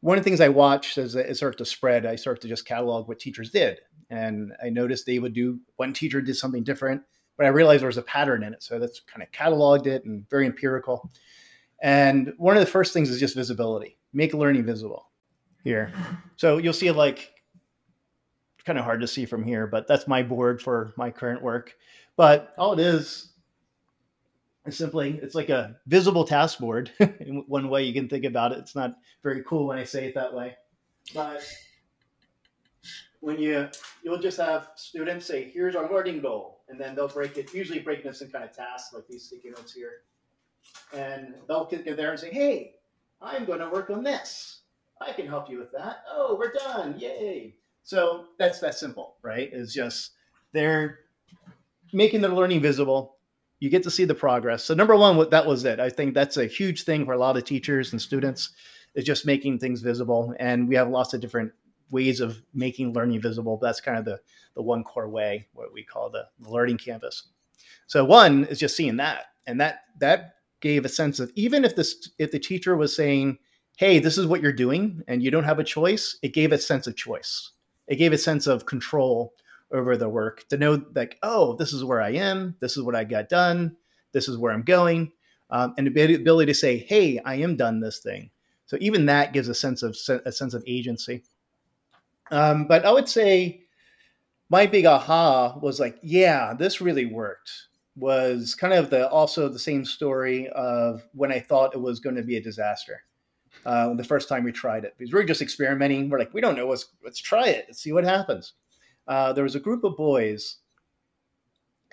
one 0.00 0.18
of 0.18 0.24
the 0.24 0.28
things 0.28 0.40
I 0.40 0.50
watched 0.50 0.98
as 0.98 1.14
it 1.14 1.34
started 1.34 1.56
to 1.56 1.64
spread, 1.64 2.04
I 2.04 2.16
started 2.16 2.42
to 2.42 2.48
just 2.48 2.66
catalog 2.66 3.08
what 3.08 3.18
teachers 3.18 3.50
did, 3.50 3.80
and 4.10 4.52
I 4.62 4.68
noticed 4.68 5.06
they 5.06 5.18
would 5.18 5.32
do 5.32 5.60
one 5.76 5.94
teacher 5.94 6.20
did 6.20 6.36
something 6.36 6.62
different, 6.62 7.02
but 7.38 7.46
I 7.46 7.48
realized 7.48 7.80
there 7.80 7.86
was 7.86 7.96
a 7.96 8.02
pattern 8.02 8.42
in 8.42 8.52
it, 8.52 8.62
so 8.62 8.78
that's 8.78 9.00
kind 9.00 9.22
of 9.22 9.30
cataloged 9.32 9.86
it 9.86 10.04
and 10.04 10.28
very 10.28 10.44
empirical. 10.44 11.10
And 11.82 12.32
one 12.38 12.56
of 12.56 12.60
the 12.60 12.70
first 12.70 12.92
things 12.92 13.10
is 13.10 13.20
just 13.20 13.34
visibility, 13.34 13.98
make 14.12 14.32
learning 14.32 14.64
visible 14.64 15.10
here. 15.62 15.92
So 16.36 16.58
you'll 16.58 16.72
see 16.72 16.90
like 16.90 17.32
kind 18.64 18.78
of 18.78 18.84
hard 18.84 19.00
to 19.00 19.06
see 19.06 19.26
from 19.26 19.44
here, 19.44 19.66
but 19.66 19.86
that's 19.86 20.08
my 20.08 20.22
board 20.22 20.62
for 20.62 20.94
my 20.96 21.10
current 21.10 21.42
work. 21.42 21.74
But 22.16 22.54
all 22.56 22.72
it 22.72 22.80
is 22.80 23.32
is 24.66 24.76
simply 24.76 25.18
it's 25.22 25.34
like 25.34 25.50
a 25.50 25.76
visible 25.86 26.24
task 26.24 26.58
board. 26.58 26.90
In 27.20 27.44
one 27.46 27.68
way 27.68 27.84
you 27.84 27.92
can 27.92 28.08
think 28.08 28.24
about 28.24 28.52
it. 28.52 28.58
It's 28.58 28.74
not 28.74 28.94
very 29.22 29.42
cool 29.44 29.66
when 29.66 29.78
i 29.78 29.84
say 29.84 30.06
it 30.06 30.14
that 30.14 30.32
way. 30.32 30.56
But 31.12 31.42
when 33.20 33.38
you 33.38 33.68
you'll 34.02 34.18
just 34.18 34.38
have 34.38 34.68
students 34.76 35.26
say 35.26 35.50
here's 35.52 35.76
our 35.76 35.92
learning 35.92 36.20
goal. 36.20 36.62
And 36.68 36.80
then 36.80 36.94
they'll 36.94 37.08
break 37.08 37.36
it 37.36 37.52
usually 37.52 37.80
breaking 37.80 38.06
this 38.10 38.22
in 38.22 38.30
kind 38.30 38.44
of 38.44 38.56
tasks 38.56 38.94
like 38.94 39.06
these 39.06 39.24
sticky 39.24 39.50
notes 39.50 39.74
here 39.74 40.02
and 40.92 41.34
they'll 41.48 41.66
get 41.66 41.84
there 41.96 42.10
and 42.10 42.20
say 42.20 42.30
hey 42.30 42.74
i'm 43.20 43.44
going 43.44 43.58
to 43.58 43.68
work 43.70 43.90
on 43.90 44.02
this 44.02 44.60
i 45.00 45.12
can 45.12 45.26
help 45.26 45.50
you 45.50 45.58
with 45.58 45.72
that 45.72 46.04
oh 46.10 46.36
we're 46.38 46.52
done 46.52 46.94
yay 46.98 47.54
so 47.82 48.26
that's 48.38 48.60
that 48.60 48.74
simple 48.74 49.16
right 49.22 49.50
is 49.52 49.74
just 49.74 50.12
they're 50.52 51.00
making 51.92 52.20
their 52.20 52.30
learning 52.30 52.60
visible 52.60 53.14
you 53.64 53.70
get 53.70 53.82
to 53.82 53.90
see 53.90 54.04
the 54.04 54.14
progress. 54.14 54.62
So 54.62 54.74
number 54.74 54.94
one, 54.94 55.30
that 55.30 55.46
was 55.46 55.64
it. 55.64 55.80
I 55.80 55.88
think 55.88 56.12
that's 56.12 56.36
a 56.36 56.46
huge 56.46 56.84
thing 56.84 57.06
for 57.06 57.14
a 57.14 57.18
lot 57.18 57.38
of 57.38 57.44
teachers 57.44 57.92
and 57.92 58.02
students 58.02 58.50
is 58.94 59.04
just 59.04 59.24
making 59.24 59.58
things 59.58 59.80
visible. 59.80 60.34
And 60.38 60.68
we 60.68 60.74
have 60.74 60.90
lots 60.90 61.14
of 61.14 61.22
different 61.22 61.50
ways 61.90 62.20
of 62.20 62.42
making 62.52 62.92
learning 62.92 63.22
visible. 63.22 63.56
That's 63.56 63.80
kind 63.80 63.96
of 63.96 64.04
the, 64.04 64.20
the 64.54 64.60
one 64.60 64.84
core 64.84 65.08
way, 65.08 65.48
what 65.54 65.72
we 65.72 65.82
call 65.82 66.10
the, 66.10 66.26
the 66.40 66.50
learning 66.50 66.76
canvas. 66.76 67.28
So 67.86 68.04
one 68.04 68.44
is 68.44 68.58
just 68.58 68.76
seeing 68.76 68.98
that. 68.98 69.28
And 69.46 69.58
that 69.62 69.84
that 69.98 70.34
gave 70.64 70.86
a 70.86 70.88
sense 70.88 71.20
of 71.20 71.30
even 71.36 71.62
if 71.62 71.76
this 71.76 72.10
if 72.18 72.32
the 72.32 72.38
teacher 72.38 72.74
was 72.74 72.96
saying, 72.96 73.38
hey, 73.76 73.98
this 73.98 74.16
is 74.16 74.26
what 74.26 74.40
you're 74.40 74.50
doing 74.50 75.02
and 75.06 75.22
you 75.22 75.30
don't 75.30 75.44
have 75.44 75.58
a 75.58 75.64
choice, 75.64 76.18
it 76.22 76.32
gave 76.32 76.52
a 76.52 76.58
sense 76.58 76.86
of 76.86 76.96
choice. 76.96 77.50
It 77.86 77.96
gave 77.96 78.14
a 78.14 78.18
sense 78.18 78.46
of 78.46 78.64
control 78.64 79.34
over 79.70 79.94
the 79.96 80.08
work 80.08 80.48
to 80.48 80.56
know 80.56 80.82
like 80.94 81.18
oh 81.22 81.54
this 81.56 81.72
is 81.74 81.84
where 81.84 82.00
i 82.00 82.10
am. 82.10 82.56
This 82.60 82.76
is 82.78 82.82
what 82.82 82.96
i 82.96 83.04
got 83.04 83.28
done. 83.28 83.76
This 84.12 84.26
is 84.26 84.38
where 84.38 84.52
i'm 84.52 84.62
going 84.62 85.12
um, 85.50 85.74
and 85.76 85.86
the 85.86 86.14
ability 86.14 86.50
to 86.50 86.58
say 86.58 86.78
hey 86.78 87.18
i 87.26 87.34
am 87.34 87.56
done 87.56 87.80
this 87.80 87.98
thing. 87.98 88.30
So 88.64 88.78
even 88.80 89.04
that 89.06 89.34
gives 89.34 89.48
a 89.48 89.54
sense 89.54 89.82
of 89.82 89.94
a 90.24 90.32
sense 90.32 90.54
of 90.54 90.64
agency. 90.66 91.22
Um, 92.30 92.66
but 92.66 92.86
i 92.86 92.90
would 92.90 93.08
say 93.08 93.66
my 94.48 94.64
big 94.66 94.86
aha 94.86 95.58
was 95.60 95.78
like 95.78 95.98
yeah 96.02 96.54
this 96.54 96.80
really 96.80 97.04
worked 97.04 97.50
was 97.96 98.54
kind 98.54 98.74
of 98.74 98.90
the 98.90 99.08
also 99.08 99.48
the 99.48 99.58
same 99.58 99.84
story 99.84 100.48
of 100.50 101.02
when 101.12 101.30
i 101.32 101.38
thought 101.38 101.74
it 101.74 101.80
was 101.80 102.00
going 102.00 102.16
to 102.16 102.22
be 102.22 102.36
a 102.36 102.42
disaster 102.42 103.02
uh, 103.66 103.94
the 103.94 104.04
first 104.04 104.28
time 104.28 104.44
we 104.44 104.52
tried 104.52 104.84
it. 104.84 104.94
Because 104.96 105.12
we 105.12 105.20
are 105.20 105.24
just 105.24 105.42
experimenting. 105.42 106.10
We're 106.10 106.18
like 106.18 106.34
we 106.34 106.40
don't 106.40 106.56
know 106.56 106.66
what's 106.66 106.86
let's 107.04 107.20
try 107.20 107.48
it. 107.48 107.66
Let's 107.68 107.80
see 107.80 107.92
what 107.92 108.04
happens. 108.04 108.54
Uh, 109.06 109.32
there 109.32 109.44
was 109.44 109.54
a 109.54 109.60
group 109.60 109.84
of 109.84 109.96
boys, 109.96 110.58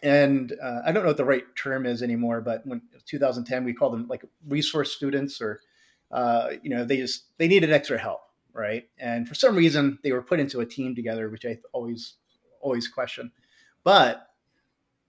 and 0.02 0.54
uh, 0.62 0.82
I 0.86 0.92
don't 0.92 1.04
know 1.04 1.10
what 1.10 1.18
the 1.18 1.26
right 1.26 1.44
term 1.56 1.86
is 1.86 2.02
anymore, 2.02 2.42
but 2.42 2.66
when 2.66 2.82
2010 3.06 3.64
we 3.64 3.74
called 3.74 3.94
them 3.94 4.08
like 4.08 4.24
resource 4.48 4.92
students, 4.92 5.42
or 5.42 5.62
uh, 6.12 6.52
you 6.62 6.70
know 6.70 6.84
they 6.84 6.98
just 6.98 7.26
they 7.38 7.48
needed 7.48 7.72
extra 7.72 7.98
help, 7.98 8.22
right? 8.54 8.88
And 8.98 9.28
for 9.28 9.36
some 9.36 9.56
reason 9.56 10.00
they 10.04 10.12
were 10.12 10.22
put 10.22 10.40
into 10.40 10.62
a 10.62 10.66
team 10.66 10.96
together, 10.96 11.30
which 11.30 11.46
I 11.46 11.58
always 11.74 12.16
always 12.60 12.88
question, 12.88 13.32
but 13.84 14.28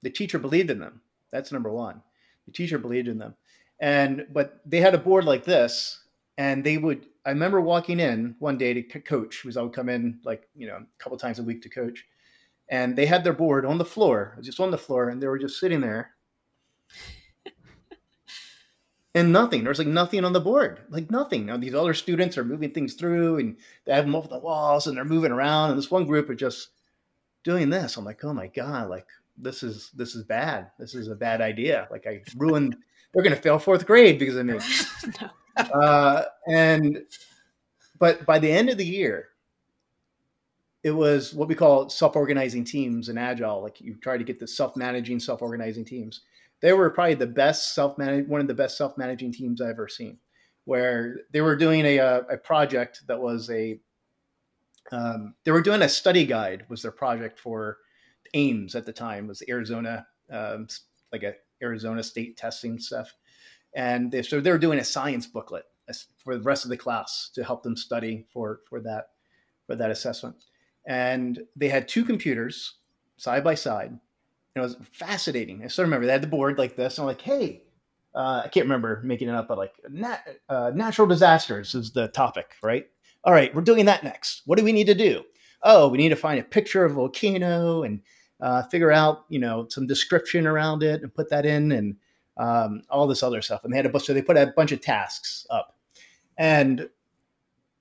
the 0.02 0.10
teacher 0.10 0.38
believed 0.38 0.70
in 0.70 0.78
them. 0.78 1.00
That's 1.30 1.52
number 1.52 1.70
one. 1.70 2.02
The 2.46 2.52
teacher 2.52 2.78
believed 2.78 3.08
in 3.08 3.18
them, 3.18 3.34
and 3.80 4.26
but 4.32 4.60
they 4.66 4.80
had 4.80 4.94
a 4.94 4.98
board 4.98 5.24
like 5.24 5.44
this, 5.44 6.04
and 6.38 6.64
they 6.64 6.78
would 6.78 7.06
I 7.24 7.30
remember 7.30 7.60
walking 7.60 8.00
in 8.00 8.34
one 8.40 8.58
day 8.58 8.74
to 8.74 9.00
coach, 9.00 9.42
because 9.42 9.56
I 9.56 9.62
would 9.62 9.72
come 9.72 9.88
in 9.88 10.20
like 10.24 10.48
you 10.56 10.66
know 10.66 10.76
a 10.76 11.02
couple 11.02 11.16
times 11.18 11.38
a 11.38 11.42
week 11.42 11.62
to 11.62 11.68
coach, 11.68 12.04
and 12.68 12.96
they 12.96 13.06
had 13.06 13.22
their 13.22 13.32
board 13.32 13.64
on 13.64 13.78
the 13.78 13.84
floor, 13.84 14.36
just 14.42 14.60
on 14.60 14.70
the 14.70 14.78
floor, 14.78 15.08
and 15.08 15.22
they 15.22 15.28
were 15.28 15.38
just 15.38 15.60
sitting 15.60 15.80
there, 15.80 16.14
and 19.14 19.32
nothing. 19.32 19.62
There's 19.62 19.78
like 19.78 19.86
nothing 19.86 20.24
on 20.24 20.32
the 20.32 20.40
board, 20.40 20.80
like 20.88 21.10
nothing. 21.10 21.46
Now 21.46 21.56
these 21.56 21.74
other 21.74 21.94
students 21.94 22.36
are 22.36 22.44
moving 22.44 22.72
things 22.72 22.94
through, 22.94 23.38
and 23.38 23.56
they 23.84 23.94
have 23.94 24.04
them 24.04 24.16
over 24.16 24.26
the 24.26 24.38
walls, 24.38 24.88
and 24.88 24.96
they're 24.96 25.04
moving 25.04 25.32
around, 25.32 25.70
and 25.70 25.78
this 25.78 25.92
one 25.92 26.06
group 26.06 26.28
are 26.28 26.34
just 26.34 26.70
doing 27.44 27.70
this. 27.70 27.96
I'm 27.96 28.04
like, 28.04 28.24
oh 28.24 28.32
my 28.32 28.48
god, 28.48 28.90
like 28.90 29.06
this 29.42 29.62
is 29.62 29.90
this 29.94 30.14
is 30.14 30.24
bad. 30.24 30.70
This 30.78 30.94
is 30.94 31.08
a 31.08 31.14
bad 31.14 31.40
idea. 31.40 31.88
Like 31.90 32.06
I 32.06 32.22
ruined. 32.36 32.76
They're 33.12 33.22
gonna 33.22 33.36
fail 33.36 33.58
fourth 33.58 33.86
grade 33.86 34.18
because 34.18 34.36
of 34.36 34.46
me. 34.46 34.58
no 35.20 35.30
uh, 35.56 36.24
and 36.46 37.04
but 37.98 38.24
by 38.24 38.38
the 38.38 38.50
end 38.50 38.70
of 38.70 38.78
the 38.78 38.86
year, 38.86 39.28
it 40.82 40.90
was 40.90 41.34
what 41.34 41.48
we 41.48 41.54
call 41.54 41.88
self-organizing 41.88 42.64
teams 42.64 43.08
in 43.08 43.16
agile 43.18 43.62
like 43.62 43.80
you 43.80 43.94
try 43.96 44.16
to 44.16 44.24
get 44.24 44.40
the 44.40 44.46
self-managing 44.46 45.20
self-organizing 45.20 45.84
teams 45.84 46.22
they 46.60 46.72
were 46.72 46.90
probably 46.90 47.14
the 47.14 47.26
best 47.26 47.74
self-managed 47.74 48.28
one 48.28 48.40
of 48.40 48.48
the 48.48 48.54
best 48.54 48.76
self-managing 48.76 49.32
teams 49.32 49.60
i've 49.60 49.70
ever 49.70 49.88
seen 49.88 50.18
where 50.64 51.20
they 51.32 51.40
were 51.40 51.56
doing 51.56 51.84
a, 51.84 51.98
uh, 51.98 52.22
a 52.30 52.36
project 52.36 53.02
that 53.06 53.20
was 53.20 53.50
a 53.50 53.78
um, 54.90 55.34
they 55.44 55.52
were 55.52 55.62
doing 55.62 55.82
a 55.82 55.88
study 55.88 56.26
guide 56.26 56.64
was 56.68 56.82
their 56.82 56.90
project 56.90 57.38
for 57.38 57.78
AIMS 58.34 58.74
at 58.74 58.86
the 58.86 58.92
time 58.92 59.26
was 59.26 59.42
arizona 59.48 60.06
um, 60.30 60.66
like 61.12 61.22
a 61.22 61.34
arizona 61.62 62.02
state 62.02 62.36
testing 62.36 62.78
stuff 62.78 63.14
and 63.74 64.10
they, 64.12 64.22
so 64.22 64.40
they 64.40 64.50
were 64.50 64.58
doing 64.58 64.78
a 64.78 64.84
science 64.84 65.26
booklet 65.26 65.64
for 66.16 66.36
the 66.36 66.42
rest 66.42 66.64
of 66.64 66.70
the 66.70 66.76
class 66.76 67.30
to 67.34 67.44
help 67.44 67.62
them 67.62 67.76
study 67.76 68.26
for 68.32 68.60
for 68.68 68.80
that 68.80 69.10
for 69.66 69.76
that 69.76 69.90
assessment 69.90 70.36
and 70.86 71.40
they 71.56 71.68
had 71.68 71.86
two 71.86 72.04
computers 72.04 72.78
side 73.16 73.44
by 73.44 73.54
side. 73.54 73.90
And 73.90 74.00
it 74.56 74.60
was 74.60 74.76
fascinating. 74.90 75.62
I 75.64 75.68
still 75.68 75.84
remember 75.84 76.06
they 76.06 76.12
had 76.12 76.22
the 76.22 76.26
board 76.26 76.58
like 76.58 76.76
this. 76.76 76.98
And 76.98 77.02
I'm 77.02 77.08
like, 77.08 77.22
hey, 77.22 77.62
uh, 78.14 78.42
I 78.44 78.48
can't 78.48 78.66
remember 78.66 79.00
making 79.04 79.28
it 79.28 79.34
up, 79.34 79.48
but 79.48 79.58
like 79.58 79.74
nat- 79.88 80.26
uh, 80.48 80.72
natural 80.74 81.06
disasters 81.06 81.74
is 81.74 81.92
the 81.92 82.08
topic, 82.08 82.56
right? 82.62 82.86
All 83.24 83.32
right, 83.32 83.54
we're 83.54 83.62
doing 83.62 83.86
that 83.86 84.04
next. 84.04 84.42
What 84.44 84.58
do 84.58 84.64
we 84.64 84.72
need 84.72 84.88
to 84.88 84.94
do? 84.94 85.22
Oh, 85.62 85.88
we 85.88 85.98
need 85.98 86.08
to 86.08 86.16
find 86.16 86.40
a 86.40 86.44
picture 86.44 86.84
of 86.84 86.92
a 86.92 86.94
volcano 86.96 87.84
and 87.84 88.00
uh, 88.42 88.64
figure 88.64 88.90
out, 88.90 89.24
you 89.28 89.38
know, 89.38 89.66
some 89.70 89.86
description 89.86 90.46
around 90.46 90.82
it 90.82 91.00
and 91.00 91.14
put 91.14 91.30
that 91.30 91.46
in 91.46 91.72
and 91.72 91.96
um, 92.36 92.82
all 92.90 93.06
this 93.06 93.22
other 93.22 93.40
stuff. 93.40 93.62
And 93.62 93.72
they 93.72 93.76
had 93.76 93.86
a 93.86 93.88
bunch, 93.88 94.04
so 94.04 94.12
they 94.12 94.20
put 94.20 94.36
a 94.36 94.52
bunch 94.56 94.72
of 94.72 94.80
tasks 94.80 95.46
up. 95.48 95.76
And 96.36 96.90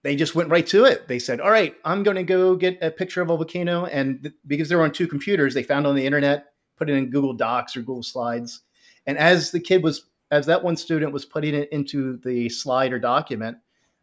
they 0.04 0.16
just 0.16 0.36
went 0.36 0.50
right 0.50 0.66
to 0.68 0.86
it. 0.86 1.08
They 1.08 1.20
said, 1.20 1.40
"All 1.40 1.52
right, 1.52 1.76
I'm 1.84 2.04
going 2.04 2.18
to 2.18 2.24
go 2.24 2.56
get 2.56 2.78
a 2.82 2.92
picture 2.92 3.22
of 3.22 3.30
a 3.30 3.36
volcano," 3.36 3.86
and 3.86 4.22
th- 4.22 4.36
because 4.48 4.70
they 4.70 4.76
were 4.76 4.84
on 4.84 4.92
two 4.92 5.08
computers, 5.08 5.54
they 5.54 5.64
found 5.64 5.88
on 5.88 5.96
the 5.96 6.06
internet, 6.06 6.54
put 6.76 6.90
it 6.90 6.94
in 6.94 7.10
Google 7.10 7.34
Docs 7.34 7.76
or 7.76 7.82
Google 7.82 8.04
Slides, 8.04 8.62
and 9.06 9.18
as 9.18 9.52
the 9.52 9.60
kid 9.60 9.84
was, 9.84 10.06
as 10.32 10.48
that 10.48 10.64
one 10.64 10.76
student 10.76 11.14
was 11.14 11.24
putting 11.24 11.54
it 11.54 11.70
into 11.72 12.18
the 12.18 12.50
slide 12.50 12.92
or 12.92 13.00
document, 13.00 13.58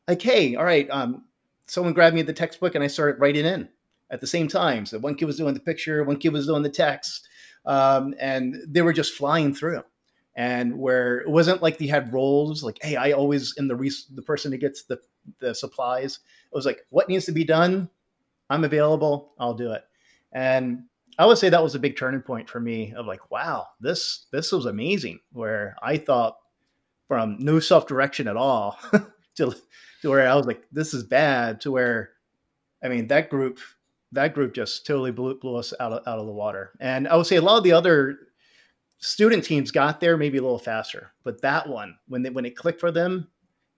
like, 0.06 0.22
"Hey, 0.22 0.54
all 0.54 0.64
right," 0.64 0.88
um, 0.90 1.24
someone 1.66 1.94
grabbed 1.94 2.14
me 2.14 2.22
the 2.22 2.32
textbook 2.32 2.74
and 2.74 2.82
I 2.82 2.86
started 2.86 3.20
writing 3.20 3.44
in 3.44 3.68
at 4.10 4.20
the 4.20 4.26
same 4.26 4.48
time. 4.48 4.86
So 4.86 4.98
one 4.98 5.14
kid 5.14 5.26
was 5.26 5.36
doing 5.36 5.54
the 5.54 5.60
picture, 5.60 6.04
one 6.04 6.18
kid 6.18 6.32
was 6.32 6.46
doing 6.46 6.62
the 6.62 6.70
text, 6.70 7.28
um, 7.66 8.14
and 8.18 8.56
they 8.66 8.82
were 8.82 8.92
just 8.92 9.14
flying 9.14 9.54
through. 9.54 9.82
And 10.36 10.78
where 10.78 11.18
it 11.18 11.28
wasn't 11.28 11.62
like 11.62 11.78
they 11.78 11.88
had 11.88 12.12
roles 12.12 12.62
like 12.62 12.78
hey 12.80 12.94
i 12.94 13.10
always 13.10 13.54
am 13.58 13.66
the 13.66 13.74
res- 13.74 14.06
the 14.14 14.22
person 14.22 14.52
that 14.52 14.58
gets 14.58 14.84
the 14.84 15.00
the 15.40 15.52
supplies. 15.52 16.20
It 16.52 16.54
was 16.54 16.64
like 16.64 16.86
what 16.90 17.08
needs 17.08 17.24
to 17.24 17.32
be 17.32 17.44
done? 17.44 17.90
I'm 18.48 18.62
available. 18.64 19.32
I'll 19.40 19.54
do 19.54 19.72
it. 19.72 19.82
And 20.32 20.84
i 21.18 21.26
would 21.26 21.36
say 21.38 21.48
that 21.48 21.62
was 21.62 21.74
a 21.74 21.80
big 21.80 21.96
turning 21.96 22.22
point 22.22 22.48
for 22.48 22.60
me 22.60 22.94
of 22.96 23.06
like 23.06 23.30
wow 23.30 23.66
this 23.80 24.26
this 24.32 24.52
was 24.52 24.66
amazing 24.66 25.18
where 25.32 25.76
i 25.82 25.96
thought 25.96 26.38
from 27.08 27.36
no 27.40 27.58
self-direction 27.58 28.28
at 28.28 28.36
all 28.36 28.78
to, 29.34 29.54
to 30.00 30.08
where 30.08 30.28
i 30.28 30.34
was 30.34 30.46
like 30.46 30.62
this 30.72 30.94
is 30.94 31.02
bad 31.02 31.60
to 31.60 31.70
where 31.70 32.10
i 32.82 32.88
mean 32.88 33.06
that 33.08 33.28
group 33.28 33.58
that 34.12 34.34
group 34.34 34.54
just 34.54 34.86
totally 34.86 35.10
blew, 35.10 35.38
blew 35.38 35.56
us 35.56 35.74
out 35.80 35.92
of, 35.92 36.06
out 36.06 36.18
of 36.18 36.26
the 36.26 36.32
water 36.32 36.72
and 36.80 37.06
i 37.08 37.16
would 37.16 37.26
say 37.26 37.36
a 37.36 37.42
lot 37.42 37.58
of 37.58 37.64
the 37.64 37.72
other 37.72 38.18
student 38.98 39.44
teams 39.44 39.70
got 39.70 40.00
there 40.00 40.16
maybe 40.16 40.38
a 40.38 40.42
little 40.42 40.58
faster, 40.58 41.12
but 41.24 41.40
that 41.42 41.68
one 41.68 41.96
when 42.08 42.22
they, 42.22 42.30
when 42.30 42.44
it 42.44 42.56
clicked 42.56 42.80
for 42.80 42.90
them, 42.90 43.28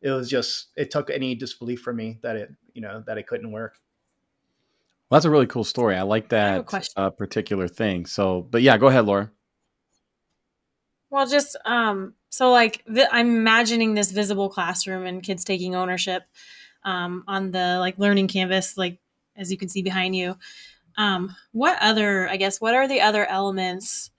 it 0.02 0.10
was 0.10 0.28
just 0.28 0.68
it 0.76 0.90
took 0.90 1.10
any 1.10 1.34
disbelief 1.34 1.82
from 1.82 1.96
me 1.96 2.18
that 2.22 2.36
it 2.36 2.50
you 2.72 2.80
know 2.80 3.02
that 3.06 3.18
it 3.18 3.26
couldn't 3.26 3.52
work. 3.52 3.78
Well, 5.08 5.16
that's 5.16 5.26
a 5.26 5.30
really 5.30 5.46
cool 5.46 5.64
story. 5.64 5.96
I 5.96 6.02
like 6.02 6.28
that 6.30 6.72
I 6.72 6.82
uh, 6.96 7.10
particular 7.10 7.68
thing. 7.68 8.06
So, 8.06 8.42
but 8.42 8.62
yeah, 8.62 8.78
go 8.78 8.86
ahead, 8.86 9.06
Laura. 9.06 9.30
Well, 11.10 11.26
just 11.26 11.56
um, 11.64 12.14
so 12.28 12.50
like 12.50 12.84
th- 12.86 13.08
I'm 13.10 13.28
imagining 13.36 13.94
this 13.94 14.12
visible 14.12 14.48
classroom 14.48 15.04
and 15.04 15.22
kids 15.22 15.44
taking 15.44 15.74
ownership 15.74 16.22
um, 16.84 17.24
on 17.26 17.50
the 17.50 17.78
like 17.78 17.98
learning 17.98 18.28
canvas, 18.28 18.78
like 18.78 18.98
as 19.40 19.50
you 19.50 19.56
can 19.56 19.68
see 19.68 19.82
behind 19.82 20.14
you. 20.14 20.36
Um, 20.96 21.34
what 21.52 21.78
other, 21.80 22.28
I 22.28 22.36
guess, 22.36 22.60
what 22.60 22.74
are 22.74 22.86
the 22.86 23.00
other 23.00 23.26
elements 23.26 24.10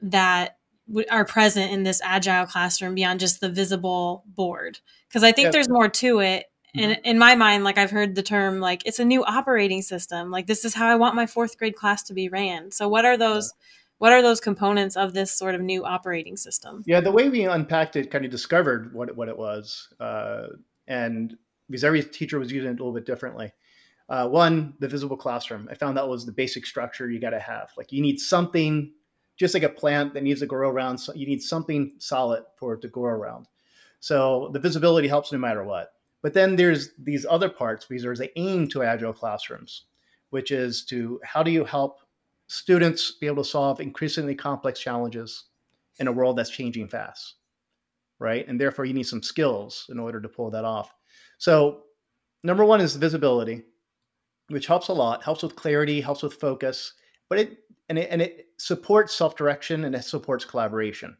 that 0.00 0.58
w- 0.88 1.06
are 1.10 1.24
present 1.24 1.72
in 1.72 1.82
this 1.82 2.00
agile 2.02 2.46
classroom 2.46 2.94
beyond 2.94 3.20
just 3.20 3.40
the 3.40 3.48
visible 3.48 4.24
board 4.26 4.78
because 5.08 5.22
i 5.22 5.32
think 5.32 5.46
yeah. 5.46 5.50
there's 5.50 5.68
more 5.68 5.88
to 5.88 6.20
it 6.20 6.46
and 6.74 6.92
mm-hmm. 6.92 7.04
in 7.04 7.18
my 7.18 7.34
mind 7.34 7.64
like 7.64 7.78
i've 7.78 7.90
heard 7.90 8.14
the 8.14 8.22
term 8.22 8.60
like 8.60 8.82
it's 8.86 8.98
a 8.98 9.04
new 9.04 9.24
operating 9.24 9.82
system 9.82 10.30
like 10.30 10.46
this 10.46 10.64
is 10.64 10.74
how 10.74 10.88
i 10.88 10.94
want 10.94 11.14
my 11.14 11.26
fourth 11.26 11.58
grade 11.58 11.74
class 11.74 12.02
to 12.02 12.14
be 12.14 12.28
ran 12.28 12.70
so 12.70 12.88
what 12.88 13.04
are 13.04 13.16
those 13.16 13.52
yeah. 13.56 13.66
what 13.98 14.12
are 14.12 14.22
those 14.22 14.40
components 14.40 14.96
of 14.96 15.14
this 15.14 15.32
sort 15.32 15.54
of 15.54 15.60
new 15.60 15.84
operating 15.84 16.36
system 16.36 16.82
yeah 16.86 17.00
the 17.00 17.12
way 17.12 17.28
we 17.28 17.44
unpacked 17.44 17.96
it 17.96 18.10
kind 18.10 18.24
of 18.24 18.30
discovered 18.30 18.92
what, 18.94 19.14
what 19.16 19.28
it 19.28 19.36
was 19.36 19.88
uh, 20.00 20.46
and 20.86 21.36
because 21.68 21.84
every 21.84 22.02
teacher 22.02 22.38
was 22.38 22.50
using 22.50 22.70
it 22.70 22.80
a 22.80 22.82
little 22.82 22.92
bit 22.92 23.04
differently 23.04 23.52
uh, 24.08 24.26
one 24.28 24.74
the 24.78 24.88
visible 24.88 25.16
classroom 25.16 25.68
i 25.70 25.74
found 25.74 25.96
that 25.96 26.08
was 26.08 26.24
the 26.24 26.32
basic 26.32 26.64
structure 26.64 27.10
you 27.10 27.20
got 27.20 27.30
to 27.30 27.40
have 27.40 27.70
like 27.76 27.92
you 27.92 28.00
need 28.00 28.18
something 28.18 28.92
just 29.38 29.54
like 29.54 29.62
a 29.62 29.68
plant 29.68 30.12
that 30.14 30.24
needs 30.24 30.40
to 30.40 30.46
grow 30.46 30.68
around, 30.68 30.98
so 30.98 31.14
you 31.14 31.26
need 31.26 31.40
something 31.40 31.92
solid 31.98 32.42
for 32.56 32.74
it 32.74 32.82
to 32.82 32.88
grow 32.88 33.12
around. 33.12 33.46
So 34.00 34.50
the 34.52 34.58
visibility 34.58 35.08
helps 35.08 35.32
no 35.32 35.38
matter 35.38 35.62
what. 35.64 35.92
But 36.22 36.34
then 36.34 36.56
there's 36.56 36.90
these 36.98 37.24
other 37.24 37.48
parts 37.48 37.86
because 37.86 38.02
there's 38.02 38.20
an 38.20 38.28
aim 38.34 38.68
to 38.68 38.82
agile 38.82 39.12
classrooms, 39.12 39.84
which 40.30 40.50
is 40.50 40.84
to 40.86 41.20
how 41.22 41.44
do 41.44 41.52
you 41.52 41.64
help 41.64 42.00
students 42.48 43.12
be 43.12 43.28
able 43.28 43.44
to 43.44 43.48
solve 43.48 43.80
increasingly 43.80 44.34
complex 44.34 44.80
challenges 44.80 45.44
in 46.00 46.08
a 46.08 46.12
world 46.12 46.36
that's 46.36 46.50
changing 46.50 46.88
fast, 46.88 47.36
right? 48.18 48.46
And 48.48 48.60
therefore, 48.60 48.84
you 48.84 48.94
need 48.94 49.06
some 49.06 49.22
skills 49.22 49.86
in 49.88 50.00
order 50.00 50.20
to 50.20 50.28
pull 50.28 50.50
that 50.50 50.64
off. 50.64 50.92
So, 51.38 51.82
number 52.42 52.64
one 52.64 52.80
is 52.80 52.96
visibility, 52.96 53.62
which 54.48 54.66
helps 54.66 54.88
a 54.88 54.92
lot, 54.92 55.22
helps 55.22 55.42
with 55.42 55.56
clarity, 55.56 56.00
helps 56.00 56.22
with 56.22 56.34
focus, 56.34 56.94
but 57.28 57.38
it 57.38 57.58
and 57.88 57.98
it, 57.98 58.08
and 58.10 58.20
it 58.20 58.48
supports 58.58 59.14
self-direction 59.14 59.84
and 59.84 59.94
it 59.94 60.04
supports 60.04 60.44
collaboration 60.44 61.16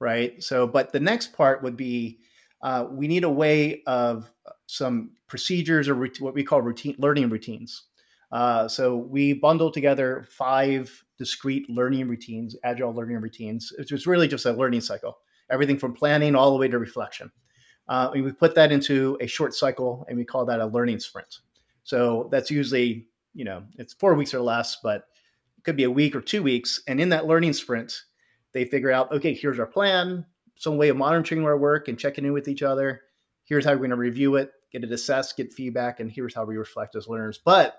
right? 0.00 0.42
So 0.42 0.66
but 0.66 0.92
the 0.92 1.00
next 1.00 1.32
part 1.32 1.62
would 1.62 1.76
be 1.76 2.18
uh, 2.62 2.86
we 2.90 3.08
need 3.08 3.24
a 3.24 3.30
way 3.30 3.82
of 3.86 4.30
some 4.66 5.10
procedures 5.28 5.88
or 5.88 5.94
what 5.94 6.34
we 6.34 6.44
call 6.44 6.62
routine 6.62 6.96
learning 6.98 7.28
routines. 7.28 7.84
Uh, 8.32 8.66
so 8.66 8.96
we 8.96 9.32
bundle 9.32 9.70
together 9.70 10.26
five 10.28 11.04
discrete 11.18 11.68
learning 11.70 12.08
routines 12.08 12.56
agile 12.64 12.92
learning 12.92 13.20
routines. 13.20 13.72
Which 13.78 13.92
is 13.92 14.06
really 14.06 14.28
just 14.28 14.46
a 14.46 14.52
learning 14.52 14.82
cycle 14.82 15.18
everything 15.48 15.78
from 15.78 15.92
planning 15.92 16.34
all 16.34 16.50
the 16.50 16.58
way 16.58 16.66
to 16.66 16.76
reflection. 16.76 17.30
Uh, 17.88 18.10
and 18.12 18.24
we 18.24 18.32
put 18.32 18.52
that 18.56 18.72
into 18.72 19.16
a 19.20 19.28
short 19.28 19.54
cycle 19.54 20.04
and 20.08 20.18
we 20.18 20.24
call 20.24 20.44
that 20.44 20.58
a 20.58 20.66
learning 20.66 20.98
sprint 20.98 21.38
so 21.86 22.28
that's 22.32 22.50
usually 22.50 23.06
you 23.32 23.44
know 23.44 23.62
it's 23.78 23.94
four 23.94 24.14
weeks 24.14 24.34
or 24.34 24.40
less 24.40 24.78
but 24.82 25.06
it 25.56 25.64
could 25.64 25.76
be 25.76 25.84
a 25.84 25.90
week 25.90 26.14
or 26.14 26.20
two 26.20 26.42
weeks. 26.42 26.82
And 26.86 27.00
in 27.00 27.08
that 27.10 27.26
learning 27.26 27.54
sprint, 27.54 28.02
they 28.52 28.64
figure 28.64 28.90
out, 28.90 29.10
okay, 29.12 29.32
here's 29.32 29.58
our 29.58 29.66
plan, 29.66 30.26
some 30.56 30.76
way 30.76 30.88
of 30.88 30.96
monitoring 30.96 31.44
our 31.44 31.56
work 31.56 31.88
and 31.88 31.98
checking 31.98 32.24
in 32.24 32.32
with 32.32 32.48
each 32.48 32.62
other. 32.62 33.02
Here's 33.44 33.64
how 33.64 33.72
we're 33.72 33.78
going 33.78 33.90
to 33.90 33.96
review 33.96 34.36
it, 34.36 34.50
get 34.72 34.84
it 34.84 34.92
assessed, 34.92 35.36
get 35.36 35.52
feedback, 35.52 36.00
and 36.00 36.10
here's 36.10 36.34
how 36.34 36.44
we 36.44 36.56
reflect 36.56 36.96
as 36.96 37.08
learners. 37.08 37.40
But 37.44 37.78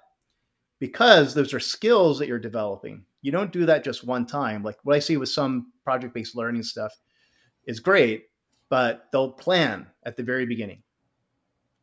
because 0.79 1.33
those 1.33 1.53
are 1.53 1.59
skills 1.59 2.19
that 2.19 2.27
you're 2.27 2.39
developing, 2.39 3.03
you 3.21 3.31
don't 3.31 3.51
do 3.51 3.65
that 3.65 3.83
just 3.83 4.03
one 4.03 4.25
time. 4.25 4.63
Like 4.63 4.77
what 4.83 4.95
I 4.95 4.99
see 4.99 5.17
with 5.17 5.29
some 5.29 5.71
project 5.83 6.13
based 6.13 6.35
learning 6.35 6.63
stuff 6.63 6.93
is 7.65 7.79
great, 7.79 8.25
but 8.69 9.07
they'll 9.11 9.31
plan 9.31 9.87
at 10.03 10.15
the 10.15 10.23
very 10.23 10.45
beginning 10.45 10.83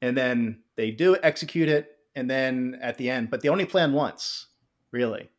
and 0.05 0.17
then 0.17 0.61
they 0.77 0.91
do 0.91 1.17
execute 1.23 1.69
it 1.69 1.94
and 2.16 2.31
then 2.31 2.79
at 2.81 2.96
the 2.98 3.11
end, 3.11 3.31
but 3.31 3.40
they 3.40 3.48
only 3.48 3.64
plan 3.64 3.92
once, 3.92 4.46
really. 4.92 5.31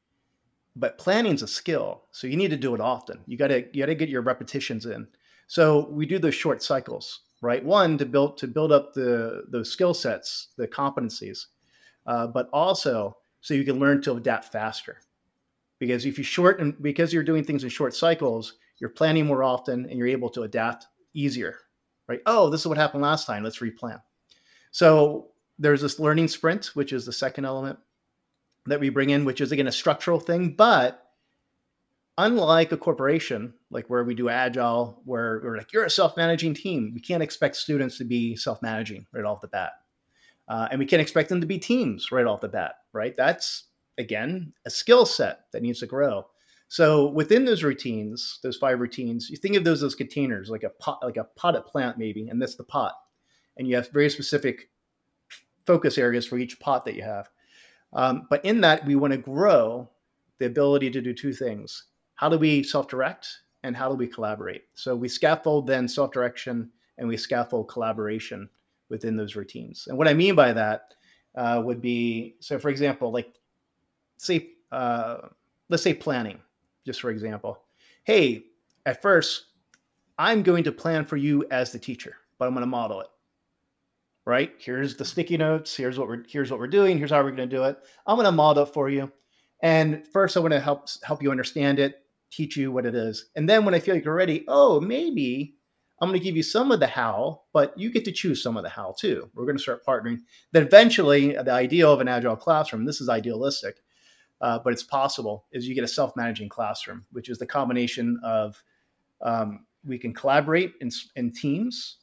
But 0.75 0.97
planning's 0.97 1.41
a 1.41 1.47
skill 1.47 2.03
so 2.11 2.27
you 2.27 2.35
need 2.35 2.51
to 2.51 2.57
do 2.57 2.75
it 2.75 2.81
often. 2.81 3.21
You 3.27 3.38
got 3.38 3.47
to 3.47 3.65
you 3.73 3.81
got 3.81 3.85
to 3.88 3.95
get 3.95 4.09
your 4.09 4.21
repetitions 4.21 4.85
in. 4.85 5.07
So 5.47 5.88
we 5.89 6.05
do 6.05 6.19
those 6.19 6.35
short 6.35 6.61
cycles 6.61 7.21
right? 7.41 7.63
One 7.63 7.97
to 7.99 8.05
build 8.05 8.38
to 8.39 8.47
build 8.47 8.71
up 8.71 8.93
the 8.93 9.43
those 9.49 9.71
skill 9.71 9.93
sets 9.93 10.49
the 10.57 10.67
competencies 10.67 11.45
uh, 12.07 12.27
but 12.27 12.49
also 12.51 13.17
so 13.41 13.53
you 13.53 13.63
can 13.63 13.79
learn 13.79 14.01
to 14.01 14.13
adapt 14.13 14.51
faster. 14.51 14.97
Because 15.79 16.05
if 16.05 16.17
you 16.17 16.23
shorten 16.23 16.75
because 16.81 17.13
you're 17.13 17.23
doing 17.23 17.43
things 17.43 17.63
in 17.63 17.69
short 17.69 17.95
cycles 17.95 18.55
you're 18.79 18.89
planning 18.89 19.25
more 19.25 19.43
often 19.43 19.85
and 19.89 19.97
you're 19.97 20.07
able 20.07 20.29
to 20.29 20.43
adapt 20.43 20.88
easier 21.13 21.59
right? 22.07 22.21
Oh 22.25 22.49
this 22.49 22.61
is 22.61 22.67
what 22.67 22.77
happened 22.77 23.03
last 23.03 23.27
time 23.27 23.43
let's 23.43 23.59
replan. 23.59 24.01
So 24.71 25.31
there's 25.58 25.82
this 25.82 26.00
learning 26.00 26.28
sprint 26.28 26.68
which 26.74 26.91
is 26.91 27.06
the 27.06 27.13
second 27.13 27.46
element 27.46 27.80
that 28.65 28.80
we 28.80 28.89
bring 28.89 29.10
in, 29.10 29.26
which 29.26 29.41
is 29.41 29.52
again 29.52 29.68
a 29.68 29.72
structural 29.72 30.20
thing. 30.20 30.56
But 30.56 31.02
unlike 32.18 32.72
a 32.72 32.78
corporation, 32.78 33.54
like 33.70 33.89
where 33.89 34.04
we 34.04 34.15
do 34.15 34.30
agile, 34.30 35.02
where 35.06 35.41
we're 35.44 35.58
like, 35.58 35.74
you're 35.74 35.86
a 35.86 35.89
self 35.89 36.18
managing 36.18 36.54
team, 36.54 36.91
we 36.94 37.02
can't 37.02 37.24
expect 37.24 37.56
students 37.56 37.98
to 37.98 38.06
be 38.06 38.36
self 38.36 38.62
managing 38.62 39.06
right 39.13 39.26
off 39.26 39.41
the 39.41 39.48
bat. 39.48 39.72
Uh, 40.48 40.68
and 40.70 40.80
we 40.80 40.86
can't 40.86 41.02
expect 41.02 41.30
them 41.30 41.41
to 41.41 41.48
be 41.48 41.58
teams 41.58 42.12
right 42.12 42.28
off 42.28 42.41
the 42.41 42.48
bat, 42.48 42.76
right? 42.94 43.15
That's, 43.18 43.65
again, 43.98 44.54
a 44.65 44.70
skill 44.70 45.06
set 45.06 45.46
that 45.52 45.63
needs 45.63 45.80
to 45.80 45.88
grow. 45.88 46.28
So 46.68 47.10
within 47.10 47.46
those 47.46 47.63
routines, 47.63 48.39
those 48.44 48.58
five 48.58 48.80
routines, 48.80 49.30
you 49.30 49.38
think 49.38 49.56
of 49.56 49.63
those 49.63 49.82
as 49.82 49.96
containers, 49.96 50.50
like 50.50 50.63
a 50.63 50.70
pot, 50.70 51.00
like 51.04 51.18
a 51.18 51.24
pot 51.24 51.36
potted 51.36 51.65
plant, 51.65 51.98
maybe, 51.98 52.28
and 52.28 52.41
that's 52.41 52.56
the 52.56 52.63
pot. 52.63 52.94
And 53.58 53.68
you 53.68 53.76
have 53.76 53.89
very 53.89 54.10
specific 54.10 54.70
focus 55.65 55.97
areas 55.97 56.25
for 56.25 56.38
each 56.38 56.60
pot 56.60 56.86
that 56.86 56.95
you 56.95 57.04
have. 57.04 57.30
Um, 57.93 58.28
but 58.30 58.43
in 58.43 58.62
that, 58.62 58.86
we 58.86 58.95
want 58.95 59.12
to 59.12 59.17
grow 59.17 59.89
the 60.39 60.45
ability 60.45 60.91
to 60.91 61.01
do 61.01 61.13
two 61.13 61.34
things. 61.34 61.86
How 62.15 62.30
do 62.30 62.38
we 62.38 62.63
self-direct 62.63 63.28
and 63.63 63.75
how 63.75 63.89
do 63.89 63.95
we 63.95 64.08
collaborate? 64.08 64.63
So 64.73 64.95
we 64.95 65.08
scaffold 65.08 65.67
then 65.67 65.88
self-direction 65.88 66.69
and 66.97 67.08
we 67.08 67.17
scaffold 67.17 67.69
collaboration 67.69 68.49
within 68.89 69.15
those 69.15 69.36
routines. 69.36 69.88
And 69.88 69.97
what 69.97 70.08
I 70.08 70.13
mean 70.13 70.36
by 70.36 70.54
that 70.54 70.93
uh, 71.36 71.62
would 71.65 71.82
be, 71.82 72.36
so 72.39 72.60
for 72.60 72.69
example, 72.69 73.12
like 73.12 73.34
say, 74.17 74.51
uh, 74.71 75.17
let's 75.69 75.84
say 75.84 75.93
planning, 75.93 76.39
just 76.86 77.01
for 77.01 77.10
example. 77.10 77.60
Hey, 78.04 78.45
at 78.86 79.01
first, 79.01 79.45
I'm 80.17 80.43
going 80.43 80.63
to 80.63 80.71
plan 80.71 81.06
for 81.06 81.17
you 81.17 81.45
as 81.51 81.71
the 81.71 81.80
teacher, 81.80 82.15
but 82.38 82.45
I'm 82.45 82.54
going 82.54 82.62
to 82.62 82.67
model 82.67 83.01
it. 83.01 83.08
Right? 84.25 84.53
Here's 84.57 84.95
the 84.95 85.05
sticky 85.05 85.38
notes. 85.38 85.75
Here's 85.75 85.99
what 85.99 86.07
we're 86.07 86.23
here's 86.27 86.49
what 86.49 86.59
we're 86.59 86.67
doing. 86.67 86.97
Here's 86.97 87.11
how 87.11 87.21
we're 87.23 87.31
going 87.31 87.49
to 87.49 87.55
do 87.55 87.63
it. 87.63 87.77
I'm 88.07 88.15
going 88.15 88.25
to 88.25 88.31
model 88.31 88.63
it 88.63 88.73
for 88.73 88.89
you. 88.89 89.11
And 89.61 90.05
first, 90.07 90.35
I 90.35 90.39
want 90.39 90.53
to 90.53 90.59
help 90.59 90.88
help 91.03 91.21
you 91.21 91.31
understand 91.31 91.79
it, 91.79 92.01
teach 92.31 92.57
you 92.57 92.71
what 92.71 92.85
it 92.85 92.95
is. 92.95 93.29
And 93.35 93.47
then 93.47 93.65
when 93.65 93.75
I 93.75 93.79
feel 93.79 93.95
like 93.95 94.03
you're 94.03 94.15
ready, 94.15 94.43
oh, 94.47 94.81
maybe 94.81 95.55
I'm 96.01 96.09
going 96.09 96.19
to 96.19 96.23
give 96.23 96.35
you 96.35 96.43
some 96.43 96.71
of 96.71 96.79
the 96.79 96.88
how, 96.88 97.43
but 97.53 97.77
you 97.77 97.89
get 97.89 98.03
to 98.05 98.11
choose 98.11 98.43
some 98.43 98.57
of 98.57 98.63
the 98.63 98.69
how 98.69 98.95
too. 98.99 99.29
We're 99.33 99.45
going 99.45 99.57
to 99.57 99.63
start 99.63 99.85
partnering. 99.85 100.19
Then 100.51 100.63
eventually, 100.63 101.33
the 101.33 101.51
ideal 101.51 101.93
of 101.93 102.01
an 102.01 102.07
agile 102.07 102.35
classroom, 102.35 102.85
this 102.85 102.99
is 102.99 103.07
idealistic, 103.07 103.77
uh, 104.41 104.59
but 104.59 104.73
it's 104.73 104.83
possible, 104.83 105.45
is 105.51 105.67
you 105.67 105.75
get 105.75 105.85
a 105.85 105.88
self 105.88 106.15
managing 106.15 106.49
classroom, 106.49 107.05
which 107.11 107.29
is 107.29 107.38
the 107.38 107.45
combination 107.45 108.19
of 108.23 108.61
um, 109.21 109.65
we 109.85 109.97
can 109.97 110.13
collaborate 110.13 110.73
in, 110.81 110.91
in 111.15 111.31
teams 111.31 111.97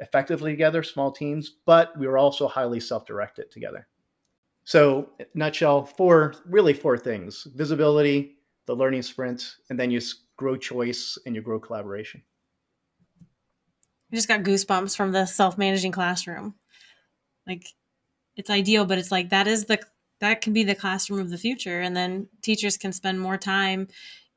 effectively 0.00 0.52
together, 0.52 0.82
small 0.82 1.10
teams, 1.10 1.56
but 1.66 1.96
we 1.98 2.06
were 2.06 2.18
also 2.18 2.48
highly 2.48 2.80
self 2.80 3.06
directed 3.06 3.50
together. 3.50 3.86
So, 4.64 5.10
nutshell, 5.34 5.84
four 5.84 6.34
really 6.46 6.74
four 6.74 6.98
things 6.98 7.46
visibility, 7.54 8.36
the 8.66 8.76
learning 8.76 9.02
sprint, 9.02 9.56
and 9.70 9.78
then 9.78 9.90
you 9.90 10.00
grow 10.36 10.56
choice 10.56 11.18
and 11.26 11.34
you 11.34 11.42
grow 11.42 11.58
collaboration. 11.58 12.22
I 14.12 14.16
just 14.16 14.28
got 14.28 14.42
goosebumps 14.42 14.96
from 14.96 15.12
the 15.12 15.26
self-managing 15.26 15.92
classroom. 15.92 16.54
Like 17.46 17.66
it's 18.36 18.50
ideal, 18.50 18.86
but 18.86 18.98
it's 18.98 19.10
like 19.10 19.30
that 19.30 19.46
is 19.46 19.66
the 19.66 19.80
that 20.20 20.40
can 20.40 20.52
be 20.52 20.64
the 20.64 20.74
classroom 20.74 21.20
of 21.20 21.30
the 21.30 21.38
future 21.38 21.80
and 21.80 21.96
then 21.96 22.28
teachers 22.42 22.76
can 22.76 22.92
spend 22.92 23.20
more 23.20 23.36
time 23.36 23.88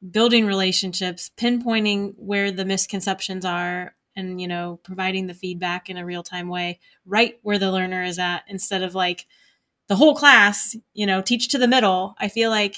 building 0.10 0.46
relationships, 0.46 1.30
pinpointing 1.38 2.14
where 2.18 2.52
the 2.52 2.66
misconceptions 2.66 3.46
are 3.46 3.96
and 4.16 4.42
you 4.42 4.48
know, 4.48 4.80
providing 4.84 5.28
the 5.28 5.34
feedback 5.34 5.90
in 5.90 5.98
a 5.98 6.06
real-time 6.06 6.50
way 6.50 6.80
right 7.06 7.40
where 7.44 7.60
the 7.60 7.72
learner 7.72 8.04
is 8.04 8.20
at 8.20 8.44
instead 8.48 8.84
of 8.84 8.96
like 8.96 9.26
the 9.88 9.96
whole 9.96 10.16
class, 10.16 10.76
you 10.94 11.06
know, 11.06 11.22
teach 11.22 11.50
to 11.50 11.58
the 11.58 11.68
middle. 11.68 12.16
I 12.18 12.28
feel 12.28 12.50
like 12.50 12.78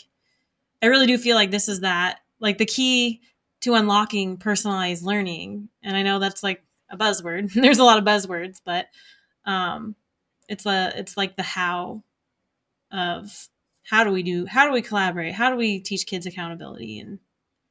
I 0.82 0.88
really 0.88 1.08
do 1.08 1.17
feel 1.17 1.36
like 1.36 1.52
this 1.52 1.69
is 1.69 1.82
that 1.82 2.19
like 2.39 2.58
the 2.58 2.65
key 2.65 3.22
to 3.62 3.76
unlocking 3.76 4.38
personalized 4.38 5.04
learning. 5.04 5.69
And 5.82 5.96
I 5.96 6.02
know 6.02 6.19
that's 6.19 6.43
like 6.43 6.63
a 6.89 6.98
buzzword. 6.98 7.54
There's 7.62 7.80
a 7.80 7.84
lot 7.84 7.98
of 7.98 8.04
buzzwords, 8.04 8.62
but 8.63 8.88
um, 9.46 9.96
it's 10.50 10.65
a 10.65 10.91
it's 10.96 11.17
like 11.17 11.36
the 11.36 11.43
how 11.43 12.04
of 12.91 13.50
how 13.84 14.04
do 14.04 14.12
we 14.12 14.24
do 14.24 14.46
how 14.46 14.65
do 14.65 14.74
we 14.74 14.82
collaborate? 14.82 15.34
How 15.34 15.50
do 15.50 15.56
we 15.56 15.80
teach 15.80 16.06
kids 16.06 16.26
accountability 16.26 17.00
and 17.00 17.19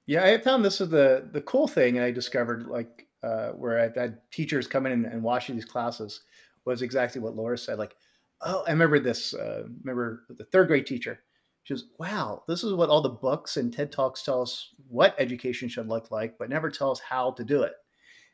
yeah, 0.07 0.25
I 0.25 0.39
found 0.39 0.65
this 0.65 0.81
is 0.81 0.89
the 0.89 1.29
the 1.31 1.41
cool 1.41 1.69
thing 1.69 1.99
I 1.99 2.11
discovered 2.11 2.67
like 2.67 3.07
uh, 3.23 3.51
where 3.51 3.81
I've 3.81 3.95
had 3.95 4.19
teachers 4.31 4.67
come 4.67 4.87
in 4.87 4.93
and, 4.93 5.07
and 5.07 5.23
watch 5.23 5.49
these 5.49 5.65
classes 5.65 6.23
was 6.65 6.83
exactly 6.83 7.21
what 7.21 7.37
Laura 7.37 7.59
said. 7.59 7.79
Like, 7.79 7.97
oh, 8.43 8.65
I 8.67 8.71
remember 8.71 8.99
this. 8.99 9.35
Uh, 9.35 9.65
remember 9.83 10.25
the 10.29 10.45
third 10.45 10.69
grade 10.69 10.87
teacher. 10.87 11.21
She 11.65 11.75
goes, 11.75 11.87
"Wow, 11.99 12.43
this 12.49 12.65
is 12.65 12.75
what 12.75 12.89
all 12.89 13.01
the 13.01 13.09
books 13.09 13.57
and 13.57 13.73
TED 13.73 13.93
talks 13.93 14.23
tell 14.23 14.43
us 14.43 14.71
what 14.89 15.15
education 15.19 15.69
should 15.69 15.89
look 15.89 16.11
like, 16.11 16.37
but 16.39 16.51
never 16.51 16.71
tell 16.71 16.91
us 16.91 17.01
how 17.01 17.33
to 17.33 17.45
do 17.45 17.63
it." 17.63 17.75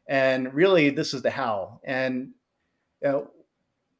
And 0.09 0.53
really, 0.55 0.91
this 0.91 1.13
is 1.13 1.23
the 1.23 1.31
how. 1.31 1.81
And 1.85 2.33
you 3.03 3.09
know, 3.09 3.31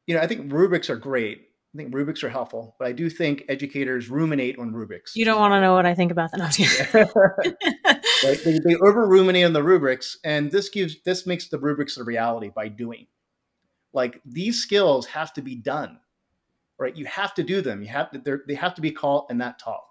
you 0.07 0.15
know, 0.15 0.21
I 0.21 0.27
think 0.27 0.51
rubrics 0.51 0.89
are 0.89 0.95
great. 0.95 1.48
I 1.73 1.77
think 1.77 1.93
rubrics 1.93 2.23
are 2.23 2.29
helpful, 2.29 2.75
but 2.79 2.87
I 2.87 2.91
do 2.93 3.11
think 3.11 3.43
educators 3.47 4.09
ruminate 4.09 4.57
on 4.57 4.73
rubrics. 4.73 5.15
You 5.15 5.23
don't 5.23 5.39
want 5.39 5.51
to 5.51 5.61
know 5.61 5.75
what 5.75 5.85
I 5.85 5.93
think 5.93 6.11
about 6.11 6.31
that. 6.31 7.37
right? 7.37 8.01
They, 8.43 8.59
they 8.59 8.75
over 8.75 9.07
ruminate 9.07 9.45
on 9.45 9.53
the 9.53 9.63
rubrics, 9.63 10.17
and 10.25 10.51
this 10.51 10.69
gives 10.69 11.01
this 11.03 11.25
makes 11.25 11.47
the 11.47 11.59
rubrics 11.59 11.97
a 11.97 12.03
reality 12.03 12.49
by 12.53 12.67
doing. 12.67 13.07
Like 13.93 14.19
these 14.25 14.61
skills 14.61 15.05
have 15.07 15.31
to 15.33 15.41
be 15.41 15.55
done, 15.55 15.99
right? 16.77 16.95
You 16.95 17.05
have 17.05 17.33
to 17.35 17.43
do 17.43 17.61
them. 17.61 17.81
You 17.81 17.89
have 17.89 18.11
to. 18.11 18.41
They 18.47 18.55
have 18.55 18.73
to 18.75 18.81
be 18.81 18.91
caught 18.91 19.27
and 19.29 19.39
not 19.39 19.59
taught. 19.59 19.85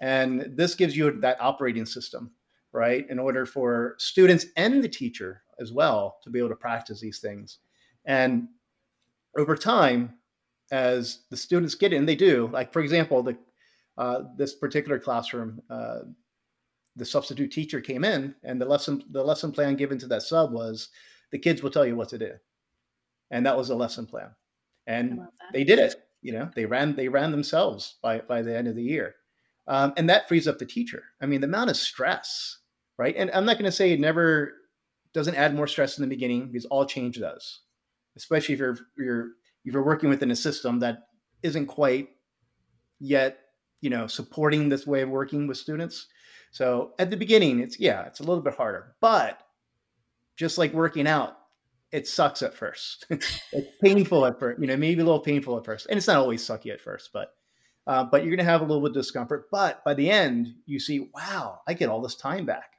And 0.00 0.52
this 0.56 0.74
gives 0.74 0.96
you 0.96 1.12
that 1.20 1.40
operating 1.40 1.86
system, 1.86 2.32
right? 2.72 3.08
In 3.08 3.18
order 3.18 3.46
for 3.46 3.94
students 3.98 4.46
and 4.56 4.82
the 4.82 4.88
teacher 4.88 5.42
as 5.60 5.72
well 5.72 6.18
to 6.24 6.30
be 6.30 6.38
able 6.38 6.50
to 6.50 6.56
practice 6.56 7.00
these 7.00 7.20
things. 7.20 7.58
And 8.04 8.48
over 9.38 9.56
time, 9.56 10.14
as 10.70 11.20
the 11.30 11.36
students 11.36 11.74
get 11.74 11.92
in, 11.92 12.06
they 12.06 12.16
do. 12.16 12.48
Like 12.52 12.72
for 12.72 12.80
example, 12.80 13.22
the 13.22 13.36
uh, 13.96 14.22
this 14.36 14.54
particular 14.54 14.98
classroom, 14.98 15.62
uh, 15.70 16.00
the 16.96 17.04
substitute 17.04 17.52
teacher 17.52 17.80
came 17.80 18.04
in, 18.04 18.34
and 18.42 18.60
the 18.60 18.64
lesson 18.64 19.04
the 19.10 19.22
lesson 19.22 19.52
plan 19.52 19.76
given 19.76 19.98
to 19.98 20.06
that 20.08 20.22
sub 20.22 20.52
was 20.52 20.88
the 21.30 21.38
kids 21.38 21.62
will 21.62 21.70
tell 21.70 21.86
you 21.86 21.96
what 21.96 22.08
to 22.10 22.18
do, 22.18 22.32
and 23.30 23.44
that 23.46 23.56
was 23.56 23.68
the 23.68 23.74
lesson 23.74 24.06
plan, 24.06 24.30
and 24.86 25.20
they 25.52 25.64
did 25.64 25.78
it. 25.78 25.94
You 26.22 26.32
know, 26.32 26.50
they 26.54 26.64
ran 26.64 26.96
they 26.96 27.08
ran 27.08 27.30
themselves 27.30 27.96
by 28.02 28.20
by 28.20 28.42
the 28.42 28.56
end 28.56 28.68
of 28.68 28.76
the 28.76 28.82
year, 28.82 29.14
um, 29.68 29.92
and 29.96 30.08
that 30.08 30.28
frees 30.28 30.48
up 30.48 30.58
the 30.58 30.66
teacher. 30.66 31.02
I 31.20 31.26
mean, 31.26 31.40
the 31.40 31.46
amount 31.46 31.70
of 31.70 31.76
stress, 31.76 32.58
right? 32.98 33.14
And 33.16 33.30
I'm 33.32 33.44
not 33.44 33.58
going 33.58 33.66
to 33.66 33.72
say 33.72 33.92
it 33.92 34.00
never 34.00 34.54
doesn't 35.12 35.36
add 35.36 35.54
more 35.54 35.66
stress 35.68 35.98
in 35.98 36.02
the 36.02 36.08
beginning 36.08 36.48
because 36.48 36.64
all 36.66 36.84
change 36.84 37.18
does, 37.18 37.60
especially 38.16 38.54
if 38.54 38.58
you're 38.58 38.78
you're 38.96 39.28
if 39.64 39.72
you're 39.72 39.84
working 39.84 40.08
within 40.08 40.30
a 40.30 40.36
system 40.36 40.78
that 40.80 41.08
isn't 41.42 41.66
quite 41.66 42.08
yet 43.00 43.38
you 43.80 43.90
know 43.90 44.06
supporting 44.06 44.68
this 44.68 44.86
way 44.86 45.02
of 45.02 45.10
working 45.10 45.46
with 45.46 45.58
students. 45.58 46.06
So 46.50 46.92
at 46.98 47.10
the 47.10 47.16
beginning 47.16 47.60
it's 47.60 47.78
yeah 47.78 48.04
it's 48.04 48.20
a 48.20 48.24
little 48.24 48.42
bit 48.42 48.54
harder 48.54 48.94
but 49.00 49.40
just 50.36 50.58
like 50.58 50.72
working 50.72 51.06
out 51.06 51.36
it 51.92 52.08
sucks 52.08 52.42
at 52.42 52.54
first. 52.54 53.06
It's 53.10 53.68
painful 53.82 54.26
at 54.26 54.40
first 54.40 54.60
you 54.60 54.66
know 54.66 54.76
maybe 54.76 55.00
a 55.00 55.04
little 55.04 55.20
painful 55.20 55.58
at 55.58 55.64
first 55.64 55.86
and 55.88 55.96
it's 55.96 56.06
not 56.06 56.16
always 56.16 56.42
sucky 56.42 56.72
at 56.72 56.80
first 56.80 57.10
but 57.12 57.34
uh, 57.86 58.02
but 58.02 58.22
you're 58.22 58.34
going 58.34 58.44
to 58.46 58.50
have 58.50 58.62
a 58.62 58.64
little 58.64 58.80
bit 58.80 58.90
of 58.90 58.94
discomfort 58.94 59.46
but 59.52 59.84
by 59.84 59.92
the 59.94 60.10
end 60.10 60.54
you 60.66 60.80
see 60.80 61.10
wow 61.14 61.60
i 61.68 61.74
get 61.74 61.88
all 61.88 62.00
this 62.00 62.16
time 62.16 62.46
back 62.46 62.70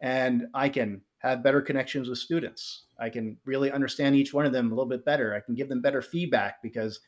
and 0.00 0.46
i 0.54 0.68
can 0.68 1.02
have 1.22 1.42
better 1.42 1.62
connections 1.62 2.08
with 2.08 2.18
students. 2.18 2.82
I 2.98 3.08
can 3.08 3.36
really 3.44 3.70
understand 3.70 4.16
each 4.16 4.34
one 4.34 4.44
of 4.44 4.52
them 4.52 4.66
a 4.66 4.70
little 4.70 4.88
bit 4.88 5.04
better. 5.04 5.34
I 5.34 5.40
can 5.40 5.54
give 5.54 5.68
them 5.68 5.80
better 5.80 6.02
feedback 6.02 6.60
because 6.62 7.00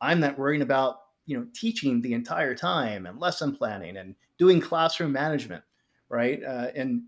I'm 0.00 0.20
not 0.20 0.38
worrying 0.38 0.62
about 0.62 1.02
you 1.26 1.38
know 1.38 1.46
teaching 1.54 2.02
the 2.02 2.14
entire 2.14 2.54
time 2.54 3.06
and 3.06 3.20
lesson 3.20 3.54
planning 3.54 3.96
and 3.96 4.16
doing 4.38 4.60
classroom 4.60 5.12
management, 5.12 5.62
right? 6.08 6.42
Uh, 6.42 6.68
and 6.74 7.02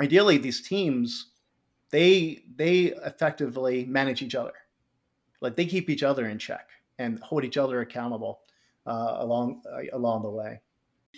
ideally, 0.00 0.38
these 0.38 0.66
teams 0.66 1.32
they 1.90 2.42
they 2.56 2.94
effectively 3.04 3.84
manage 3.84 4.22
each 4.22 4.36
other, 4.36 4.54
like 5.40 5.56
they 5.56 5.66
keep 5.66 5.90
each 5.90 6.04
other 6.04 6.26
in 6.26 6.38
check 6.38 6.68
and 6.98 7.18
hold 7.18 7.44
each 7.44 7.56
other 7.56 7.80
accountable 7.80 8.40
uh, 8.86 9.16
along 9.18 9.62
uh, 9.72 9.82
along 9.92 10.22
the 10.22 10.30
way. 10.30 10.60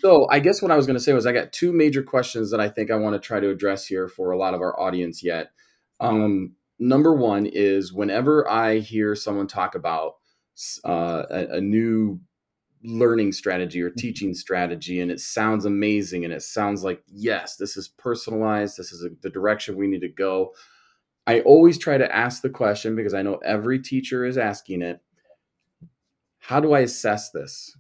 So 0.01 0.27
I 0.31 0.41
guess 0.41 0.61
what 0.61 0.71
I 0.71 0.77
was 0.77 0.87
going 0.87 0.99
to 0.99 1.03
say 1.03 1.13
was 1.13 1.27
I 1.27 1.33
got 1.33 1.53
two 1.53 1.73
major 1.73 2.03
questions 2.03 2.51
that 2.51 2.61
I 2.61 2.69
think 2.69 2.91
I 2.91 2.97
want 2.97 3.15
to 3.15 3.27
try 3.27 3.41
to 3.41 3.51
address 3.51 3.87
here 3.87 4.09
for 4.09 4.31
a 4.31 4.39
lot 4.39 4.55
of 4.55 4.61
our 4.61 4.79
audience 4.79 5.23
yet. 5.23 5.51
Um, 6.01 6.55
number 6.79 7.15
one 7.15 7.47
is 7.47 7.93
whenever 7.93 8.49
I 8.49 8.79
hear 8.79 9.15
someone 9.15 9.47
talk 9.47 9.75
about 9.75 10.17
uh, 10.85 11.23
a, 11.31 11.57
a, 11.57 11.61
new 11.61 12.21
learning 12.83 13.33
strategy 13.33 13.83
or 13.83 13.91
mm-hmm. 13.91 14.01
teaching 14.01 14.35
strategy, 14.35 15.01
and 15.01 15.11
it 15.11 15.21
sounds 15.21 15.65
amazing, 15.65 16.25
and 16.25 16.33
it 16.33 16.43
sounds 16.43 16.83
like 16.83 17.03
yes, 17.07 17.57
this 17.57 17.77
is 17.77 17.89
personalized, 17.89 18.77
this 18.77 18.93
is 18.93 19.05
a, 19.05 19.11
the 19.23 19.31
direction 19.31 19.77
we 19.77 19.87
need 19.87 20.01
to 20.01 20.09
go. 20.09 20.53
I 21.27 21.41
always 21.41 21.79
try 21.79 21.99
to 21.99 22.15
ask 22.15 22.43
the 22.43 22.51
question 22.51 22.95
because 22.95 23.15
I 23.15 23.23
know 23.23 23.37
every 23.37 23.81
teacher 23.81 24.25
is 24.25 24.39
asking 24.39 24.83
it. 24.83 25.01
How 26.39 26.61
do 26.61 26.73
I 26.73 26.81
assess 26.81 27.31
this? 27.31 27.77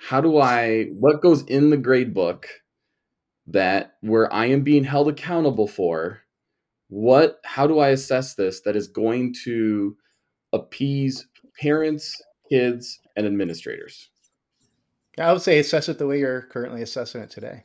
How 0.00 0.20
do 0.20 0.38
I 0.38 0.86
what 0.98 1.22
goes 1.22 1.42
in 1.44 1.70
the 1.70 1.76
grade 1.76 2.14
book 2.14 2.48
that 3.46 3.94
where 4.00 4.32
I 4.32 4.46
am 4.46 4.62
being 4.62 4.84
held 4.84 5.08
accountable 5.08 5.68
for 5.68 6.20
what 6.88 7.40
how 7.44 7.66
do 7.66 7.78
I 7.78 7.88
assess 7.88 8.34
this 8.34 8.60
that 8.62 8.76
is 8.76 8.88
going 8.88 9.34
to 9.44 9.96
appease 10.52 11.26
parents, 11.60 12.20
kids, 12.50 12.98
and 13.16 13.26
administrators. 13.26 14.08
I 15.18 15.32
would 15.32 15.42
say 15.42 15.58
assess 15.58 15.88
it 15.88 15.98
the 15.98 16.06
way 16.06 16.20
you're 16.20 16.42
currently 16.42 16.82
assessing 16.82 17.20
it 17.20 17.30
today. 17.30 17.64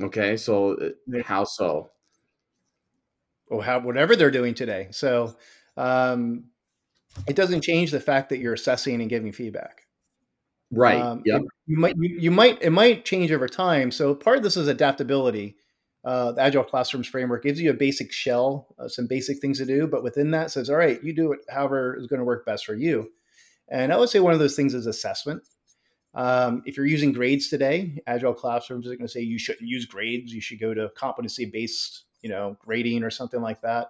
Okay, 0.00 0.36
so 0.36 0.74
uh, 0.74 1.22
how 1.24 1.44
so? 1.44 1.90
or 3.48 3.62
how 3.62 3.80
whatever 3.80 4.16
they're 4.16 4.30
doing 4.30 4.54
today. 4.54 4.88
So 4.90 5.36
um, 5.76 6.44
it 7.26 7.36
doesn't 7.36 7.62
change 7.62 7.90
the 7.90 8.00
fact 8.00 8.28
that 8.30 8.38
you're 8.38 8.54
assessing 8.54 9.00
and 9.00 9.10
giving 9.10 9.32
feedback. 9.32 9.85
Right. 10.72 11.00
Um, 11.00 11.22
yep. 11.24 11.42
you 11.66 11.76
might 11.78 11.94
you, 11.96 12.18
you 12.18 12.30
might 12.30 12.60
it 12.62 12.70
might 12.70 13.04
change 13.04 13.30
over 13.30 13.48
time. 13.48 13.90
So 13.90 14.14
part 14.14 14.36
of 14.36 14.42
this 14.42 14.56
is 14.56 14.68
adaptability. 14.68 15.56
Uh, 16.04 16.32
the 16.32 16.40
Agile 16.40 16.64
Classrooms 16.64 17.08
framework 17.08 17.42
gives 17.42 17.60
you 17.60 17.70
a 17.70 17.74
basic 17.74 18.12
shell, 18.12 18.68
uh, 18.78 18.86
some 18.86 19.08
basic 19.08 19.40
things 19.40 19.58
to 19.58 19.66
do, 19.66 19.88
but 19.88 20.04
within 20.04 20.30
that 20.30 20.52
says, 20.52 20.70
all 20.70 20.76
right, 20.76 21.02
you 21.02 21.12
do 21.12 21.32
it 21.32 21.40
however 21.48 21.96
is 21.96 22.06
going 22.06 22.20
to 22.20 22.24
work 22.24 22.46
best 22.46 22.64
for 22.64 22.74
you. 22.74 23.10
And 23.68 23.92
I 23.92 23.96
would 23.96 24.08
say 24.08 24.20
one 24.20 24.32
of 24.32 24.38
those 24.38 24.54
things 24.54 24.72
is 24.72 24.86
assessment. 24.86 25.42
Um, 26.14 26.62
if 26.64 26.76
you're 26.76 26.86
using 26.86 27.12
grades 27.12 27.48
today, 27.48 28.00
Agile 28.06 28.34
Classrooms 28.34 28.86
is 28.86 28.92
going 28.92 29.06
to 29.06 29.12
say 29.12 29.20
you 29.20 29.38
shouldn't 29.38 29.68
use 29.68 29.84
grades. 29.84 30.32
You 30.32 30.40
should 30.40 30.60
go 30.60 30.72
to 30.74 30.90
competency 30.96 31.44
based, 31.44 32.04
you 32.22 32.30
know, 32.30 32.56
grading 32.64 33.02
or 33.02 33.10
something 33.10 33.42
like 33.42 33.60
that. 33.62 33.88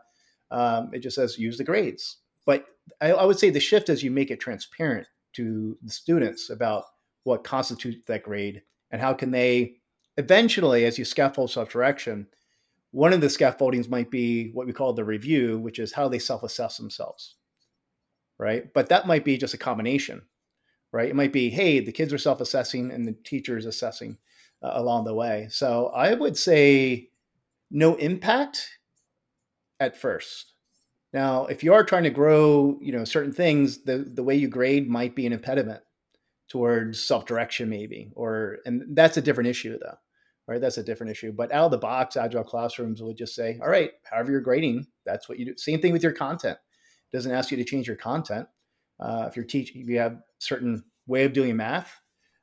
Um, 0.51 0.91
it 0.95 1.01
just 1.01 1.16
says 1.16 1.39
use 1.39 1.59
the 1.59 1.64
grades. 1.64 2.16
But 2.47 2.64
I, 3.01 3.12
I 3.12 3.24
would 3.27 3.39
say 3.39 3.51
the 3.51 3.61
shift 3.61 3.91
is 3.91 4.03
you 4.03 4.11
make 4.11 4.31
it 4.31 4.41
transparent 4.41 5.07
to 5.37 5.76
the 5.82 5.91
students 5.91 6.51
about 6.51 6.84
what 7.24 7.45
constitutes 7.45 8.05
that 8.07 8.22
grade 8.22 8.62
and 8.91 9.01
how 9.01 9.12
can 9.12 9.30
they 9.30 9.76
eventually, 10.16 10.84
as 10.84 10.99
you 10.99 11.05
scaffold 11.05 11.51
self-direction, 11.51 12.26
one 12.93 13.12
of 13.12 13.20
the 13.20 13.28
scaffoldings 13.28 13.89
might 13.89 14.11
be 14.11 14.51
what 14.53 14.66
we 14.66 14.72
call 14.72 14.93
the 14.93 15.05
review, 15.05 15.59
which 15.59 15.78
is 15.78 15.93
how 15.93 16.09
they 16.09 16.18
self-assess 16.18 16.76
themselves, 16.76 17.34
right? 18.39 18.72
But 18.72 18.89
that 18.89 19.07
might 19.07 19.24
be 19.24 19.37
just 19.37 19.55
a 19.55 19.59
combination, 19.59 20.22
right? 20.93 21.09
It 21.09 21.16
might 21.16 21.32
be, 21.32 21.51
hey, 21.51 21.80
the 21.80 21.93
kids 21.93 22.12
are 22.12 22.18
self-assessing 22.18 22.91
and 22.91 23.07
the 23.07 23.16
teacher 23.24 23.59
is 23.59 23.66
assessing 23.66 24.16
uh, 24.62 24.70
along 24.74 25.05
the 25.05 25.14
way. 25.14 25.49
So 25.51 25.89
I 25.89 26.14
would 26.14 26.39
say 26.39 27.11
no 27.70 27.97
impact 27.97 28.66
at 29.80 29.97
first. 29.97 30.55
Now, 31.17 31.47
if 31.47 31.64
you 31.64 31.73
are 31.73 31.83
trying 31.83 32.03
to 32.03 32.11
grow, 32.11 32.77
you 32.79 32.93
know, 32.93 33.05
certain 33.05 33.33
things, 33.33 33.79
the 33.85 33.97
the 34.19 34.23
way 34.23 34.37
you 34.37 34.49
grade 34.49 34.87
might 34.87 35.17
be 35.17 35.27
an 35.27 35.33
impediment 35.33 35.83
towards 36.47 37.03
self-direction, 37.03 37.71
maybe, 37.71 38.12
or 38.14 38.59
and 38.67 38.95
that's 38.95 39.17
a 39.17 39.23
different 39.23 39.49
issue, 39.49 39.79
though, 39.79 39.97
right? 40.47 40.61
That's 40.61 40.77
a 40.77 40.83
different 40.83 41.12
issue. 41.12 41.33
But 41.33 41.53
out 41.53 41.64
of 41.64 41.71
the 41.71 41.79
box, 41.79 42.19
agile 42.19 42.45
classrooms 42.45 43.01
would 43.03 43.17
just 43.17 43.35
say, 43.35 43.59
all 43.62 43.71
right, 43.71 43.93
however 44.05 44.31
you're 44.31 44.43
grading, 44.43 44.87
that's 45.07 45.27
what 45.27 45.39
you 45.39 45.47
do. 45.47 45.57
Same 45.57 45.81
thing 45.81 45.95
with 45.95 46.03
your 46.03 46.12
content. 46.12 46.59
It 47.11 47.17
doesn't 47.17 47.33
ask 47.33 47.51
you 47.51 47.57
to 47.57 47.64
change 47.64 47.87
your 47.87 47.97
content. 47.97 48.47
Uh, 49.01 49.25
if 49.27 49.37
you're 49.37 49.45
teaching, 49.47 49.81
if 49.81 49.89
you 49.89 49.99
have 49.99 50.19
certain 50.39 50.85
way 51.07 51.25
of 51.25 51.33
doing 51.33 51.57
math, 51.57 51.99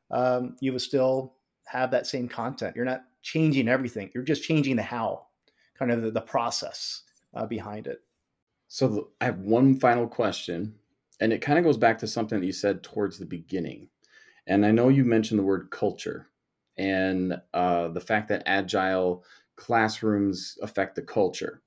um, 0.10 0.56
you 0.62 0.72
will 0.72 0.80
still 0.80 1.36
have 1.66 1.92
that 1.92 2.08
same 2.08 2.28
content. 2.28 2.76
You're 2.76 2.86
not 2.94 3.04
changing 3.22 3.68
everything. 3.68 4.10
You're 4.16 4.24
just 4.24 4.44
changing 4.44 4.78
the 4.78 4.82
how, 4.96 5.28
kind 5.78 5.92
of 5.92 6.02
the, 6.02 6.10
the 6.10 6.22
process 6.22 7.04
uh, 7.36 7.46
behind 7.46 7.86
it. 7.86 8.00
So 8.74 9.10
I 9.22 9.26
have 9.26 9.38
one 9.38 9.80
final 9.80 10.08
question, 10.08 10.74
and 11.22 11.32
it 11.32 11.44
kind 11.44 11.60
of 11.60 11.64
goes 11.64 11.78
back 11.78 12.00
to 12.00 12.08
something 12.08 12.40
that 12.40 12.46
you 12.48 12.52
said 12.52 12.82
towards 12.82 13.20
the 13.20 13.26
beginning. 13.28 13.88
And 14.48 14.66
I 14.66 14.72
know 14.72 14.90
you 14.90 15.06
mentioned 15.06 15.38
the 15.40 15.44
word 15.44 15.70
culture 15.70 16.26
and 16.76 17.40
uh, 17.54 17.90
the 17.90 18.02
fact 18.02 18.30
that 18.30 18.42
agile 18.48 19.26
classrooms 19.58 20.58
affect 20.64 20.96
the 20.96 21.04
culture. 21.04 21.62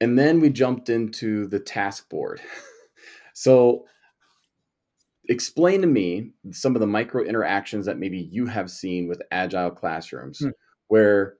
And 0.00 0.16
then 0.16 0.38
we 0.38 0.48
jumped 0.48 0.90
into 0.90 1.48
the 1.48 1.58
task 1.58 2.08
board. 2.08 2.40
so 3.34 3.84
explain 5.28 5.80
to 5.80 5.88
me 5.88 6.34
some 6.52 6.76
of 6.76 6.80
the 6.80 6.86
micro 6.86 7.24
interactions 7.24 7.84
that 7.86 7.98
maybe 7.98 8.28
you 8.30 8.46
have 8.46 8.70
seen 8.70 9.08
with 9.08 9.22
agile 9.32 9.72
classrooms 9.72 10.38
Hmm. 10.38 10.50
where 10.86 11.34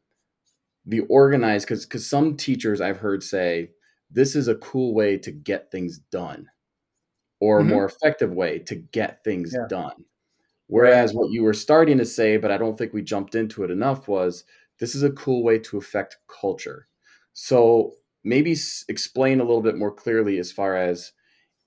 the 0.86 1.00
organized 1.02 1.66
because 1.66 1.84
because 1.86 2.08
some 2.08 2.36
teachers 2.36 2.80
i've 2.80 2.96
heard 2.96 3.22
say 3.22 3.70
this 4.10 4.36
is 4.36 4.48
a 4.48 4.56
cool 4.56 4.94
way 4.94 5.18
to 5.18 5.30
get 5.32 5.70
things 5.70 5.98
done 6.10 6.48
or 7.40 7.60
Mhm. 7.60 7.62
a 7.62 7.64
more 7.64 7.84
effective 7.86 8.32
way 8.32 8.58
to 8.60 8.76
get 8.76 9.22
things 9.24 9.54
Yeah. 9.54 9.68
done. 9.68 10.04
Whereas 10.68 11.14
what 11.14 11.30
you 11.32 11.42
were 11.44 11.54
starting 11.54 11.98
to 11.98 12.06
say 12.06 12.36
but 12.38 12.50
i 12.52 12.58
don't 12.58 12.78
think 12.78 12.92
we 12.94 13.02
jumped 13.02 13.34
into 13.36 13.64
it 13.64 13.70
enough 13.70 14.08
was 14.08 14.44
this 14.80 14.94
is 14.94 15.02
a 15.04 15.12
cool 15.12 15.42
way 15.44 15.58
to 15.58 15.78
affect 15.78 16.18
culture. 16.28 16.88
So 17.34 17.94
maybe 18.24 18.52
s- 18.52 18.84
explain 18.88 19.40
a 19.40 19.44
little 19.44 19.62
bit 19.62 19.76
more 19.78 19.92
clearly 19.94 20.38
as 20.38 20.52
far 20.52 20.76
as 20.76 21.12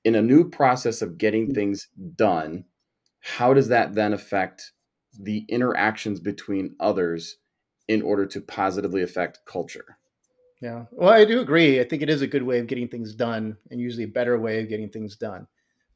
in 0.06 0.16
a 0.16 0.22
new 0.22 0.50
process 0.50 1.02
of 1.02 1.18
getting 1.18 1.54
things 1.54 1.88
done 2.16 2.66
how 3.22 3.54
does 3.54 3.70
that 3.70 3.96
then 3.96 4.14
affect 4.14 4.74
the 5.20 5.46
interactions 5.50 6.20
between 6.22 6.76
others 6.80 7.38
in 7.90 8.02
order 8.04 8.26
to 8.28 8.42
positively 8.42 9.04
affect 9.04 9.42
culture 9.46 9.98
Yeah. 10.62 10.86
Well, 10.92 11.10
I 11.10 11.26
do 11.26 11.42
agree. 11.42 11.80
I 11.80 11.84
think 11.84 12.02
it 12.02 12.10
is 12.10 12.22
a 12.22 12.28
good 12.28 12.44
way 12.44 12.60
of 12.60 12.68
getting 12.68 12.88
things 12.88 13.16
done 13.16 13.58
and 13.72 13.80
usually 13.80 14.04
a 14.04 14.08
better 14.08 14.40
way 14.40 14.62
of 14.62 14.70
getting 14.70 14.90
things 14.90 15.16
done. 15.16 15.48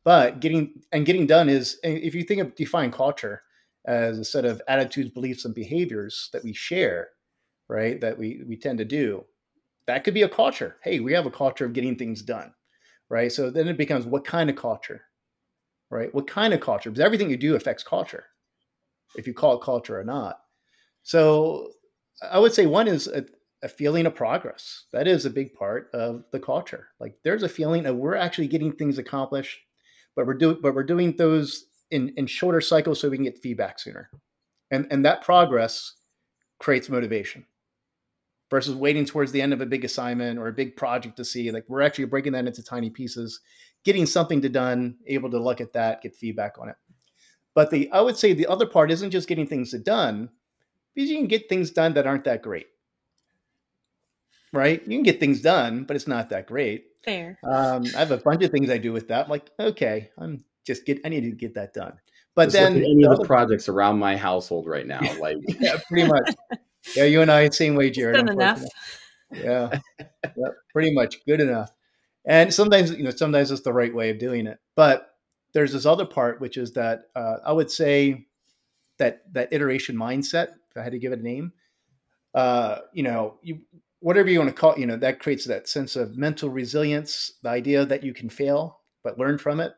But 0.03 0.39
getting 0.39 0.82
and 0.91 1.05
getting 1.05 1.28
done 1.28 1.49
is 1.49 1.80
if 1.84 2.16
you 2.16 2.24
think 2.24 2.41
of 2.41 2.55
define 2.55 2.91
culture 2.91 3.43
as 3.86 4.20
a 4.20 4.26
set 4.26 4.45
of 4.45 4.61
attitudes, 4.68 5.11
beliefs, 5.11 5.45
and 5.45 5.53
behaviors 5.55 6.30
that 6.34 6.43
we 6.43 6.53
share, 6.53 7.09
right? 7.70 7.99
That 8.01 8.18
we 8.18 8.43
we 8.47 8.57
tend 8.57 8.80
to 8.80 8.86
do. 8.86 9.26
That 9.88 10.03
could 10.03 10.13
be 10.16 10.24
a 10.24 10.30
culture. 10.30 10.78
Hey, 10.84 10.99
we 11.01 11.13
have 11.13 11.26
a 11.28 11.32
culture 11.32 11.66
of 11.66 11.74
getting 11.74 11.95
things 11.97 12.22
done, 12.24 12.53
right? 13.09 13.32
So 13.32 13.49
then 13.51 13.68
it 13.70 13.78
becomes 13.78 14.05
what 14.07 14.26
kind 14.26 14.49
of 14.49 14.55
culture, 14.57 15.03
right? 15.91 16.13
What 16.13 16.28
kind 16.28 16.53
of 16.53 16.61
culture? 16.61 16.89
Because 16.91 17.05
everything 17.05 17.30
you 17.30 17.38
do 17.38 17.55
affects 17.55 17.84
culture, 17.84 18.26
if 19.16 19.28
you 19.28 19.34
call 19.34 19.55
it 19.57 19.61
culture 19.63 19.99
or 19.99 20.03
not. 20.03 20.39
So 21.03 21.72
I 22.32 22.39
would 22.39 22.53
say 22.53 22.66
one 22.66 22.88
is 22.88 23.07
uh, 23.07 23.22
a, 23.66 23.70
feeling 23.70 24.05
of 24.05 24.16
progress. 24.16 24.86
That 24.93 25.07
is 25.07 25.26
a 25.26 25.30
big 25.30 25.53
part 25.53 25.89
of 25.93 26.24
the 26.32 26.39
culture. 26.39 26.89
Like 26.99 27.18
there's 27.24 27.43
a 27.43 27.49
feeling 27.49 27.86
of 27.86 27.95
we're 27.95 28.16
actually 28.16 28.47
getting 28.47 28.72
things 28.72 28.97
accomplished, 28.97 29.59
but 30.16 30.26
we're 30.26 30.36
doing 30.36 30.59
but 30.61 30.76
we're 30.76 30.84
doing 30.84 31.16
those 31.18 31.66
in 31.91 32.13
in 32.18 32.28
shorter 32.28 32.61
cycles 32.61 32.99
so 32.99 33.09
we 33.09 33.18
can 33.18 33.26
get 33.26 33.38
feedback 33.38 33.80
sooner. 33.80 34.09
And 34.72 34.88
and 34.91 35.05
that 35.05 35.24
progress 35.24 35.93
creates 36.59 36.89
motivation 36.89 37.45
versus 38.51 38.76
waiting 38.76 39.05
towards 39.05 39.32
the 39.32 39.41
end 39.41 39.53
of 39.53 39.61
a 39.61 39.66
big 39.66 39.84
assignment 39.84 40.39
or 40.39 40.47
a 40.47 40.53
big 40.53 40.76
project 40.76 41.18
to 41.18 41.26
see 41.26 41.51
like 41.51 41.66
we're 41.68 41.82
actually 41.82 42.05
breaking 42.05 42.34
that 42.34 42.47
into 42.47 42.63
tiny 42.63 42.89
pieces, 42.89 43.41
getting 43.84 44.05
something 44.05 44.41
to 44.41 44.49
done, 44.49 44.95
able 45.07 45.30
to 45.32 45.39
look 45.39 45.59
at 45.59 45.74
that, 45.74 46.01
get 46.01 46.16
feedback 46.16 46.55
on 46.59 46.70
it. 46.70 46.76
But 47.55 47.72
the 47.72 47.91
I 47.91 48.01
would 48.01 48.18
say 48.18 48.34
the 48.34 48.47
other 48.47 48.66
part 48.66 48.91
isn't 48.91 49.11
just 49.11 49.28
getting 49.28 49.47
things 49.47 49.72
done, 49.72 50.30
because 50.93 51.09
you 51.09 51.18
can 51.18 51.28
get 51.28 51.49
things 51.49 51.72
done 51.72 51.93
that 51.95 52.07
aren't 52.07 52.26
that 52.26 52.41
great 52.41 52.68
right? 54.56 54.82
You 54.84 54.97
can 54.97 55.03
get 55.03 55.20
things 55.20 55.41
done, 55.41 55.84
but 55.84 55.95
it's 55.95 56.08
not 56.08 56.30
that 56.30 56.47
great. 56.47 56.86
Fair. 57.03 57.38
Um, 57.43 57.84
I 57.95 57.99
have 57.99 58.12
a 58.12 58.18
bunch 58.18 58.43
of 58.43 58.51
things 58.51 58.70
I 58.70 58.78
do 58.78 58.91
with 58.93 59.08
that. 59.10 59.26
I'm 59.26 59.30
like, 59.30 59.49
okay, 59.60 60.10
I'm 60.18 60.43
just 60.66 60.86
get. 60.86 60.99
I 61.06 61.10
need 61.10 61.22
to 61.22 61.32
get 61.32 61.53
that 61.56 61.74
done. 61.74 61.93
But 62.34 62.45
Just 62.45 62.56
look 62.56 62.64
then 62.64 62.78
at 62.78 62.84
any 62.84 63.03
the 63.03 63.10
of 63.12 63.16
the 63.18 63.22
other- 63.22 63.28
projects 63.28 63.70
around 63.70 63.99
my 63.99 64.18
household 64.18 64.68
right 64.68 64.86
now 64.86 64.99
like 65.22 65.38
yeah, 65.60 65.78
pretty 65.88 66.08
much. 66.08 66.34
Yeah, 66.95 67.06
you 67.06 67.22
and 67.22 67.32
I 67.32 67.49
same 67.49 67.76
way, 67.76 67.89
Jared. 67.91 68.16
done 68.16 68.30
enough. 68.30 68.64
Yeah, 69.32 69.80
yeah, 70.24 70.47
pretty 70.74 70.93
much 70.93 71.24
good 71.26 71.41
enough. 71.41 71.72
And 72.26 72.53
sometimes, 72.53 72.91
you 72.91 73.03
know, 73.03 73.12
sometimes 73.12 73.51
it's 73.51 73.62
the 73.62 73.74
right 73.74 73.93
way 73.93 74.10
of 74.10 74.18
doing 74.20 74.47
it. 74.47 74.60
But 74.76 75.10
there's 75.53 75.74
this 75.74 75.86
other 75.86 76.06
part, 76.06 76.41
which 76.41 76.58
is 76.58 76.74
that 76.74 77.03
uh, 77.16 77.38
I 77.45 77.51
would 77.53 77.70
say 77.72 78.26
that 78.97 79.22
that 79.34 79.49
iteration 79.51 79.95
mindset. 79.95 80.49
If 80.72 80.78
I 80.78 80.84
had 80.84 80.91
to 80.91 80.99
give 80.99 81.14
it 81.14 81.20
a 81.20 81.24
name, 81.24 81.53
uh, 82.34 82.80
you 82.93 83.03
know, 83.03 83.39
you 83.41 83.60
whatever 84.06 84.30
you 84.30 84.38
want 84.38 84.51
to 84.51 84.56
call, 84.56 84.74
it, 84.74 84.78
you 84.78 84.86
know, 84.86 84.97
that 84.97 85.20
creates 85.20 85.45
that 85.45 85.68
sense 85.68 85.95
of 85.95 86.16
mental 86.16 86.47
resilience. 86.47 87.32
The 87.41 87.49
idea 87.49 87.88
that 87.88 88.03
you 88.03 88.14
can 88.14 88.30
fail 88.30 88.82
but 89.03 89.18
learn 89.18 89.39
from 89.39 89.60
it. 89.60 89.74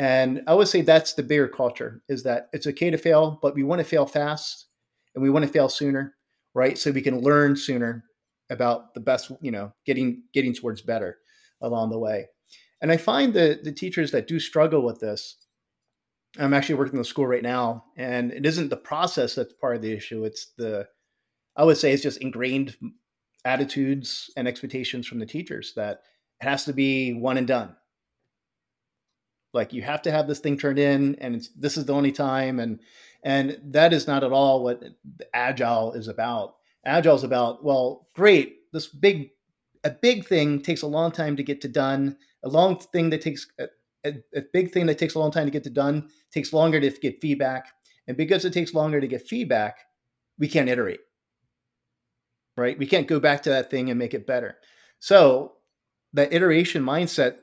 And 0.00 0.42
I 0.48 0.54
would 0.54 0.66
say 0.66 0.80
that's 0.80 1.12
the 1.12 1.22
bigger 1.22 1.46
culture: 1.46 2.02
is 2.08 2.24
that 2.24 2.48
it's 2.52 2.66
okay 2.66 2.90
to 2.90 2.98
fail, 2.98 3.38
but 3.40 3.54
we 3.54 3.62
want 3.62 3.78
to 3.78 3.84
fail 3.84 4.04
fast 4.04 4.66
and 5.14 5.22
we 5.22 5.30
want 5.30 5.44
to 5.44 5.52
fail 5.52 5.68
sooner, 5.68 6.16
right? 6.54 6.76
So 6.76 6.90
we 6.90 7.02
can 7.02 7.20
learn 7.20 7.54
sooner 7.54 8.02
about 8.50 8.94
the 8.94 9.00
best, 9.00 9.30
you 9.40 9.52
know, 9.52 9.72
getting 9.86 10.24
getting 10.34 10.54
towards 10.54 10.82
better 10.82 11.18
along 11.60 11.90
the 11.90 12.00
way. 12.00 12.26
And 12.82 12.90
I 12.90 12.96
find 12.96 13.32
that 13.34 13.62
the 13.62 13.72
teachers 13.72 14.10
that 14.10 14.26
do 14.26 14.40
struggle 14.40 14.84
with 14.84 14.98
this, 14.98 15.36
I'm 16.36 16.54
actually 16.54 16.76
working 16.76 16.94
in 16.94 16.98
the 16.98 17.04
school 17.04 17.28
right 17.28 17.44
now, 17.44 17.84
and 17.96 18.32
it 18.32 18.44
isn't 18.44 18.70
the 18.70 18.76
process 18.76 19.36
that's 19.36 19.54
part 19.54 19.76
of 19.76 19.82
the 19.82 19.92
issue. 19.92 20.24
It's 20.24 20.52
the, 20.58 20.88
I 21.56 21.62
would 21.62 21.76
say, 21.76 21.92
it's 21.92 22.02
just 22.02 22.20
ingrained 22.20 22.76
attitudes 23.44 24.30
and 24.36 24.46
expectations 24.46 25.06
from 25.06 25.18
the 25.18 25.26
teachers 25.26 25.72
that 25.76 26.02
it 26.40 26.48
has 26.48 26.64
to 26.64 26.72
be 26.72 27.12
one 27.12 27.38
and 27.38 27.46
done. 27.46 27.74
Like 29.54 29.72
you 29.72 29.82
have 29.82 30.02
to 30.02 30.10
have 30.10 30.28
this 30.28 30.40
thing 30.40 30.58
turned 30.58 30.78
in, 30.78 31.16
and 31.20 31.48
this 31.56 31.76
is 31.76 31.86
the 31.86 31.94
only 31.94 32.12
time, 32.12 32.60
and 32.60 32.80
and 33.22 33.58
that 33.64 33.92
is 33.92 34.06
not 34.06 34.22
at 34.22 34.32
all 34.32 34.62
what 34.62 34.82
agile 35.32 35.92
is 35.94 36.08
about. 36.08 36.56
Agile 36.84 37.16
is 37.16 37.24
about 37.24 37.64
well, 37.64 38.08
great, 38.14 38.70
this 38.72 38.86
big 38.86 39.30
a 39.84 39.90
big 39.90 40.26
thing 40.26 40.60
takes 40.60 40.82
a 40.82 40.86
long 40.86 41.10
time 41.10 41.36
to 41.36 41.42
get 41.42 41.60
to 41.62 41.68
done. 41.68 42.16
A 42.44 42.48
long 42.48 42.78
thing 42.78 43.10
that 43.10 43.22
takes 43.22 43.46
uh, 43.58 43.66
a, 44.04 44.14
a 44.34 44.42
big 44.52 44.70
thing 44.70 44.86
that 44.86 44.98
takes 44.98 45.14
a 45.14 45.18
long 45.18 45.30
time 45.30 45.46
to 45.46 45.50
get 45.50 45.64
to 45.64 45.70
done 45.70 46.08
takes 46.32 46.52
longer 46.52 46.80
to 46.80 46.90
get 46.90 47.20
feedback. 47.20 47.68
And 48.06 48.16
because 48.16 48.44
it 48.44 48.52
takes 48.52 48.74
longer 48.74 49.00
to 49.00 49.06
get 49.06 49.26
feedback, 49.26 49.78
we 50.38 50.48
can't 50.48 50.68
iterate. 50.68 51.00
Right? 52.58 52.78
We 52.78 52.86
can't 52.86 53.06
go 53.06 53.20
back 53.20 53.42
to 53.44 53.50
that 53.50 53.70
thing 53.70 53.88
and 53.88 53.98
make 53.98 54.14
it 54.14 54.26
better. 54.26 54.58
So 54.98 55.52
that 56.12 56.32
iteration 56.32 56.82
mindset 56.82 57.36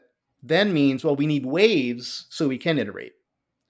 then 0.44 0.74
means, 0.74 1.04
well, 1.04 1.16
we 1.16 1.26
need 1.26 1.46
waves 1.46 2.28
so 2.30 2.48
we 2.48 2.58
can 2.58 2.78
iterate. 2.78 3.14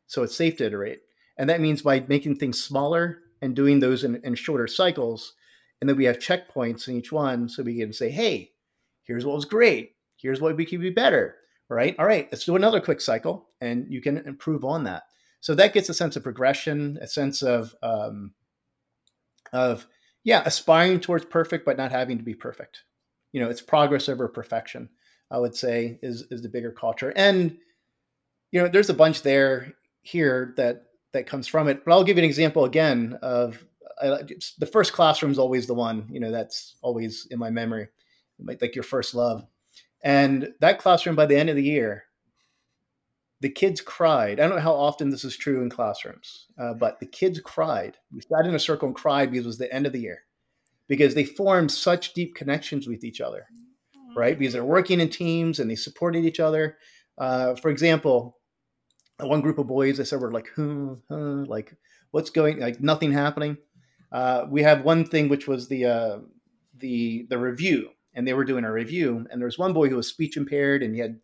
So 0.08 0.24
it's 0.24 0.36
safe 0.36 0.58
to 0.58 0.66
iterate. 0.66 1.02
And 1.38 1.50
that 1.50 1.62
means 1.62 1.82
by 1.82 2.04
making 2.08 2.38
things 2.38 2.62
smaller 2.62 3.20
and 3.42 3.56
doing 3.56 3.80
those 3.80 4.04
in, 4.04 4.16
in 4.24 4.36
shorter 4.36 4.68
cycles, 4.68 5.34
and 5.80 5.90
then 5.90 5.98
we 5.98 6.06
have 6.06 6.20
checkpoints 6.20 6.88
in 6.88 6.96
each 6.96 7.12
one 7.12 7.48
so 7.48 7.62
we 7.62 7.78
can 7.78 7.94
say, 7.94 8.10
hey, 8.10 8.52
here's 9.04 9.26
what 9.26 9.36
was 9.36 9.46
great. 9.46 9.92
Here's 10.18 10.42
what 10.42 10.56
we 10.56 10.66
could 10.66 10.82
be 10.82 10.90
better. 10.90 11.36
Right? 11.70 11.96
All 12.00 12.06
right, 12.06 12.28
let's 12.32 12.46
do 12.46 12.56
another 12.56 12.82
quick 12.82 13.02
cycle 13.02 13.50
and 13.62 13.86
you 13.90 14.02
can 14.02 14.18
improve 14.20 14.64
on 14.64 14.84
that. 14.86 15.04
So 15.42 15.54
that 15.56 15.74
gets 15.74 15.90
a 15.90 15.94
sense 15.94 16.16
of 16.16 16.24
progression, 16.24 16.98
a 17.02 17.08
sense 17.08 17.44
of 17.44 17.76
um, 17.84 18.34
of 19.54 19.86
yeah, 20.26 20.42
aspiring 20.44 21.00
towards 21.00 21.24
perfect, 21.24 21.66
but 21.66 21.78
not 21.78 21.92
having 21.92 22.18
to 22.18 22.24
be 22.24 22.34
perfect. 22.34 22.84
You 23.32 23.40
know, 23.40 23.50
it's 23.50 23.62
progress 23.62 24.10
over 24.10 24.28
perfection. 24.28 24.90
I 25.32 25.38
would 25.40 25.56
say 25.56 26.00
is 26.02 26.26
is 26.32 26.42
the 26.42 26.50
bigger 26.50 26.72
culture, 26.72 27.14
and 27.16 27.58
you 28.52 28.62
know, 28.62 28.68
there's 28.68 28.90
a 28.90 28.94
bunch 28.94 29.22
there 29.22 29.74
here 30.02 30.54
that 30.58 30.84
that 31.14 31.28
comes 31.28 31.48
from 31.48 31.70
it. 31.70 31.86
But 31.86 31.92
I'll 31.92 32.04
give 32.04 32.18
you 32.18 32.24
an 32.24 32.30
example 32.30 32.66
again 32.66 33.18
of 33.22 33.64
the 34.02 34.70
first 34.72 34.94
classroom 34.94 35.32
is 35.32 35.40
always 35.40 35.68
the 35.68 35.74
one. 35.74 36.08
You 36.12 36.20
know, 36.20 36.32
that's 36.32 36.76
always 36.82 37.28
in 37.32 37.40
my 37.40 37.50
memory, 37.50 37.88
like 38.40 38.76
your 38.76 38.84
first 38.84 39.16
love. 39.16 39.46
And 40.04 40.54
that 40.60 40.80
classroom, 40.80 41.16
by 41.16 41.26
the 41.26 41.38
end 41.38 41.50
of 41.50 41.56
the 41.56 41.64
year, 41.64 42.06
the 43.42 43.50
kids 43.50 43.82
cried. 43.82 44.40
I 44.40 44.48
don't 44.48 44.56
know 44.56 44.62
how 44.62 44.74
often 44.74 45.10
this 45.10 45.24
is 45.24 45.38
true 45.38 45.62
in 45.62 45.70
classrooms, 45.70 46.48
uh, 46.58 46.74
but 46.74 47.00
the 47.00 47.06
kids 47.06 47.40
cried. 47.40 47.98
We 48.12 48.22
sat 48.22 48.46
in 48.46 48.56
a 48.56 48.60
circle 48.60 48.88
and 48.88 48.96
cried 48.96 49.32
because 49.32 49.46
it 49.46 49.48
was 49.48 49.58
the 49.58 49.74
end 49.74 49.86
of 49.86 49.94
the 49.94 50.02
year, 50.02 50.20
because 50.88 51.16
they 51.16 51.26
formed 51.26 51.72
such 51.72 52.14
deep 52.14 52.36
connections 52.36 52.88
with 52.88 53.04
each 53.04 53.22
other, 53.22 53.46
right? 54.16 54.40
Because 54.40 54.54
they're 54.54 54.64
working 54.64 55.00
in 55.00 55.10
teams 55.10 55.60
and 55.60 55.70
they 55.70 55.76
supported 55.76 56.26
each 56.26 56.40
other. 56.40 56.78
Uh, 57.18 57.56
for 57.56 57.70
example, 57.70 58.38
one 59.20 59.42
group 59.42 59.60
of 59.60 59.68
boys, 59.68 60.00
I 60.00 60.04
said, 60.04 60.20
were 60.20 60.32
like, 60.32 60.50
huh, 60.56 60.96
huh, 61.10 61.46
like, 61.48 61.76
what's 62.12 62.30
going, 62.30 62.60
like, 62.60 62.82
nothing 62.82 63.12
happening. 63.12 63.58
Uh, 64.12 64.46
we 64.50 64.64
have 64.64 64.84
one 64.84 65.06
thing 65.06 65.30
which 65.30 65.48
was 65.48 65.68
the 65.68 65.86
uh, 65.86 66.20
the 66.78 67.26
the 67.30 67.38
review, 67.38 67.90
and 68.14 68.26
they 68.26 68.34
were 68.34 68.46
doing 68.46 68.64
a 68.64 68.72
review, 68.72 69.26
and 69.30 69.42
there 69.42 69.48
was 69.48 69.60
one 69.60 69.74
boy 69.74 69.90
who 69.90 69.96
was 69.98 70.08
speech 70.08 70.38
impaired, 70.38 70.84
and 70.84 70.94
he 70.94 71.02
had 71.02 71.20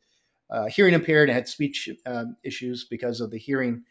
uh, 0.51 0.65
hearing 0.65 0.93
impaired 0.93 1.29
and 1.29 1.35
had 1.35 1.47
speech 1.47 1.89
um, 2.05 2.35
issues 2.43 2.85
because 2.85 3.21
of 3.21 3.31
the 3.31 3.37
hearing, 3.37 3.83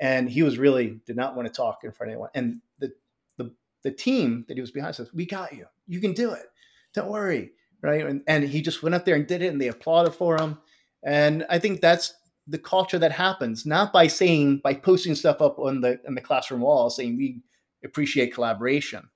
and 0.00 0.28
he 0.28 0.42
was 0.42 0.58
really 0.58 1.00
did 1.06 1.16
not 1.16 1.36
want 1.36 1.46
to 1.46 1.52
talk 1.52 1.80
in 1.84 1.92
front 1.92 2.10
of 2.10 2.14
anyone. 2.14 2.30
And 2.34 2.60
the 2.78 2.92
the 3.36 3.52
the 3.82 3.90
team 3.90 4.44
that 4.48 4.54
he 4.56 4.60
was 4.60 4.70
behind 4.70 4.94
says, 4.94 5.12
"We 5.12 5.26
got 5.26 5.52
you. 5.52 5.66
You 5.86 6.00
can 6.00 6.12
do 6.12 6.32
it. 6.32 6.46
Don't 6.94 7.10
worry." 7.10 7.52
Right, 7.82 8.06
and, 8.06 8.22
and 8.26 8.44
he 8.44 8.62
just 8.62 8.82
went 8.82 8.94
up 8.94 9.04
there 9.04 9.14
and 9.14 9.26
did 9.26 9.42
it, 9.42 9.52
and 9.52 9.60
they 9.60 9.68
applauded 9.68 10.14
for 10.14 10.40
him. 10.40 10.58
And 11.02 11.44
I 11.50 11.58
think 11.58 11.82
that's 11.82 12.14
the 12.46 12.58
culture 12.58 12.98
that 12.98 13.12
happens 13.12 13.64
not 13.64 13.92
by 13.92 14.06
saying 14.06 14.58
by 14.62 14.74
posting 14.74 15.14
stuff 15.14 15.40
up 15.40 15.58
on 15.58 15.80
the 15.80 15.98
on 16.06 16.14
the 16.14 16.20
classroom 16.20 16.60
wall 16.60 16.90
saying 16.90 17.16
we 17.16 17.40
appreciate 17.84 18.34
collaboration 18.34 19.08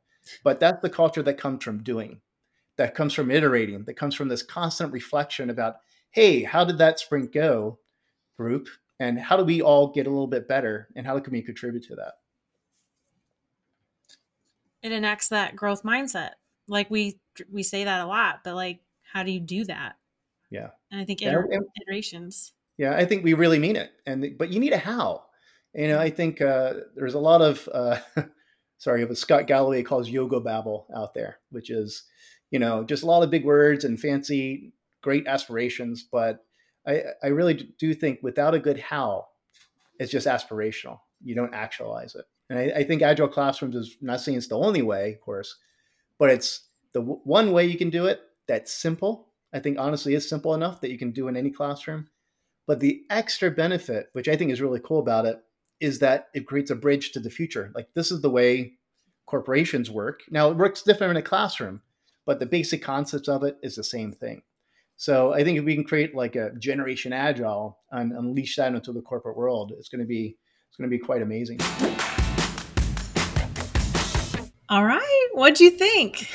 but 0.45 0.61
that's 0.61 0.81
the 0.83 0.91
culture 0.91 1.23
that 1.23 1.39
comes 1.39 1.63
from 1.63 1.83
doing 1.83 2.21
that 2.77 2.95
comes 2.95 3.13
from 3.13 3.31
iterating 3.31 3.85
that 3.85 3.97
comes 3.97 4.15
from 4.15 4.29
this 4.29 4.43
constant 4.43 4.93
reflection 4.93 5.51
about 5.51 5.77
hey 6.19 6.43
how 6.43 6.65
did 6.65 6.79
that 6.79 6.99
sprint 6.99 7.33
go 7.33 7.79
group? 8.37 8.69
And 8.99 9.21
how 9.21 9.37
do 9.37 9.45
we 9.45 9.63
all 9.63 9.93
get 9.93 10.09
a 10.09 10.11
little 10.11 10.27
bit 10.27 10.49
better? 10.49 10.89
And 10.97 11.07
how 11.07 11.17
can 11.21 11.33
we 11.33 11.43
contribute 11.43 11.85
to 11.85 11.95
that? 11.95 12.15
It 14.83 14.91
enacts 14.91 15.29
that 15.29 15.55
growth 15.55 15.85
mindset. 15.85 16.31
Like 16.67 16.91
we 16.91 17.21
we 17.53 17.63
say 17.63 17.85
that 17.85 18.01
a 18.01 18.07
lot 18.07 18.41
but 18.43 18.57
like 18.57 18.81
how 19.13 19.23
do 19.23 19.31
you 19.31 19.39
do 19.39 19.65
that? 19.67 19.95
Yeah. 20.51 20.71
And 20.91 21.01
i 21.01 21.05
think 21.05 21.21
Yeah, 21.21 21.41
iterations. 21.81 22.53
Yeah, 22.79 22.97
I 22.97 23.05
think 23.05 23.23
we 23.23 23.35
really 23.35 23.61
mean 23.61 23.77
it, 23.77 23.93
and 24.07 24.37
but 24.39 24.51
you 24.51 24.59
need 24.59 24.73
a 24.73 24.79
how. 24.79 25.25
You 25.75 25.89
know, 25.89 26.01
I 26.01 26.11
think 26.11 26.41
uh, 26.41 26.75
there's 26.97 27.15
a 27.15 27.19
lot 27.21 27.43
of 27.43 27.69
uh, 27.73 27.99
sorry, 28.79 29.05
what 29.05 29.19
Scott 29.19 29.47
Galloway 29.47 29.83
calls 29.83 30.09
yoga 30.09 30.41
babble 30.41 30.87
out 30.97 31.13
there, 31.15 31.39
which 31.51 31.71
is 31.71 32.05
you 32.51 32.59
know 32.59 32.85
just 32.85 33.03
a 33.03 33.07
lot 33.07 33.23
of 33.23 33.31
big 33.31 33.45
words 33.45 33.85
and 33.85 33.99
fancy, 33.99 34.73
great 35.09 35.27
aspirations. 35.27 36.03
But 36.03 36.45
I, 36.87 37.03
I 37.23 37.29
really 37.29 37.55
do 37.79 37.95
think 37.95 38.19
without 38.23 38.55
a 38.55 38.59
good 38.59 38.79
how, 38.79 39.29
it's 39.99 40.13
just 40.13 40.27
aspirational. 40.27 40.99
You 41.25 41.35
don't 41.35 41.55
actualize 41.55 42.15
it, 42.15 42.27
and 42.51 42.59
I, 42.59 42.81
I 42.81 42.85
think 42.85 43.01
agile 43.01 43.27
classrooms 43.27 43.75
is 43.75 43.97
not 44.03 44.21
saying 44.21 44.37
it's 44.37 44.49
the 44.49 44.59
only 44.59 44.83
way, 44.83 45.15
of 45.15 45.21
course, 45.23 45.57
but 46.19 46.29
it's 46.29 46.69
the 46.93 47.01
w- 47.01 47.21
one 47.25 47.53
way 47.53 47.65
you 47.65 47.79
can 47.79 47.89
do 47.89 48.05
it 48.05 48.21
that's 48.47 48.71
simple. 48.71 49.29
I 49.55 49.61
think 49.61 49.79
honestly 49.79 50.15
is 50.15 50.29
simple 50.29 50.53
enough 50.55 50.83
that 50.83 50.91
you 50.91 50.99
can 50.99 51.11
do 51.11 51.29
in 51.29 51.37
any 51.37 51.51
classroom. 51.51 52.09
But 52.67 52.81
the 52.81 53.03
extra 53.09 53.51
benefit, 53.51 54.11
which 54.13 54.29
I 54.29 54.37
think 54.37 54.53
is 54.53 54.61
really 54.61 54.81
cool 54.85 54.99
about 54.99 55.25
it, 55.25 55.39
is 55.81 55.99
that 56.01 56.29
it 56.35 56.47
creates 56.47 56.71
a 56.71 56.77
bridge 56.77 57.13
to 57.13 57.21
the 57.21 57.31
future. 57.31 57.73
Like 57.75 57.89
this 57.95 58.13
is 58.13 58.21
the 58.21 58.31
way 58.31 58.75
corporations 59.25 59.91
work. 59.91 60.21
Now 60.31 60.51
it 60.51 60.59
works 60.59 60.83
different 60.83 61.13
in 61.13 61.17
a 61.17 61.23
classroom, 61.23 61.81
but 62.27 62.41
the 62.41 62.47
basic 62.47 62.83
concepts 62.83 63.29
of 63.29 63.43
it 63.43 63.57
is 63.63 63.75
the 63.75 63.83
same 63.83 64.13
thing. 64.13 64.43
So 65.01 65.33
I 65.33 65.45
think 65.45 65.57
if 65.57 65.65
we 65.65 65.77
can 65.77 65.85
create 65.85 66.13
like 66.13 66.35
a 66.35 66.51
generation 66.59 67.13
agile 67.13 67.79
and 67.93 68.11
unleash 68.11 68.57
that 68.57 68.75
into 68.75 68.93
the 68.93 69.01
corporate 69.01 69.37
world, 69.37 69.73
it's 69.79 69.89
going 69.89 70.01
to 70.01 70.07
be 70.07 70.37
it's 70.69 70.77
going 70.77 70.91
to 70.91 70.95
be 70.95 70.99
quite 70.99 71.23
amazing. 71.23 71.61
all 74.69 74.85
right 74.85 75.29
what 75.33 75.55
do 75.55 75.65
you 75.65 75.71
think 75.71 76.29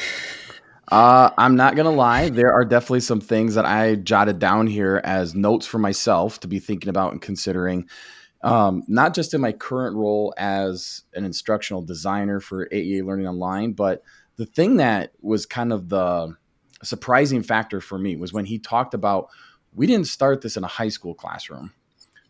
Uh, 0.91 1.29
I'm 1.37 1.55
not 1.55 1.75
gonna 1.75 1.91
lie. 1.91 2.29
There 2.29 2.53
are 2.53 2.65
definitely 2.65 2.99
some 2.99 3.21
things 3.21 3.55
that 3.55 3.65
I 3.65 3.95
jotted 3.95 4.37
down 4.37 4.67
here 4.67 5.01
as 5.03 5.33
notes 5.33 5.65
for 5.65 5.79
myself 5.79 6.39
to 6.41 6.47
be 6.47 6.59
thinking 6.59 6.89
about 6.89 7.13
and 7.13 7.21
considering. 7.21 7.87
Um, 8.43 8.83
not 8.87 9.15
just 9.15 9.33
in 9.33 9.41
my 9.41 9.53
current 9.53 9.95
role 9.95 10.33
as 10.37 11.03
an 11.13 11.25
instructional 11.25 11.81
designer 11.81 12.39
for 12.39 12.67
AEA 12.67 13.05
Learning 13.05 13.27
Online, 13.27 13.71
but 13.71 14.03
the 14.35 14.45
thing 14.45 14.77
that 14.77 15.13
was 15.21 15.45
kind 15.45 15.71
of 15.71 15.89
the 15.89 16.35
surprising 16.85 17.43
factor 17.43 17.81
for 17.81 17.97
me 17.97 18.15
was 18.15 18.33
when 18.33 18.45
he 18.45 18.59
talked 18.59 18.93
about 18.93 19.29
we 19.75 19.87
didn't 19.87 20.07
start 20.07 20.41
this 20.41 20.57
in 20.57 20.63
a 20.63 20.67
high 20.67 20.89
school 20.89 21.15
classroom. 21.15 21.73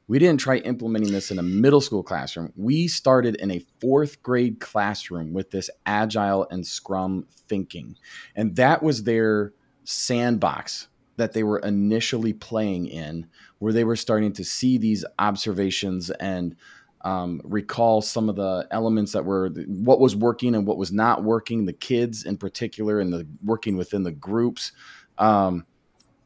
We 0.08 0.20
didn't 0.20 0.41
try 0.41 0.58
implementing 0.58 1.12
this 1.12 1.32
in 1.32 1.39
a 1.39 1.43
middle 1.43 1.82
school 1.82 2.04
classroom. 2.04 2.51
We 2.56 2.88
started 2.88 3.36
in 3.36 3.51
a 3.51 3.66
fourth 3.80 4.22
grade 4.22 4.60
classroom 4.60 5.34
with 5.34 5.51
this 5.51 5.70
agile 5.86 6.47
and 6.51 6.66
scrum 6.66 7.26
thinking. 7.47 7.95
And 8.36 8.56
that 8.58 8.84
was 8.84 9.04
their 9.04 9.54
sandbox 9.86 10.88
that 11.16 11.34
they 11.34 11.43
were 11.43 11.60
initially 11.60 12.34
playing 12.34 12.88
in, 12.88 13.28
where 13.60 13.72
they 13.72 13.84
were 13.84 13.95
starting 13.95 14.34
to 14.34 14.43
see 14.43 14.78
these 14.78 15.06
observations 15.20 16.10
and 16.10 16.56
um, 17.04 17.41
recall 17.43 18.01
some 18.01 18.30
of 18.30 18.36
the 18.36 18.68
elements 18.72 19.12
that 19.12 19.26
were 19.26 19.49
what 19.49 19.99
was 19.99 20.16
working 20.16 20.56
and 20.56 20.66
what 20.66 20.78
was 20.78 20.91
not 20.91 21.24
working, 21.24 21.66
the 21.66 21.74
kids 21.74 22.24
in 22.24 22.38
particular, 22.38 22.99
and 22.99 23.12
the 23.12 23.28
working 23.43 23.76
within 23.76 24.04
the 24.04 24.12
groups. 24.12 24.72
Um, 25.18 25.66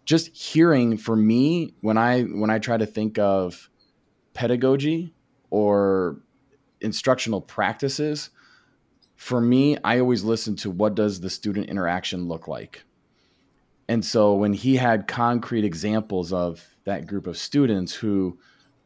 just 0.05 0.35
hearing 0.35 0.97
for 0.97 1.15
me 1.15 1.73
when 1.81 1.97
I 1.97 2.23
when 2.23 2.49
I 2.49 2.59
try 2.59 2.77
to 2.77 2.85
think 2.85 3.17
of 3.17 3.69
pedagogy 4.33 5.13
or 5.49 6.21
instructional 6.79 7.41
practices, 7.41 8.29
for 9.15 9.41
me, 9.41 9.77
I 9.83 9.99
always 9.99 10.23
listen 10.23 10.55
to 10.57 10.69
what 10.69 10.93
does 10.93 11.19
the 11.19 11.29
student 11.29 11.69
interaction 11.69 12.27
look 12.27 12.47
like. 12.47 12.83
And 13.89 14.05
so 14.05 14.35
when 14.35 14.53
he 14.53 14.75
had 14.75 15.07
concrete 15.07 15.65
examples 15.65 16.31
of 16.31 16.63
that 16.83 17.07
group 17.07 17.25
of 17.25 17.37
students 17.37 17.93
who 17.93 18.37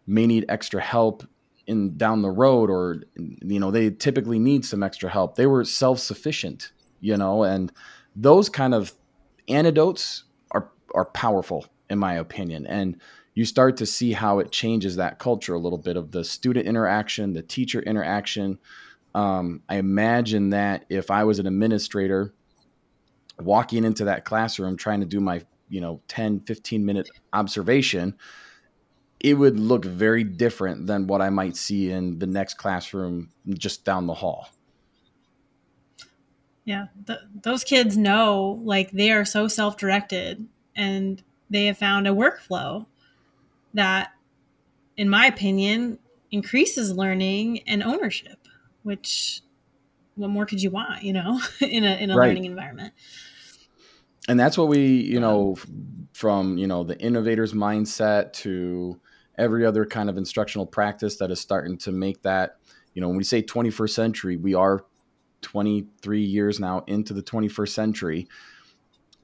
may 0.08 0.26
need 0.28 0.46
extra 0.48 0.80
help 0.80 1.24
in 1.72 1.98
down 1.98 2.22
the 2.22 2.30
road 2.30 2.70
or 2.70 3.04
you 3.16 3.60
know 3.60 3.72
they 3.72 3.90
typically 3.90 4.38
need 4.38 4.66
some 4.66 4.84
extra 4.84 5.10
help. 5.10 5.36
They 5.36 5.48
were 5.48 5.66
self-sufficient 5.66 6.72
you 7.00 7.18
know 7.18 7.44
and 7.44 7.72
those 8.16 8.50
kind 8.50 8.74
of 8.74 8.94
antidotes 9.48 10.26
are 10.52 10.70
are 10.94 11.06
powerful 11.06 11.66
in 11.90 11.98
my 11.98 12.16
opinion. 12.16 12.68
And 12.68 13.00
you 13.34 13.46
start 13.46 13.78
to 13.78 13.86
see 13.86 14.12
how 14.12 14.40
it 14.40 14.52
changes 14.52 14.98
that 14.98 15.18
culture 15.18 15.54
a 15.54 15.60
little 15.60 15.78
bit 15.78 15.96
of 15.96 16.12
the 16.12 16.24
student 16.24 16.68
interaction 16.68 17.34
the 17.34 17.42
teacher 17.42 17.82
interaction. 17.82 18.60
Um, 19.14 19.62
i 19.68 19.76
imagine 19.76 20.52
that 20.52 20.86
if 20.90 21.12
i 21.12 21.26
was 21.26 21.40
an 21.40 21.46
administrator 21.46 22.34
walking 23.40 23.84
into 23.84 24.06
that 24.06 24.24
classroom 24.24 24.78
trying 24.78 25.02
to 25.02 25.06
do 25.06 25.20
my 25.20 25.42
you 25.68 25.82
know 25.82 26.02
10 26.08 26.42
15 26.42 26.86
minute 26.86 27.10
observation 27.34 28.16
it 29.24 29.36
would 29.36 29.60
look 29.60 29.86
very 29.86 30.24
different 30.24 30.88
than 30.88 31.08
what 31.08 31.22
i 31.22 31.30
might 31.30 31.56
see 31.56 31.92
in 31.92 32.20
the 32.20 32.28
next 32.28 32.56
classroom 32.56 33.30
just 33.50 33.86
down 33.86 34.08
the 34.08 34.14
hall 34.14 34.50
yeah 36.66 36.88
th- 37.08 37.20
those 37.44 37.64
kids 37.64 37.98
know 37.98 38.60
like 38.64 38.92
they 38.92 39.12
are 39.12 39.26
so 39.26 39.48
self-directed 39.48 40.48
and 40.76 41.24
they 41.50 41.66
have 41.66 41.78
found 41.78 42.08
a 42.08 42.12
workflow 42.12 42.86
that 43.74 44.12
in 44.98 45.10
my 45.10 45.26
opinion, 45.26 46.00
increases 46.32 46.94
learning 46.94 47.62
and 47.68 47.82
ownership, 47.82 48.48
which 48.84 49.42
what 50.16 50.30
more 50.30 50.46
could 50.46 50.62
you 50.62 50.70
want, 50.70 51.04
you 51.04 51.14
know, 51.14 51.40
in 51.62 51.84
a 51.84 51.96
in 51.96 52.12
a 52.12 52.18
Right. 52.18 52.28
learning 52.28 52.46
environment? 52.46 52.94
and 54.28 54.40
that's 54.40 54.58
what 54.58 54.68
we 54.68 54.80
you 54.80 55.20
know 55.20 55.56
from 56.14 56.58
you 56.58 56.68
know 56.68 56.84
the 56.84 57.00
innovators 57.02 57.54
mindset 57.54 58.32
to 58.34 59.00
every 59.38 59.66
other 59.66 59.86
kind 59.86 60.10
of 60.10 60.18
instructional 60.18 60.66
practice 60.66 61.18
that 61.18 61.32
is 61.32 61.40
starting 61.40 61.78
to 61.78 61.92
make 61.92 62.22
that 62.22 62.58
you 62.94 63.02
know 63.02 63.08
when 63.08 63.18
we 63.18 63.24
say 63.24 63.42
21st 63.42 63.90
century 63.94 64.38
we 64.38 64.54
are 64.54 64.86
23 65.42 66.22
years 66.22 66.60
now 66.60 66.84
into 66.88 67.14
the 67.14 67.24
21st 67.24 67.70
century 67.74 68.28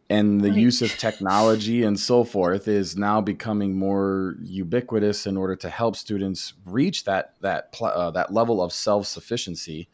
and 0.10 0.40
the 0.42 0.50
Right. 0.50 0.58
use 0.58 0.82
of 0.82 0.96
technology 0.98 1.84
and 1.84 2.00
so 2.00 2.24
forth 2.24 2.68
is 2.68 2.96
now 2.96 3.20
becoming 3.20 3.78
more 3.78 4.36
ubiquitous 4.42 5.28
in 5.28 5.36
order 5.36 5.56
to 5.58 5.70
help 5.70 5.96
students 5.98 6.54
reach 6.66 7.04
that 7.04 7.34
that 7.42 7.76
uh, 7.82 8.10
that 8.12 8.32
level 8.32 8.62
of 8.62 8.72
self-sufficiency 8.72 9.90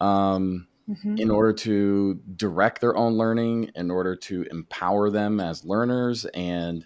um, 0.00 0.66
Mhm. 0.88 1.18
in 1.18 1.30
order 1.30 1.52
to 1.52 2.20
direct 2.36 2.80
their 2.80 2.96
own 2.96 3.14
learning, 3.14 3.70
in 3.74 3.90
order 3.90 4.14
to 4.16 4.42
empower 4.50 5.08
them 5.08 5.40
as 5.40 5.64
learners. 5.64 6.26
And 6.34 6.84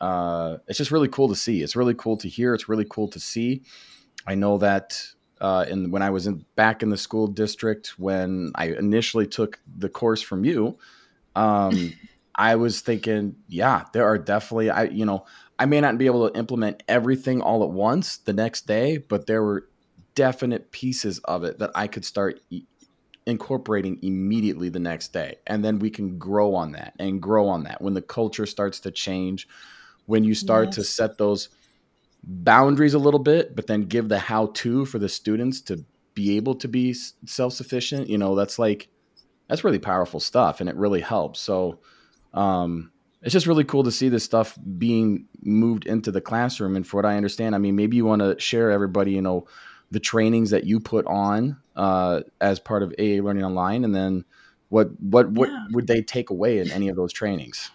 uh, 0.00 0.58
it's 0.66 0.78
just 0.78 0.90
really 0.90 1.08
cool 1.08 1.28
to 1.28 1.34
see. 1.34 1.62
It's 1.62 1.76
really 1.76 1.94
cool 1.94 2.16
to 2.18 2.28
hear. 2.28 2.54
It's 2.54 2.68
really 2.68 2.86
cool 2.88 3.08
to 3.08 3.20
see. 3.20 3.62
I 4.26 4.34
know 4.34 4.58
that 4.58 5.00
uh, 5.40 5.64
in, 5.68 5.90
when 5.90 6.02
I 6.02 6.10
was 6.10 6.26
in, 6.26 6.44
back 6.54 6.82
in 6.82 6.90
the 6.90 6.96
school 6.96 7.26
district, 7.26 7.98
when 7.98 8.52
I 8.54 8.66
initially 8.68 9.26
took 9.26 9.60
the 9.78 9.88
course 9.88 10.22
from 10.22 10.44
you, 10.44 10.78
um, 11.34 11.94
I 12.34 12.56
was 12.56 12.80
thinking, 12.80 13.36
yeah, 13.48 13.84
there 13.92 14.06
are 14.06 14.18
definitely, 14.18 14.70
I, 14.70 14.84
you 14.84 15.06
know, 15.06 15.24
I 15.58 15.64
may 15.64 15.80
not 15.80 15.96
be 15.96 16.06
able 16.06 16.28
to 16.28 16.38
implement 16.38 16.82
everything 16.86 17.40
all 17.40 17.64
at 17.64 17.70
once 17.70 18.18
the 18.18 18.34
next 18.34 18.66
day, 18.66 18.98
but 18.98 19.26
there 19.26 19.42
were 19.42 19.68
definite 20.14 20.70
pieces 20.70 21.18
of 21.20 21.44
it 21.44 21.58
that 21.58 21.70
I 21.74 21.86
could 21.86 22.04
start 22.04 22.40
e- 22.50 22.64
incorporating 23.26 23.98
immediately 24.02 24.68
the 24.68 24.78
next 24.78 25.12
day. 25.12 25.36
And 25.46 25.64
then 25.64 25.78
we 25.78 25.88
can 25.88 26.18
grow 26.18 26.54
on 26.54 26.72
that 26.72 26.94
and 26.98 27.22
grow 27.22 27.48
on 27.48 27.64
that 27.64 27.80
when 27.80 27.94
the 27.94 28.02
culture 28.02 28.46
starts 28.46 28.80
to 28.80 28.90
change, 28.90 29.48
when 30.06 30.24
you 30.24 30.34
start 30.34 30.72
to 30.72 30.84
set 30.84 31.18
those 31.18 31.48
boundaries 32.22 32.94
a 32.94 32.98
little 32.98 33.20
bit, 33.20 33.54
but 33.54 33.66
then 33.66 33.82
give 33.82 34.08
the 34.08 34.18
how 34.18 34.46
to 34.54 34.84
for 34.86 34.98
the 34.98 35.08
students 35.08 35.60
to 35.62 35.84
be 36.14 36.36
able 36.36 36.54
to 36.56 36.68
be 36.68 36.94
self 37.26 37.52
sufficient. 37.52 38.08
You 38.08 38.18
know, 38.18 38.34
that's 38.34 38.58
like, 38.58 38.88
that's 39.48 39.64
really 39.64 39.78
powerful 39.78 40.20
stuff 40.20 40.60
and 40.60 40.68
it 40.68 40.76
really 40.76 41.00
helps. 41.00 41.40
So, 41.40 41.80
um, 42.34 42.92
it's 43.22 43.32
just 43.32 43.46
really 43.46 43.64
cool 43.64 43.82
to 43.84 43.90
see 43.90 44.08
this 44.08 44.24
stuff 44.24 44.56
being 44.78 45.26
moved 45.42 45.86
into 45.86 46.12
the 46.12 46.20
classroom. 46.20 46.76
And 46.76 46.86
for 46.86 46.98
what 46.98 47.06
I 47.06 47.16
understand, 47.16 47.54
I 47.54 47.58
mean, 47.58 47.74
maybe 47.74 47.96
you 47.96 48.04
want 48.04 48.22
to 48.22 48.38
share 48.38 48.70
everybody, 48.70 49.12
you 49.12 49.22
know, 49.22 49.46
the 49.90 50.00
trainings 50.00 50.50
that 50.50 50.64
you 50.64 50.80
put 50.80 51.06
on 51.06 51.56
uh, 51.74 52.20
as 52.40 52.60
part 52.60 52.82
of 52.82 52.92
AEA 52.98 53.22
Learning 53.22 53.44
Online, 53.44 53.84
and 53.84 53.94
then 53.94 54.24
what 54.68 54.88
what 55.00 55.30
what 55.30 55.48
Yeah. 55.48 55.66
would 55.72 55.86
they 55.86 56.02
take 56.02 56.30
away 56.30 56.58
in 56.58 56.70
any 56.70 56.88
of 56.88 56.96
those 56.96 57.12
trainings? 57.12 57.70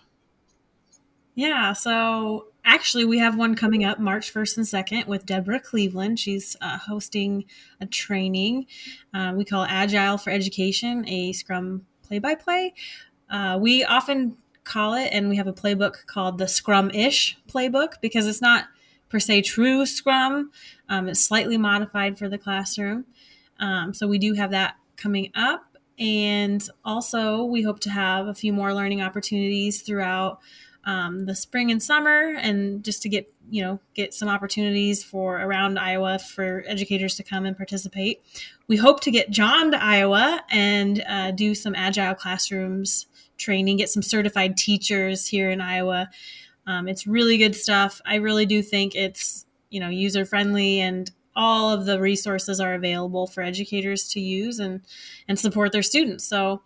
Yeah, 1.42 1.74
so 1.74 2.50
actually, 2.64 3.04
we 3.04 3.18
have 3.18 3.36
one 3.36 3.56
coming 3.56 3.84
up 3.84 3.98
March 3.98 4.32
1st 4.32 4.58
and 4.58 4.66
2nd 4.68 5.08
with 5.08 5.26
Deborah 5.26 5.60
Cleveland. 5.60 6.20
She's 6.20 6.56
uh, 6.62 6.78
hosting 6.78 7.46
a 7.80 7.88
training 7.88 8.68
uh, 9.12 9.34
we 9.36 9.44
call 9.44 9.66
Agile 9.68 10.20
for 10.20 10.30
Education, 10.30 11.04
a 11.10 11.34
Scrum 11.34 11.88
play 12.04 12.20
by 12.20 12.36
play. 12.36 12.76
We 13.60 13.84
often 13.84 14.38
call 14.66 14.94
it, 14.94 15.10
and 15.12 15.30
we 15.30 15.38
have 15.38 15.48
a 15.48 15.52
playbook 15.52 16.06
called 16.06 16.38
the 16.38 16.48
Scrum 16.48 16.92
ish 16.92 17.36
playbook 17.50 17.94
because 18.04 18.28
it's 18.28 18.40
not 18.40 18.66
per 19.10 19.20
se 19.20 19.42
true 19.42 19.88
Scrum, 19.88 20.52
um, 20.90 21.10
it's 21.10 21.22
slightly 21.22 21.58
modified 21.58 22.20
for 22.20 22.30
the 22.30 22.38
classroom. 22.38 23.06
Um, 23.60 23.96
so 23.96 24.08
we 24.08 24.20
do 24.20 24.36
have 24.36 24.52
that 24.52 24.76
coming 24.96 25.32
up. 25.34 25.76
And 25.98 26.64
also, 26.86 27.44
we 27.44 27.64
hope 27.64 27.80
to 27.80 27.90
have 27.90 28.28
a 28.28 28.36
few 28.36 28.54
more 28.54 28.76
learning 28.76 29.02
opportunities 29.02 29.82
throughout 29.82 30.40
um, 30.86 31.26
the 31.26 31.36
spring 31.36 31.72
and 31.72 31.82
summer, 31.82 32.36
and 32.36 32.84
just 32.84 33.02
to 33.04 33.10
get 33.10 33.32
you 33.50 33.62
know 33.62 33.80
get 33.94 34.14
some 34.14 34.30
opportunities 34.30 35.04
for 35.04 35.38
around 35.38 35.78
Iowa 35.78 36.20
for 36.20 36.64
educators 36.68 37.16
to 37.16 37.24
come 37.24 37.46
and 37.46 37.56
participate. 37.56 38.22
We 38.68 38.78
hope 38.78 39.02
to 39.02 39.12
get 39.12 39.30
John 39.30 39.72
to 39.72 39.84
Iowa 39.84 40.42
and 40.50 41.04
uh, 41.08 41.32
do 41.32 41.54
some 41.54 41.76
agile 41.76 42.16
classrooms 42.16 43.08
training, 43.38 43.78
get 43.78 43.90
some 43.90 44.04
certified 44.04 44.58
teachers 44.58 45.28
here 45.28 45.50
in 45.50 45.62
Iowa. 45.62 46.10
Um, 46.68 46.88
it's 46.88 47.06
really 47.06 47.38
good 47.38 47.56
stuff. 47.56 48.02
I 48.06 48.16
really 48.16 48.46
do 48.46 48.62
think 48.62 48.96
it's 48.96 49.46
you 49.70 49.80
know 49.80 49.90
user 49.90 50.26
friendly 50.26 50.80
and 50.80 51.12
all 51.36 51.72
of 51.72 51.86
the 51.86 52.00
resources 52.00 52.60
are 52.60 52.74
available 52.74 53.26
for 53.26 53.42
educators 53.42 54.08
to 54.10 54.20
use 54.20 54.60
and 54.60 54.82
and 55.28 55.40
support 55.40 55.72
their 55.72 55.84
students. 55.84 56.26
So 56.26 56.62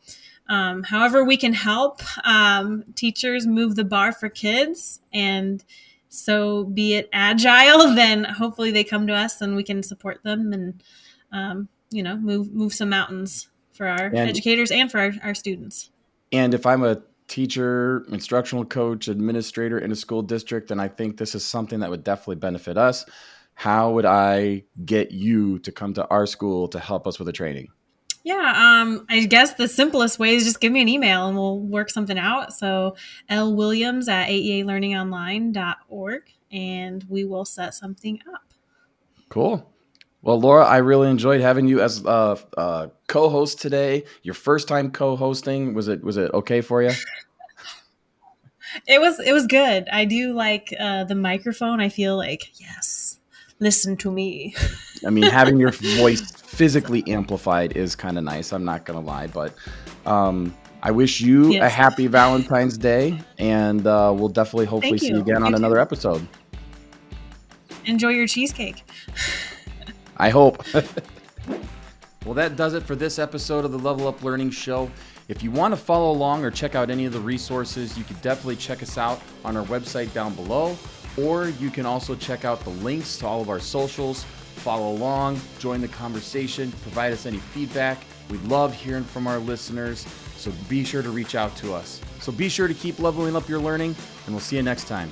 um, 0.47 0.83
however 0.83 1.23
we 1.23 1.37
can 1.37 1.53
help 1.53 2.01
um, 2.25 2.83
teachers 2.95 3.47
move 3.47 3.75
the 3.75 3.83
bar 3.83 4.11
for 4.11 4.29
kids 4.29 5.01
and 5.13 5.63
so 6.09 6.63
be 6.65 6.95
it 6.95 7.09
agile 7.11 7.93
then 7.95 8.23
hopefully 8.23 8.71
they 8.71 8.83
come 8.83 9.07
to 9.07 9.13
us 9.13 9.41
and 9.41 9.55
we 9.55 9.63
can 9.63 9.81
support 9.83 10.21
them 10.23 10.53
and 10.53 10.83
um, 11.31 11.67
you 11.89 12.03
know 12.03 12.15
move 12.17 12.53
move 12.53 12.73
some 12.73 12.89
mountains 12.89 13.47
for 13.71 13.87
our 13.87 14.05
And- 14.07 14.17
educators 14.29 14.71
and 14.71 14.91
for 14.91 14.99
our, 14.99 15.11
our 15.23 15.35
students 15.35 15.89
And 16.31 16.53
if 16.53 16.65
I'm 16.65 16.83
a 16.83 17.01
teacher, 17.27 18.05
instructional 18.09 18.65
coach, 18.65 19.07
administrator 19.07 19.79
in 19.79 19.91
a 19.91 19.95
school 19.95 20.21
district, 20.21 20.69
and 20.71 20.79
I 20.79 20.87
think 20.87 21.17
this 21.17 21.33
is 21.33 21.43
something 21.43 21.79
that 21.79 21.89
would 21.89 22.03
definitely 22.03 22.35
benefit 22.35 22.77
us, 22.77 23.03
how 23.55 23.91
would 23.93 24.05
I 24.05 24.63
get 24.85 25.11
you 25.11 25.59
to 25.59 25.71
come 25.71 25.93
to 25.95 26.07
our 26.09 26.27
school 26.27 26.67
to 26.69 26.79
help 26.79 27.07
us 27.07 27.17
with 27.17 27.27
a 27.27 27.31
training? 27.31 27.69
Yeah 28.25 28.81
um, 28.81 29.05
i 29.07 29.25
guess 29.25 29.53
the 29.53 29.69
simplest 29.69 30.19
way 30.19 30.35
is 30.35 30.43
just 30.43 30.59
give 30.59 30.73
me 30.73 30.81
an 30.81 30.89
email 30.89 31.27
and 31.27 31.37
we'll 31.37 31.59
work 31.59 31.89
something 31.89 32.19
out 32.19 32.51
so 32.51 32.93
l 33.29 33.55
williams 33.55 34.09
at 34.09 34.27
aealearningonline.org 34.27 36.23
and 36.51 37.05
we 37.07 37.23
will 37.23 37.45
set 37.45 37.73
something 37.73 38.19
up 38.33 38.45
Cool. 39.29 39.71
Well, 40.21 40.39
Laura, 40.39 40.65
I 40.65 40.77
really 40.77 41.09
enjoyed 41.09 41.41
having 41.41 41.67
you 41.67 41.81
as 41.81 42.03
uh, 42.05 42.37
uh, 42.57 42.87
co-host 43.07 43.61
today. 43.61 44.05
Your 44.23 44.33
first 44.33 44.67
time 44.67 44.91
co-hosting 44.91 45.73
was 45.73 45.87
it 45.87 46.03
was 46.03 46.17
it 46.17 46.31
okay 46.33 46.61
for 46.61 46.81
you? 46.81 46.91
It 48.87 48.99
was 48.99 49.21
it 49.21 49.31
was 49.31 49.47
good. 49.47 49.87
I 49.89 50.03
do 50.03 50.33
like 50.33 50.73
uh, 50.77 51.05
the 51.05 51.15
microphone. 51.15 51.79
I 51.79 51.87
feel 51.87 52.17
like 52.17 52.59
yes, 52.59 53.19
listen 53.59 53.95
to 53.97 54.11
me. 54.11 54.53
I 55.05 55.11
mean, 55.11 55.23
having 55.23 55.57
your 55.61 55.71
voice 55.97 56.33
physically 56.55 57.03
amplified 57.07 57.75
is 57.75 57.95
kind 57.95 58.17
of 58.17 58.23
nice. 58.23 58.53
I'm 58.53 58.63
not 58.63 58.85
gonna 58.85 59.01
lie, 59.01 59.27
but 59.27 59.53
um, 60.05 60.55
I 60.81 60.91
wish 60.91 61.19
you 61.19 61.61
a 61.61 61.67
happy 61.67 62.07
Valentine's 62.07 62.77
Day, 62.77 63.19
and 63.37 63.85
uh, 63.85 64.13
we'll 64.15 64.29
definitely 64.29 64.65
hopefully 64.65 64.91
Thank 64.91 65.01
see 65.01 65.07
you 65.09 65.15
you. 65.15 65.21
again 65.21 65.43
on 65.43 65.51
too. 65.51 65.57
another 65.57 65.79
episode. 65.79 66.25
Enjoy 67.85 68.09
your 68.09 68.25
cheesecake. 68.25 68.83
I 70.17 70.29
hope. 70.29 70.63
well, 72.25 72.33
that 72.35 72.55
does 72.55 72.73
it 72.73 72.83
for 72.83 72.95
this 72.95 73.19
episode 73.19 73.65
of 73.65 73.71
the 73.71 73.79
Level 73.79 74.07
Up 74.07 74.23
Learning 74.23 74.49
Show. 74.49 74.89
If 75.27 75.43
you 75.43 75.51
want 75.51 75.73
to 75.73 75.77
follow 75.77 76.11
along 76.11 76.45
or 76.45 76.51
check 76.51 76.73
out 76.73 76.89
any 76.89 77.05
of 77.05 77.11
the 77.11 77.19
resources, 77.19 77.97
you 77.97 78.03
can 78.05 78.15
definitely 78.17 78.55
check 78.55 78.81
us 78.81 78.97
out 78.97 79.21
on 79.43 79.57
our 79.57 79.65
website 79.65 80.13
down 80.13 80.35
below, 80.35 80.77
or 81.17 81.49
you 81.49 81.69
can 81.69 81.85
also 81.85 82.15
check 82.15 82.45
out 82.45 82.61
the 82.61 82.69
links 82.69 83.17
to 83.17 83.27
all 83.27 83.41
of 83.41 83.49
our 83.49 83.59
socials. 83.59 84.25
Follow 84.55 84.91
along, 84.91 85.39
join 85.59 85.81
the 85.81 85.87
conversation, 85.87 86.71
provide 86.81 87.13
us 87.13 87.25
any 87.25 87.37
feedback. 87.37 87.99
We 88.29 88.37
love 88.39 88.73
hearing 88.73 89.03
from 89.03 89.27
our 89.27 89.37
listeners, 89.37 90.07
so 90.35 90.51
be 90.67 90.83
sure 90.83 91.03
to 91.03 91.11
reach 91.11 91.35
out 91.35 91.55
to 91.57 91.73
us. 91.73 92.01
So 92.19 92.31
be 92.31 92.49
sure 92.49 92.67
to 92.67 92.73
keep 92.73 92.99
leveling 92.99 93.35
up 93.35 93.47
your 93.47 93.59
learning, 93.59 93.95
and 94.25 94.33
we'll 94.33 94.41
see 94.41 94.55
you 94.55 94.63
next 94.63 94.87
time. 94.87 95.11